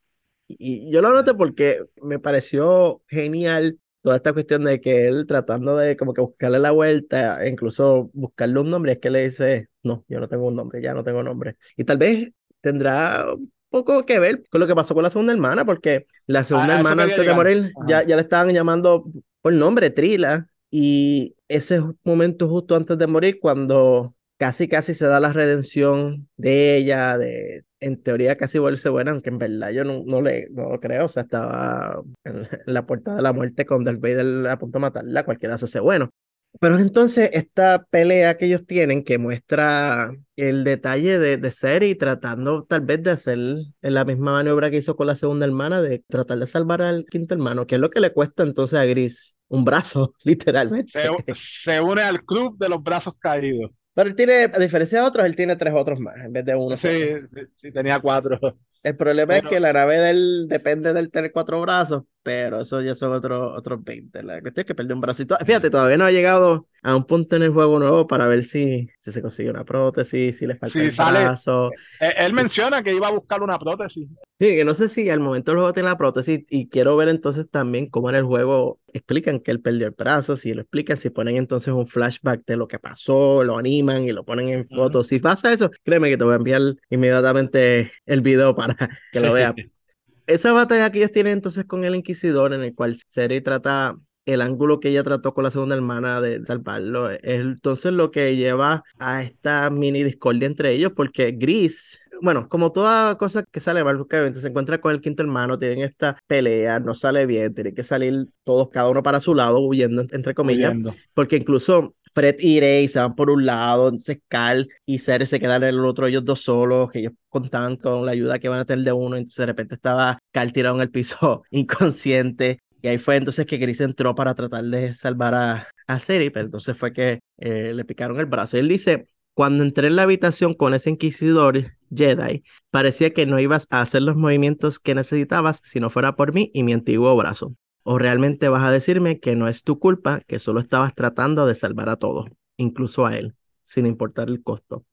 [0.48, 5.76] Y yo lo noté porque me pareció genial toda esta cuestión de que él tratando
[5.76, 10.04] de como que buscarle la vuelta, incluso buscarle un nombre, es que le dice, no,
[10.08, 11.56] yo no tengo un nombre, ya no tengo nombre.
[11.76, 13.26] Y tal vez tendrá
[13.70, 17.04] poco que ver con lo que pasó con la segunda hermana, porque la segunda hermana
[17.04, 19.04] antes de morir ya, ya le estaban llamando
[19.40, 25.20] por nombre, Trila, y ese momento justo antes de morir cuando casi casi se da
[25.20, 30.02] la redención de ella, de en teoría casi vuelve buena, aunque en verdad yo no,
[30.04, 33.84] no, le, no lo creo, o sea, estaba en, la puerta de la muerte con
[33.84, 36.10] Darth Vader a punto de matarla, cualquiera se hace bueno.
[36.58, 42.64] Pero entonces esta pelea que ellos tienen que muestra el detalle de, de Seri tratando
[42.64, 43.38] tal vez de hacer
[43.80, 47.34] la misma maniobra que hizo con la segunda hermana, de tratar de salvar al quinto
[47.34, 51.00] hermano, que es lo que le cuesta entonces a Gris un brazo, literalmente.
[51.36, 53.70] Se une al club de los brazos caídos.
[53.94, 56.54] Pero él tiene, a diferencia de otros, él tiene tres otros más en vez de
[56.54, 56.76] uno.
[56.76, 56.88] Sí,
[57.34, 58.38] sí, sí, tenía cuatro.
[58.82, 62.80] El problema es que la nave de él depende del tener cuatro brazos, pero eso
[62.80, 64.22] ya son otros otros 20.
[64.22, 65.22] La cuestión es que perdió un brazo.
[65.22, 68.44] Y fíjate, todavía no ha llegado a un punto en el juego nuevo para ver
[68.44, 71.70] si, si se consigue una prótesis, si le falta el brazo.
[72.00, 74.08] Él, él menciona que iba a buscar una prótesis.
[74.38, 77.08] Sí, que no sé si al momento el juego tiene la prótesis y quiero ver
[77.08, 80.96] entonces también cómo en el juego explican que él perdió el brazo, si lo explican,
[80.96, 84.68] si ponen entonces un flashback de lo que pasó, lo animan y lo ponen en
[84.68, 85.06] fotos.
[85.06, 88.76] Si pasa eso, créeme que te voy a enviar inmediatamente el video para
[89.12, 89.54] que lo vean.
[90.26, 94.40] Esa batalla que ellos tienen entonces con el Inquisidor, en el cual Seri trata el
[94.40, 98.84] ángulo que ella trató con la segunda hermana de salvarlo, es entonces lo que lleva
[98.98, 104.06] a esta mini discordia entre ellos, porque Gris bueno, como toda cosa que sale mal,
[104.08, 108.28] se encuentra con el quinto hermano, tienen esta pelea, no sale bien, tienen que salir
[108.44, 110.72] todos, cada uno para su lado, huyendo, entre comillas,
[111.14, 115.40] porque incluso Fred y Rey se van por un lado, entonces Carl y Ceres se
[115.40, 118.60] quedan en el otro, ellos dos solos, que ellos contaban con la ayuda que van
[118.60, 122.88] a tener de uno, entonces de repente estaba Carl tirado en el piso inconsciente, y
[122.88, 126.76] ahí fue entonces que Gris entró para tratar de salvar a, a Seri, pero entonces
[126.76, 128.56] fue que eh, le picaron el brazo.
[128.56, 133.38] Y él dice, cuando entré en la habitación con ese inquisidor Jedi, parecía que no
[133.38, 137.16] ibas a hacer los movimientos que necesitabas si no fuera por mí y mi antiguo
[137.16, 137.54] brazo.
[137.84, 141.54] O realmente vas a decirme que no es tu culpa, que solo estabas tratando de
[141.54, 142.26] salvar a todos,
[142.56, 144.84] incluso a él, sin importar el costo.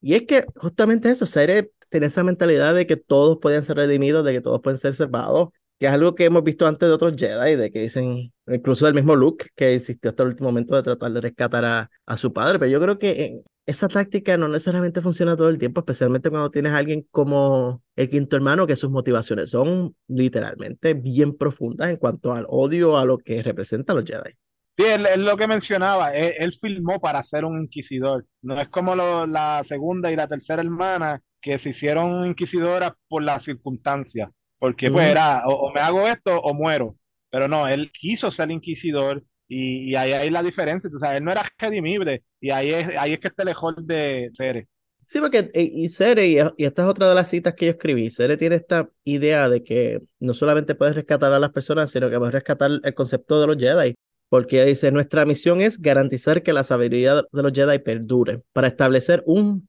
[0.00, 4.24] Y es que justamente eso, Sere tiene esa mentalidad de que todos pueden ser redimidos,
[4.24, 5.48] de que todos pueden ser salvados,
[5.78, 8.94] que es algo que hemos visto antes de otros Jedi, de que dicen, incluso del
[8.94, 12.32] mismo Luke, que insistió hasta el último momento de tratar de rescatar a, a su
[12.32, 16.50] padre, pero yo creo que esa táctica no necesariamente funciona todo el tiempo, especialmente cuando
[16.50, 21.96] tienes a alguien como el quinto hermano, que sus motivaciones son literalmente bien profundas en
[21.96, 24.32] cuanto al odio a lo que representan los Jedi.
[24.76, 29.62] Sí, es lo que mencionaba, él, filmó para ser un inquisidor, no es como la
[29.66, 35.42] segunda y la tercera hermana que se hicieron inquisidoras por las circunstancias porque pues era
[35.46, 36.96] o, me hago esto o muero.
[37.30, 40.90] Pero no, él quiso ser inquisidor y, ahí hay la diferencia.
[40.94, 44.30] O sea, él no era redimible y ahí es, ahí es que está lejos de
[44.34, 44.68] Cere.
[45.06, 48.10] Sí, porque eh, y Cere, y, esta es otra de las citas que yo escribí,
[48.10, 52.18] Cere tiene esta idea de que no solamente puedes rescatar a las personas, sino que
[52.18, 53.94] puedes rescatar el concepto de los Jedi.
[54.28, 59.22] Porque dice, nuestra misión es garantizar que la sabiduría de los Jedi perdure para establecer
[59.24, 59.66] un,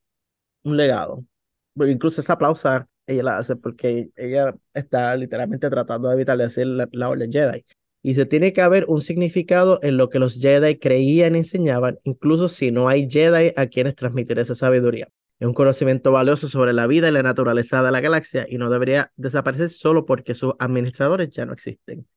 [0.64, 1.24] un legado.
[1.76, 6.88] Incluso esa aplausa ella la hace porque ella está literalmente tratando de evitar decir la,
[6.91, 7.65] la orden Jedi.
[8.02, 11.99] Y se tiene que haber un significado en lo que los Jedi creían y enseñaban,
[12.03, 15.10] incluso si no hay Jedi a quienes transmitir esa sabiduría.
[15.40, 18.69] es un conocimiento valioso sobre la vida y la naturaleza de la galaxia y no
[18.69, 22.07] debería desaparecer solo porque sus administradores ya no existen.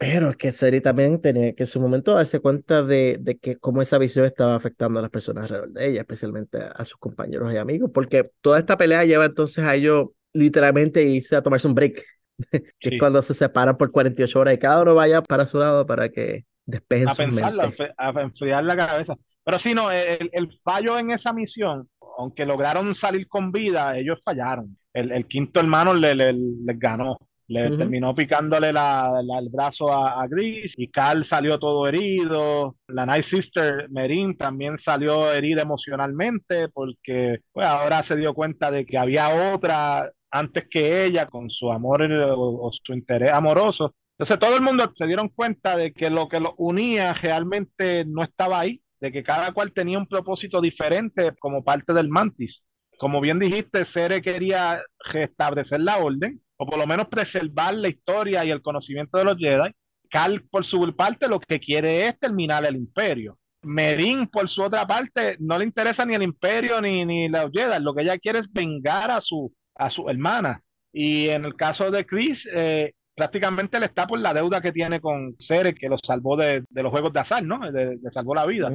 [0.00, 3.56] Pero es que Seri también tenía que en su momento darse cuenta de, de que
[3.56, 7.52] cómo esa visión estaba afectando a las personas alrededor de ella, especialmente a, sus compañeros
[7.52, 11.74] y amigos, porque toda esta pelea lleva entonces a ellos literalmente irse a tomarse un
[11.74, 12.02] break,
[12.80, 15.84] que es cuando se separan por 48 horas y cada uno vaya para su lado
[15.84, 17.62] para que despejen a pensarlo,
[17.98, 19.14] A enfriar la cabeza.
[19.44, 21.86] Pero sí, no, el, el, fallo en esa misión,
[22.16, 24.78] aunque lograron salir con vida, ellos fallaron.
[24.94, 26.34] El, el quinto hermano les le,
[26.76, 27.18] ganó.
[27.50, 29.10] Le terminó picándole la,
[29.40, 32.76] el brazo a, a, Gris y Carl salió todo herido.
[32.86, 38.86] La Night Sister Merin también salió herida emocionalmente porque pues, ahora se dio cuenta de
[38.86, 43.96] que había otra antes que ella con su amor o, o su interés amoroso.
[44.12, 48.22] Entonces todo el mundo se dieron cuenta de que lo que los unía realmente no
[48.22, 52.62] estaba ahí, de que cada cual tenía un propósito diferente como parte del mantis.
[52.96, 58.44] Como bien dijiste, Cere quería restablecer la orden, o por lo menos preservar la historia
[58.44, 59.70] y el conocimiento de los Jedi.
[60.10, 63.38] Cal, por su parte, lo que quiere es terminar el imperio.
[63.62, 67.82] Merin, por su otra parte, no le interesa ni el imperio ni, ni los Jedi.
[67.82, 70.62] Lo que ella quiere es vengar a su, a su hermana.
[70.92, 75.00] Y en el caso de Chris, eh, prácticamente le está por la deuda que tiene
[75.00, 77.58] con Cere, que lo salvó de, los juegos de azar, ¿no?
[77.70, 78.70] Le, salvó la vida.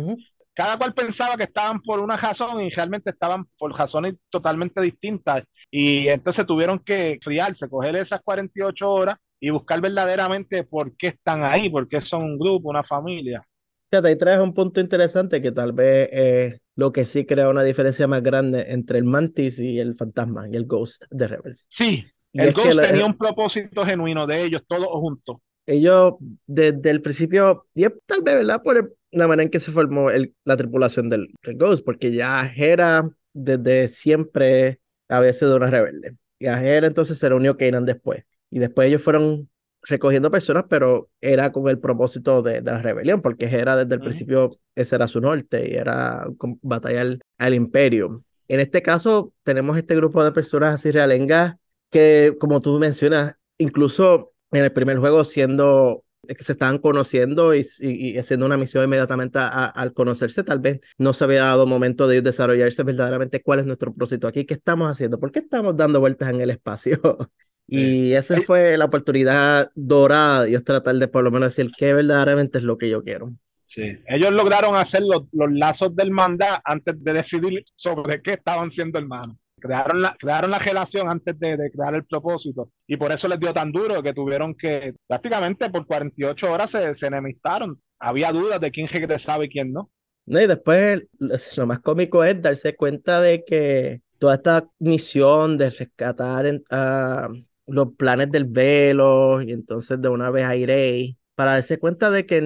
[0.55, 5.43] Cada cual pensaba que estaban por una razón y realmente estaban por razones totalmente distintas.
[5.69, 11.43] Y entonces tuvieron que friarse, coger esas 48 horas y buscar verdaderamente por qué están
[11.43, 13.45] ahí, por qué son un grupo, una familia.
[13.91, 17.63] Fíjate, ahí traes un punto interesante que tal vez es lo que sí crea una
[17.63, 21.67] diferencia más grande entre el Mantis y el Fantasma y el Ghost de Rebels.
[21.69, 25.37] Sí, el Ghost tenía un propósito genuino de ellos, todos juntos.
[25.67, 26.13] Ellos,
[26.45, 28.61] desde el principio, y tal vez, ¿verdad?
[28.61, 33.09] Por la manera en que se formó el, la tripulación del, Ghost, porque ya Hera
[33.33, 36.15] desde siempre había sido una rebelde.
[36.39, 38.23] Y a Hera entonces se reunió Kanan después.
[38.49, 39.49] Y después ellos fueron
[39.83, 44.01] recogiendo personas, pero era con el propósito de, de la rebelión, porque Hera desde el
[44.01, 46.25] principio ese era su norte y era
[46.61, 48.23] batallar al imperio.
[48.47, 51.55] En este caso, tenemos este grupo de personas así realengas
[51.89, 58.17] que, como tú mencionas, incluso en el primer juego siendo que se estaban conociendo y,
[58.17, 62.83] haciendo una misión inmediatamente al conocerse, tal vez no se había dado momento de desarrollarse
[62.83, 66.41] verdaderamente cuál es nuestro propósito aquí, qué estamos haciendo, por qué estamos dando vueltas en
[66.41, 66.99] el espacio.
[67.67, 71.93] y esa fue la oportunidad dorada de Dios tratar de por lo menos decir qué
[71.93, 73.31] verdaderamente es lo que yo quiero.
[73.67, 73.99] Sí.
[74.07, 78.99] Ellos lograron hacer los, los lazos del mandá antes de decidir sobre qué estaban siendo
[78.99, 83.39] hermanos crearon la, crearon la relación antes de, crear el propósito y por eso les
[83.39, 87.81] dio tan duro que tuvieron que prácticamente por 48 horas se, se enemistaron.
[87.99, 89.89] Había dudas de quién regresaba y quién no.
[90.25, 95.69] No, y después lo más cómico es darse cuenta de que toda esta misión de
[95.69, 97.27] rescatar a
[97.67, 102.25] los planes del velo y entonces de una vez a Irei para darse cuenta de
[102.25, 102.37] que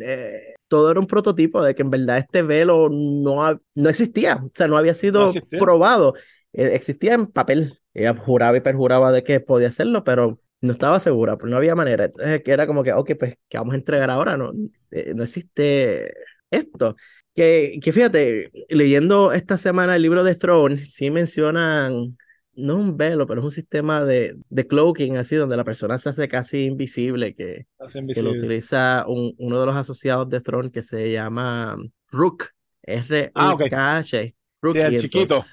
[0.00, 4.50] eh, todo era un prototipo, de que en verdad este velo no, no existía, o
[4.52, 6.14] sea, no había sido probado.
[6.54, 7.78] Eh, existía en papel.
[7.92, 11.74] Ella juraba y perjuraba de que podía hacerlo, pero no estaba segura, pues no había
[11.74, 12.04] manera.
[12.06, 14.36] Entonces era como que, ok, pues, ¿qué vamos a entregar ahora?
[14.36, 14.52] No,
[14.90, 16.12] eh, no existe
[16.50, 16.96] esto.
[17.34, 22.16] Que, que fíjate, leyendo esta semana el libro de Throne, sí mencionan,
[22.54, 26.10] no un velo, pero es un sistema de, de cloaking, así, donde la persona se
[26.10, 27.66] hace casi invisible, que,
[28.14, 31.76] que lo utiliza un, uno de los asociados de Throne que se llama
[32.10, 32.50] Rook,
[32.82, 34.34] R-U-K-H.
[34.62, 35.44] Rook, el chiquito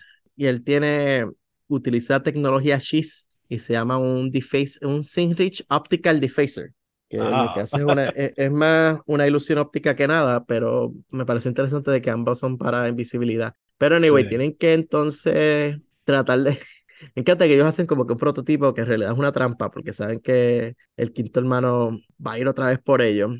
[0.42, 1.28] y él tiene,
[1.68, 6.74] utiliza tecnología SHIS y se llama un deface, un Sinrich Optical Defacer.
[7.08, 10.94] Que lo que hace es, una, e, es, más una ilusión óptica que nada, pero
[11.12, 13.54] me pareció interesante de que ambos son para invisibilidad.
[13.78, 16.58] Pero anyway, tienen que entonces tratar de...
[17.16, 19.70] Me encanta que ellos hacen como que un prototipo que en realidad es una trampa,
[19.70, 21.92] porque saben que el quinto hermano
[22.26, 23.38] va a ir otra vez por ellos.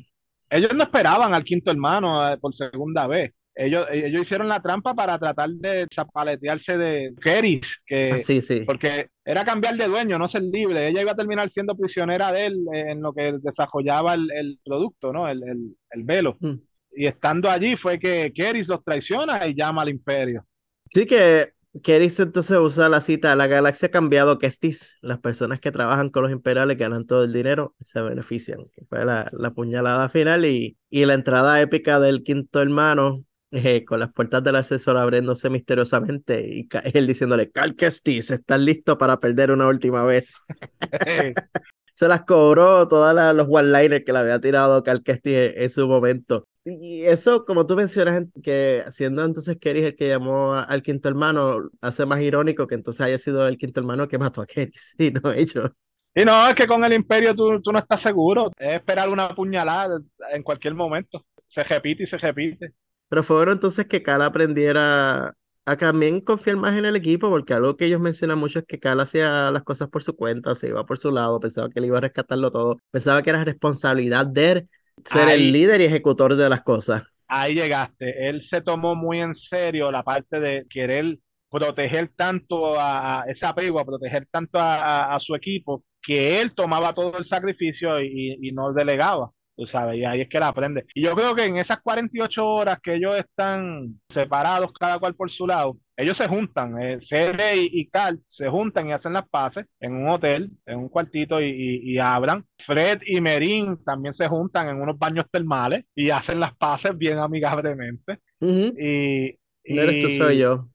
[0.50, 4.94] Ellos no esperaban al quinto hermano eh, por segunda vez ellos, ellos hicieron la trampa
[4.94, 8.62] para tratar de zapaletearse de Keris, que, ah, sí, sí.
[8.66, 10.88] porque era cambiar de dueño, no ser libre.
[10.88, 15.28] Ella iba a terminar siendo prisionera de él en lo que desarrollaba el, producto, ¿no?
[15.28, 15.42] El,
[15.90, 16.36] el, velo.
[16.40, 16.54] Mm.
[16.94, 20.46] Y estando allí fue que Keris los traiciona y llama al imperio.
[20.94, 21.52] Sí, que
[21.82, 26.10] Keris entonces usa la cita, la galaxia ha cambiado, que estis, las personas que trabajan
[26.10, 28.66] con los imperiales ganan todo el dinero, se benefician.
[28.88, 34.00] Fue la, la puñalada final y, y la entrada épica del quinto hermano eh, con
[34.00, 39.50] las puertas del ascensor abriéndose misteriosamente y él diciéndole, Cal Kestis, ¿estás listo para perder
[39.50, 40.40] una última vez?
[41.94, 46.48] Se las cobró todas los one-liners que le había tirado Cal Kestis en, su momento.
[46.64, 51.68] Y eso, como tú mencionas, que siendo entonces Keris el que llamó al quinto hermano,
[51.82, 55.10] hace más irónico que entonces haya sido el quinto hermano que mató a Keris, y
[55.10, 55.70] no ellos.
[56.14, 58.50] Y no, es que con el imperio tú, tú no estás seguro.
[58.58, 59.98] Es esperar una puñalada
[60.32, 61.26] en cualquier momento.
[61.48, 62.72] Se repite y se repite.
[63.12, 65.36] Pero fue bueno entonces que Cal aprendiera
[65.66, 68.80] a también confiar más en el equipo, porque algo que ellos mencionan mucho es que
[68.80, 71.84] Cal hacía las cosas por su cuenta, se iba por su lado, pensaba que él
[71.84, 74.68] iba a rescatarlo todo, pensaba que era responsabilidad de él
[75.04, 77.02] ser el líder y ejecutor de las cosas.
[77.28, 78.30] Ahí llegaste.
[78.30, 81.18] Él se tomó muy en serio la parte de querer
[81.50, 87.18] proteger tanto a, ese apego, a proteger tanto a, su equipo, que él tomaba todo
[87.18, 90.84] el sacrificio y, y no delegaba tú sabes, y ahí es que la aprende.
[90.94, 95.30] Y yo creo que en esas 48 horas que ellos están separados, cada cual por
[95.30, 99.28] su lado, ellos se juntan, eh, Cere y, y, Carl se juntan y hacen las
[99.28, 102.44] paces en un hotel, en un cuartito y, y, hablan.
[102.58, 107.18] Fred y Merin también se juntan en unos baños termales y hacen las paces bien
[107.18, 108.18] amigablemente.
[108.40, 109.38] Y,
[109.74, 110.68] no eres tú, soy yo.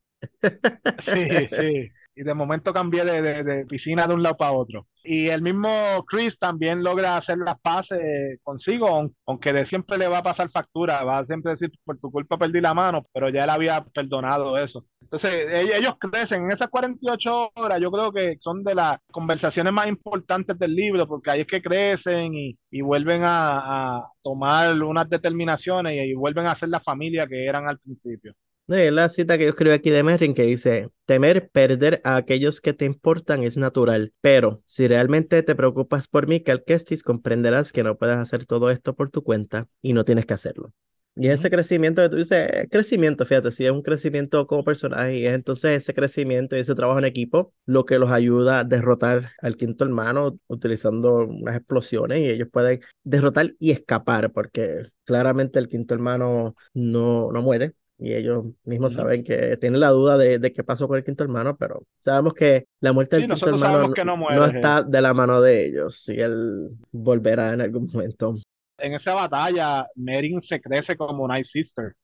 [1.00, 4.88] Sí, sí y de momento cambié de, piscina de un lado para otro.
[5.04, 5.70] Y el mismo
[6.08, 11.04] Chris también logra hacer las paces consigo, aunque de siempre le va a pasar factura,
[11.04, 14.58] va a siempre decir, por tu culpa perdí la mano, pero ya él había perdonado
[14.58, 14.84] eso.
[15.00, 15.36] Entonces,
[15.76, 20.58] ellos crecen en esas 48 horas, yo creo que son de las conversaciones más importantes
[20.58, 26.14] del libro, porque ahí es que crecen y, vuelven a, tomar unas determinaciones y, y
[26.16, 28.34] vuelven a ser la familia que eran al principio.
[28.68, 32.18] No, es la cita que yo escribí aquí de Merrin que dice, temer perder a
[32.18, 37.72] aquellos que te importan es natural, pero si realmente te preocupas por mí, Kestis, comprenderás
[37.72, 40.74] que no puedes hacer todo esto por tu cuenta y no tienes que hacerlo.
[41.16, 45.26] Y ese crecimiento que tú dices, crecimiento, fíjate, si es un crecimiento como personaje, y
[45.26, 49.32] es entonces ese crecimiento y ese trabajo en equipo lo que los ayuda a derrotar
[49.42, 55.70] al quinto hermano utilizando unas explosiones y ellos pueden derrotar y escapar, porque claramente el
[55.70, 60.54] quinto hermano no, no muere, y ellos mismos saben que tienen la duda de, de,
[60.54, 64.46] qué pasó con el quinto hermano, pero sabemos que la muerte del quinto hermano no,
[64.46, 68.36] está de la mano de ellos y él volverá en algún momento.
[68.78, 71.96] En esa batalla, Merin se crece como Night Sister.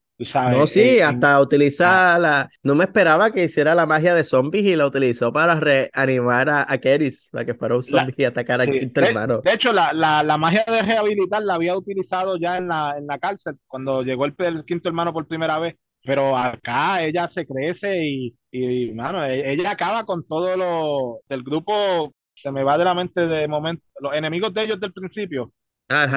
[0.49, 2.20] no, sí, hasta utiliza ah.
[2.20, 2.49] la.
[2.64, 6.65] No me esperaba que hiciera la magia de zombies y la utilizó para reanimar a,
[6.68, 9.41] a Keris, para que fuera un zombie y atacar al quinto hermano.
[9.44, 13.06] De hecho, la, la, la, magia de rehabilitar la había utilizado ya en la, en
[13.06, 17.45] la cárcel, cuando llegó el, el quinto hermano por primera vez pero acá ella se
[17.45, 22.77] crece y, y mano, e, ella acaba con todo lo del grupo, se me va
[22.77, 25.51] de la mente de momento, los enemigos de ellos del principio.
[25.89, 26.07] Ah,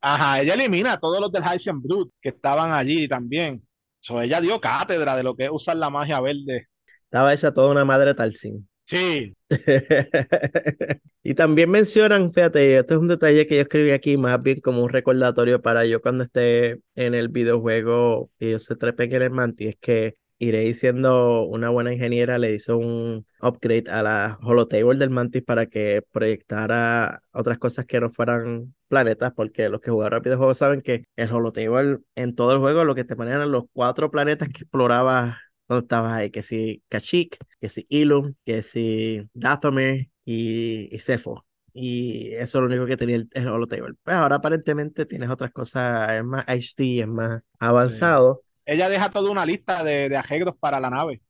[0.00, 3.66] Ajá, ella elimina a todos los del Heisen Brute que estaban allí también.
[4.00, 6.68] So, ella dio cátedra de lo que es usar la magia verde.
[7.04, 8.68] Estaba esa toda una madre Talsin.
[8.88, 9.36] Sí.
[11.22, 14.82] y también mencionan, fíjate, este es un detalle que yo escribí aquí más bien como
[14.82, 19.30] un recordatorio para yo cuando esté en el videojuego y yo se trepen en el
[19.30, 24.96] manti, es que iré siendo una buena ingeniera, le hizo un upgrade a la holotable
[24.96, 30.18] del Mantis para que proyectara otras cosas que no fueran planetas, porque los que jugaron
[30.18, 33.64] el videojuego saben que el holotable en todo el juego lo que te ponían los
[33.72, 35.36] cuatro planetas que explorabas
[35.68, 36.30] ¿Dónde estabas ahí?
[36.30, 41.44] Que si Kashyyyk, que si Ilum, que si Dathomir y, y Cepho.
[41.72, 43.94] Y eso es lo único que tenía el, el Holotable.
[44.02, 48.42] Pues ahora aparentemente tienes otras cosas, es más HD, es más avanzado.
[48.66, 51.22] Ella deja toda una lista de, de arreglos para la nave.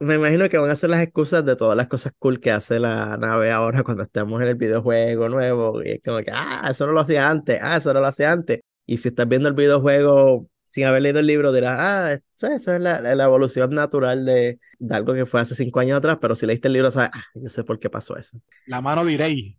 [0.00, 2.78] Me imagino que van a ser las excusas de todas las cosas cool que hace
[2.78, 5.82] la nave ahora cuando estemos en el videojuego nuevo.
[5.82, 8.30] Y es como que, ah, eso no lo hacía antes, ah, eso no lo hacía
[8.30, 8.60] antes.
[8.86, 12.80] Y si estás viendo el videojuego sin haber leído el libro dirás, ah, eso, es
[12.80, 16.44] la, la, evolución natural de, de, algo que fue hace cinco años atrás, pero si
[16.44, 18.38] leíste el libro, sabes, ah, yo sé por qué pasó eso.
[18.66, 19.58] La mano de Irei.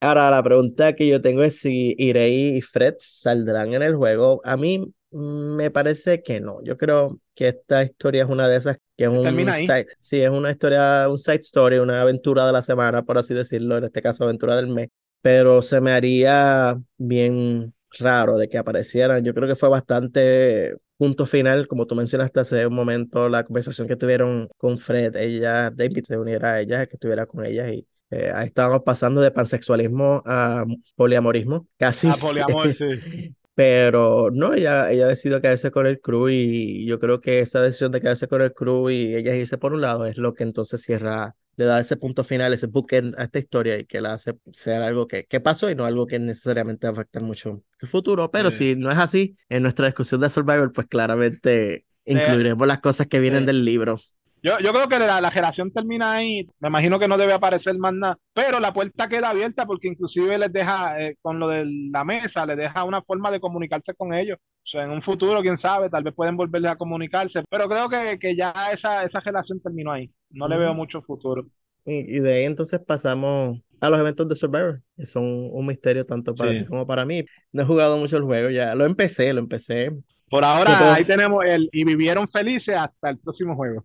[0.00, 4.42] Ahora, la pregunta que yo tengo es si Irei y Fred saldrán en el juego.
[4.44, 6.62] A mí me parece que no.
[6.64, 10.28] Yo creo que esta historia es una de esas que es un side, sí, es
[10.28, 14.02] una historia, un side story, una aventura de la semana, por así decirlo, en este
[14.02, 14.90] caso aventura del mes.
[15.22, 19.24] Pero se me haría bien raro de que aparecieran.
[19.24, 23.88] Yo creo que fue bastante punto final, como tú mencionaste hace un momento, la conversación
[23.88, 27.86] que tuvieron con Fred, ella, David se uniera a ella, que estuviera con ella y
[28.10, 30.64] eh, ahí estábamos pasando de pansexualismo a
[30.96, 32.08] poliamorismo, casi.
[32.08, 33.34] A poliamor, sí.
[33.54, 37.92] Pero no, ella, ella decidió quedarse con el crew y yo creo que esa decisión
[37.92, 40.80] de quedarse con el crew y ella irse por un lado es lo que entonces
[40.80, 44.34] cierra le da ese punto final, ese bookend a esta historia y que la hace
[44.52, 48.30] ser algo que, que pasó y no algo que necesariamente afecte mucho el futuro.
[48.30, 53.06] Pero si no es así, en nuestra discusión de Survivor, pues claramente incluiremos las cosas
[53.06, 53.96] que vienen del libro.
[54.42, 56.48] Yo, yo creo que la, la generación termina ahí.
[56.60, 58.18] Me imagino que no debe aparecer más nada.
[58.32, 62.46] Pero la puerta queda abierta porque inclusive les deja, eh, con lo de la mesa,
[62.46, 64.38] les deja una forma de comunicarse con ellos.
[64.40, 67.42] O sea, en un futuro, quién sabe, tal vez pueden volver a comunicarse.
[67.50, 70.10] Pero creo que, que ya esa, esa relación terminó ahí.
[70.30, 71.46] No le veo mucho futuro.
[71.84, 76.34] Y, y de ahí entonces pasamos a los eventos de Survivor, son un misterio tanto
[76.34, 76.64] para ti Sí.
[76.66, 77.24] como para mí.
[77.52, 79.90] No he jugado mucho el juego, ya lo empecé, lo empecé.
[80.28, 83.84] Por ahora, ahí tenemos el y vivieron felices hasta el próximo juego.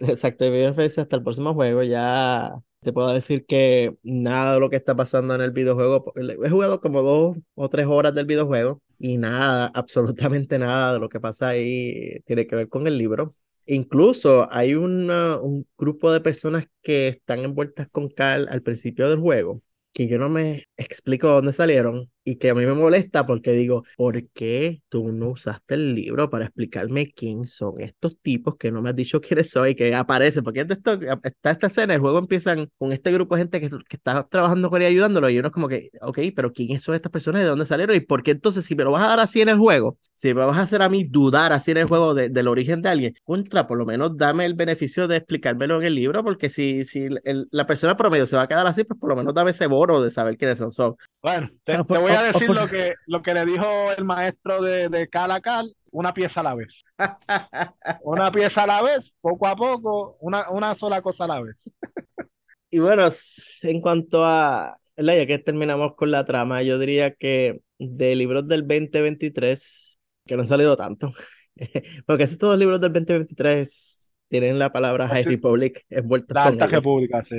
[0.00, 1.82] Exacto, bien feliz hasta el próximo juego.
[1.84, 6.48] Ya te puedo decir que nada de lo que está pasando en el videojuego, he
[6.50, 11.20] jugado como dos o tres horas del videojuego y nada, absolutamente nada de lo que
[11.20, 13.34] pasa ahí tiene que ver con el libro.
[13.70, 19.18] Incluso hay una- un grupo de personas que están envueltas con Carl al principio del
[19.20, 19.62] juego,
[19.92, 23.84] que yo no me explico dónde salieron y que a mí me molesta porque digo,
[23.96, 28.82] ¿por qué tú no usaste el libro para explicarme quién son estos tipos que no
[28.82, 30.44] me has dicho quiénes son y que aparecen?
[30.44, 33.96] Porque esto, está esta escena, el juego empiezan con este grupo de gente que, que
[33.96, 36.94] está trabajando con él y ayudándolo y uno es como que, ok, pero ¿quiénes son
[36.94, 37.42] estas personas?
[37.42, 37.96] ¿De dónde salieron?
[37.96, 40.34] ¿Y por qué entonces si me lo vas a dar así en el juego, si
[40.34, 42.88] me vas a hacer a mí dudar así en el juego de- del origen de
[42.88, 46.84] alguien, contra, por lo menos dame el beneficio de explicármelo en el libro, porque si,
[46.84, 49.50] si el- la persona promedio se va a quedar así, pues por lo menos dame
[49.52, 50.70] ese bono de saber quiénes son.
[50.70, 53.34] So, Bueno, te, Ah, te por- voy a ah, ah, decir lo que, lo que
[53.34, 53.66] le dijo
[53.96, 56.84] el maestro de, de Cal a Cal, una pieza a la vez.
[58.02, 61.64] Una pieza a la vez, poco a poco, una, una sola cosa a la vez.
[62.70, 63.08] Y bueno,
[63.62, 65.16] en cuanto a, ¿verdad?
[65.16, 70.42] Ya que terminamos con la trama, yo diría que de libros del 2023, que no
[70.42, 71.12] han salido tanto,
[72.06, 75.30] porque esos todos los libros del 2023 tienen la palabra High Sí.
[75.30, 76.66] Republic envueltos La Alta.
[76.66, 77.36] República, sí.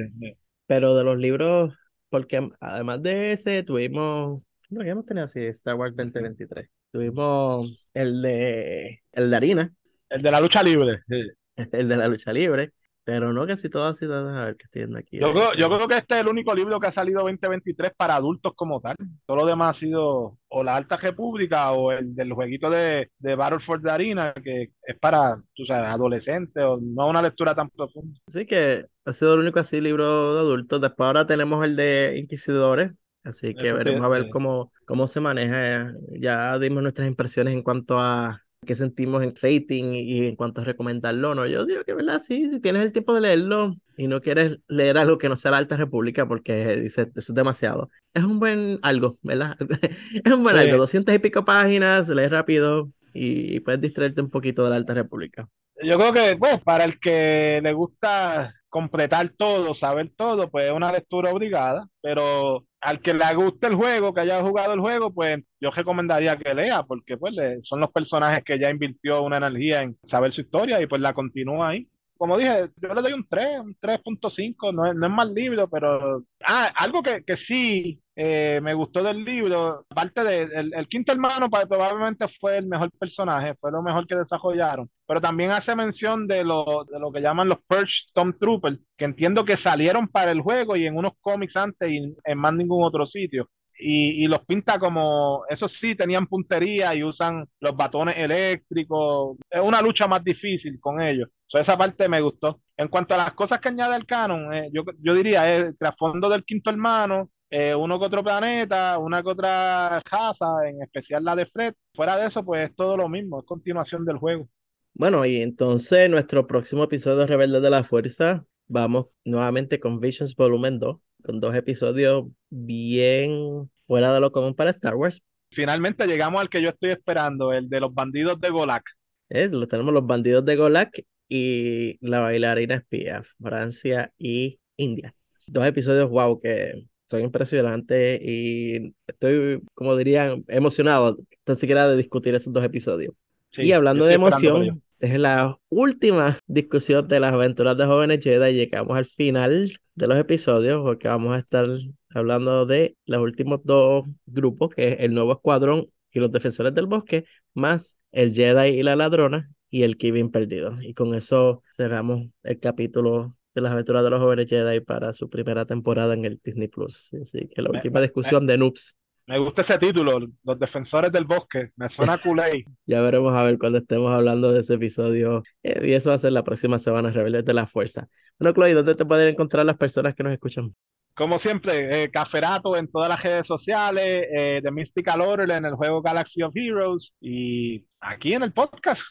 [0.65, 1.73] Pero de los libros,
[2.09, 6.69] porque además de ese, tuvimos, no, ya hemos tenido así Star Wars 2023.
[6.91, 9.73] Tuvimos el de, el de Harina,
[10.09, 11.01] El de la lucha libre.
[11.07, 11.27] sí.
[11.73, 12.71] el de la lucha libre,
[13.03, 15.17] pero no casi todo así, a ver qué estoy viendo aquí.
[15.17, 18.15] Yo creo, yo creo que este es el único libro que ha salido 2023 para
[18.15, 18.95] adultos como tal.
[19.25, 23.35] Todo lo demás ha sido o la Alta República o el del jueguito de, de
[23.35, 27.69] Battle for the Arena, que es para, tú sabes, adolescentes o no una lectura tan
[27.69, 28.19] profunda.
[28.27, 30.79] Así que ha sido el único así libro de adultos.
[30.79, 32.91] Después ahora tenemos el de Inquisidores.
[33.23, 35.93] Así que veremos a ver cómo, cómo se maneja.
[36.11, 40.65] Ya dimos nuestras impresiones en cuanto a qué sentimos en rating y en cuanto a
[40.65, 41.45] recomendarlo no.
[41.45, 42.19] Yo digo que, ¿verdad?
[42.19, 45.51] Sí, si tienes el tiempo de leerlo y no quieres leer algo que no sea
[45.51, 47.89] la Alta República porque dice eso es demasiado.
[48.13, 49.55] Es un buen algo, ¿verdad?
[50.23, 50.61] Es un buen Sí.
[50.63, 50.77] algo.
[50.77, 54.93] 200 y pico páginas, lees rápido y, y puedes distraerte un poquito de la Alta
[54.93, 55.47] República.
[55.81, 60.71] Yo creo que, pues, para el que le gusta completar todo, saber todo, pues es
[60.71, 65.13] una lectura obligada, pero al que le guste el juego, que haya jugado el juego,
[65.13, 69.81] pues yo recomendaría que lea, porque pues son los personajes que ya invirtió una energía
[69.81, 71.87] en saber su historia y pues la continúa ahí.
[72.19, 75.69] Como dije, yo le doy un 3, un 3.5, no es, no es mal libro,
[75.69, 76.25] pero...
[76.45, 81.13] Ah, algo que, que sí eh, me gustó del libro, aparte de el, el quinto
[81.13, 86.27] hermano probablemente fue el mejor personaje, fue lo mejor que desarrollaron, pero también hace mención
[86.27, 90.41] de lo, de lo que llaman los Purge Stormtroopers, que entiendo que salieron para el
[90.41, 93.49] juego y en unos cómics antes y en más ningún otro sitio.
[93.81, 99.37] Y, los pinta como, esos sí tenían puntería y usan los batones eléctricos.
[99.49, 101.29] Es una lucha más difícil con ellos.
[101.47, 102.61] So, esa parte me gustó.
[102.75, 105.77] En cuanto a las cosas que añade el canon, eh, yo, yo diría eh, el
[105.77, 111.23] trasfondo del quinto hermano, eh, uno que otro planeta, una que otra casa, en especial
[111.23, 111.73] la de Fred.
[111.95, 114.47] Fuera de eso, pues es todo lo mismo, es continuación del juego.
[114.93, 120.35] Bueno, y entonces nuestro próximo episodio de Rebeldes de la Fuerza, vamos nuevamente con Visions
[120.35, 125.21] Volumen 2, con dos episodios bien fuera de lo común para Star Wars.
[125.51, 128.83] Finalmente llegamos al que yo estoy esperando, el de los bandidos de Golak.
[129.29, 129.49] ¿eh?
[129.51, 135.15] Lo tenemos los bandidos de Golak y la bailarina espía, Francia y India.
[135.47, 142.35] Dos episodios, wow, que son impresionantes y estoy, como dirían, emocionado tan siquiera de discutir
[142.35, 143.15] esos dos episodios.
[143.51, 148.53] Sí, y hablando de emoción, es la última discusión de las aventuras de jóvenes Jedi.
[148.53, 151.67] Llegamos al final de los episodios porque vamos a estar
[152.13, 156.87] hablando de los últimos dos grupos, que es el nuevo escuadrón y los defensores del
[156.87, 160.81] bosque, más el Jedi y la ladrona y el Kevin perdido.
[160.81, 165.29] Y con eso cerramos el capítulo de las aventuras de los jóvenes Jedi para su
[165.29, 167.13] primera temporada en el Disney Plus.
[167.21, 168.95] Así que la última me- discusión de Noobs.
[169.29, 171.69] Me gusta ese título, Los Defensores del Bosque.
[171.75, 172.65] Me suena culé.
[172.87, 175.43] Ya veremos a ver cuando estemos hablando de ese episodio.
[175.61, 178.07] Eh, y eso va a ser la próxima semana, Rebeldes de la Fuerza.
[178.39, 180.73] Bueno, Chloe, ¿dónde te pueden encontrar las personas que nos escuchan?
[181.13, 185.75] Como siempre, eh, Caferato en todas las redes sociales, eh, The Mystical Order en el
[185.75, 189.03] juego Galaxy of Heroes y aquí en el podcast.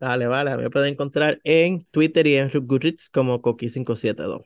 [0.00, 4.42] Vale, vale, me pueden encontrar en Twitter y en Goodreads como Coqui572.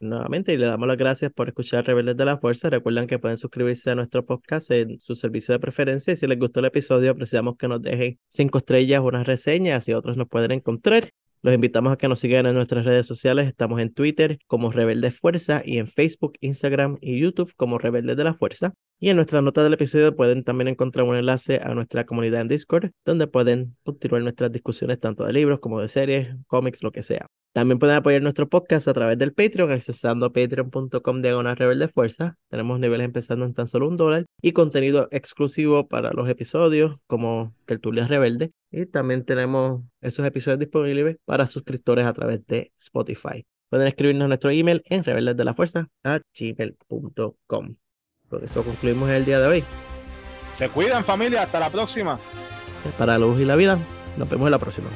[0.00, 2.70] Nuevamente, y le damos las gracias por escuchar Rebeldes de la Fuerza.
[2.70, 6.14] Recuerden que pueden suscribirse a nuestro podcast en su servicio de preferencia.
[6.14, 9.92] Y si les gustó el episodio, apreciamos que nos dejen cinco estrellas, unas reseñas, así
[9.92, 11.10] otros nos pueden encontrar.
[11.42, 13.46] Los invitamos a que nos sigan en nuestras redes sociales.
[13.46, 18.24] Estamos en Twitter como Rebeldes Fuerza y en Facebook, Instagram y YouTube como Rebeldes de
[18.24, 18.72] la Fuerza.
[19.00, 22.48] Y en nuestra nota del episodio pueden también encontrar un enlace a nuestra comunidad en
[22.48, 27.02] Discord, donde pueden continuar nuestras discusiones tanto de libros como de series, cómics, lo que
[27.02, 27.26] sea.
[27.52, 32.36] También pueden apoyar nuestro podcast a través del Patreon, accesando patreon.com diagonal rebelde fuerza.
[32.48, 37.52] Tenemos niveles empezando en tan solo un dólar y contenido exclusivo para los episodios como
[37.66, 38.52] Tertulias Rebelde.
[38.70, 43.44] Y también tenemos esos episodios disponibles para suscriptores a través de Spotify.
[43.68, 45.36] Pueden escribirnos nuestro email en gmail.com
[48.28, 49.64] Por eso concluimos el día de hoy.
[50.56, 52.20] Se cuidan familia, hasta la próxima.
[52.96, 53.78] Para la luz y la vida,
[54.16, 54.90] nos vemos en la próxima.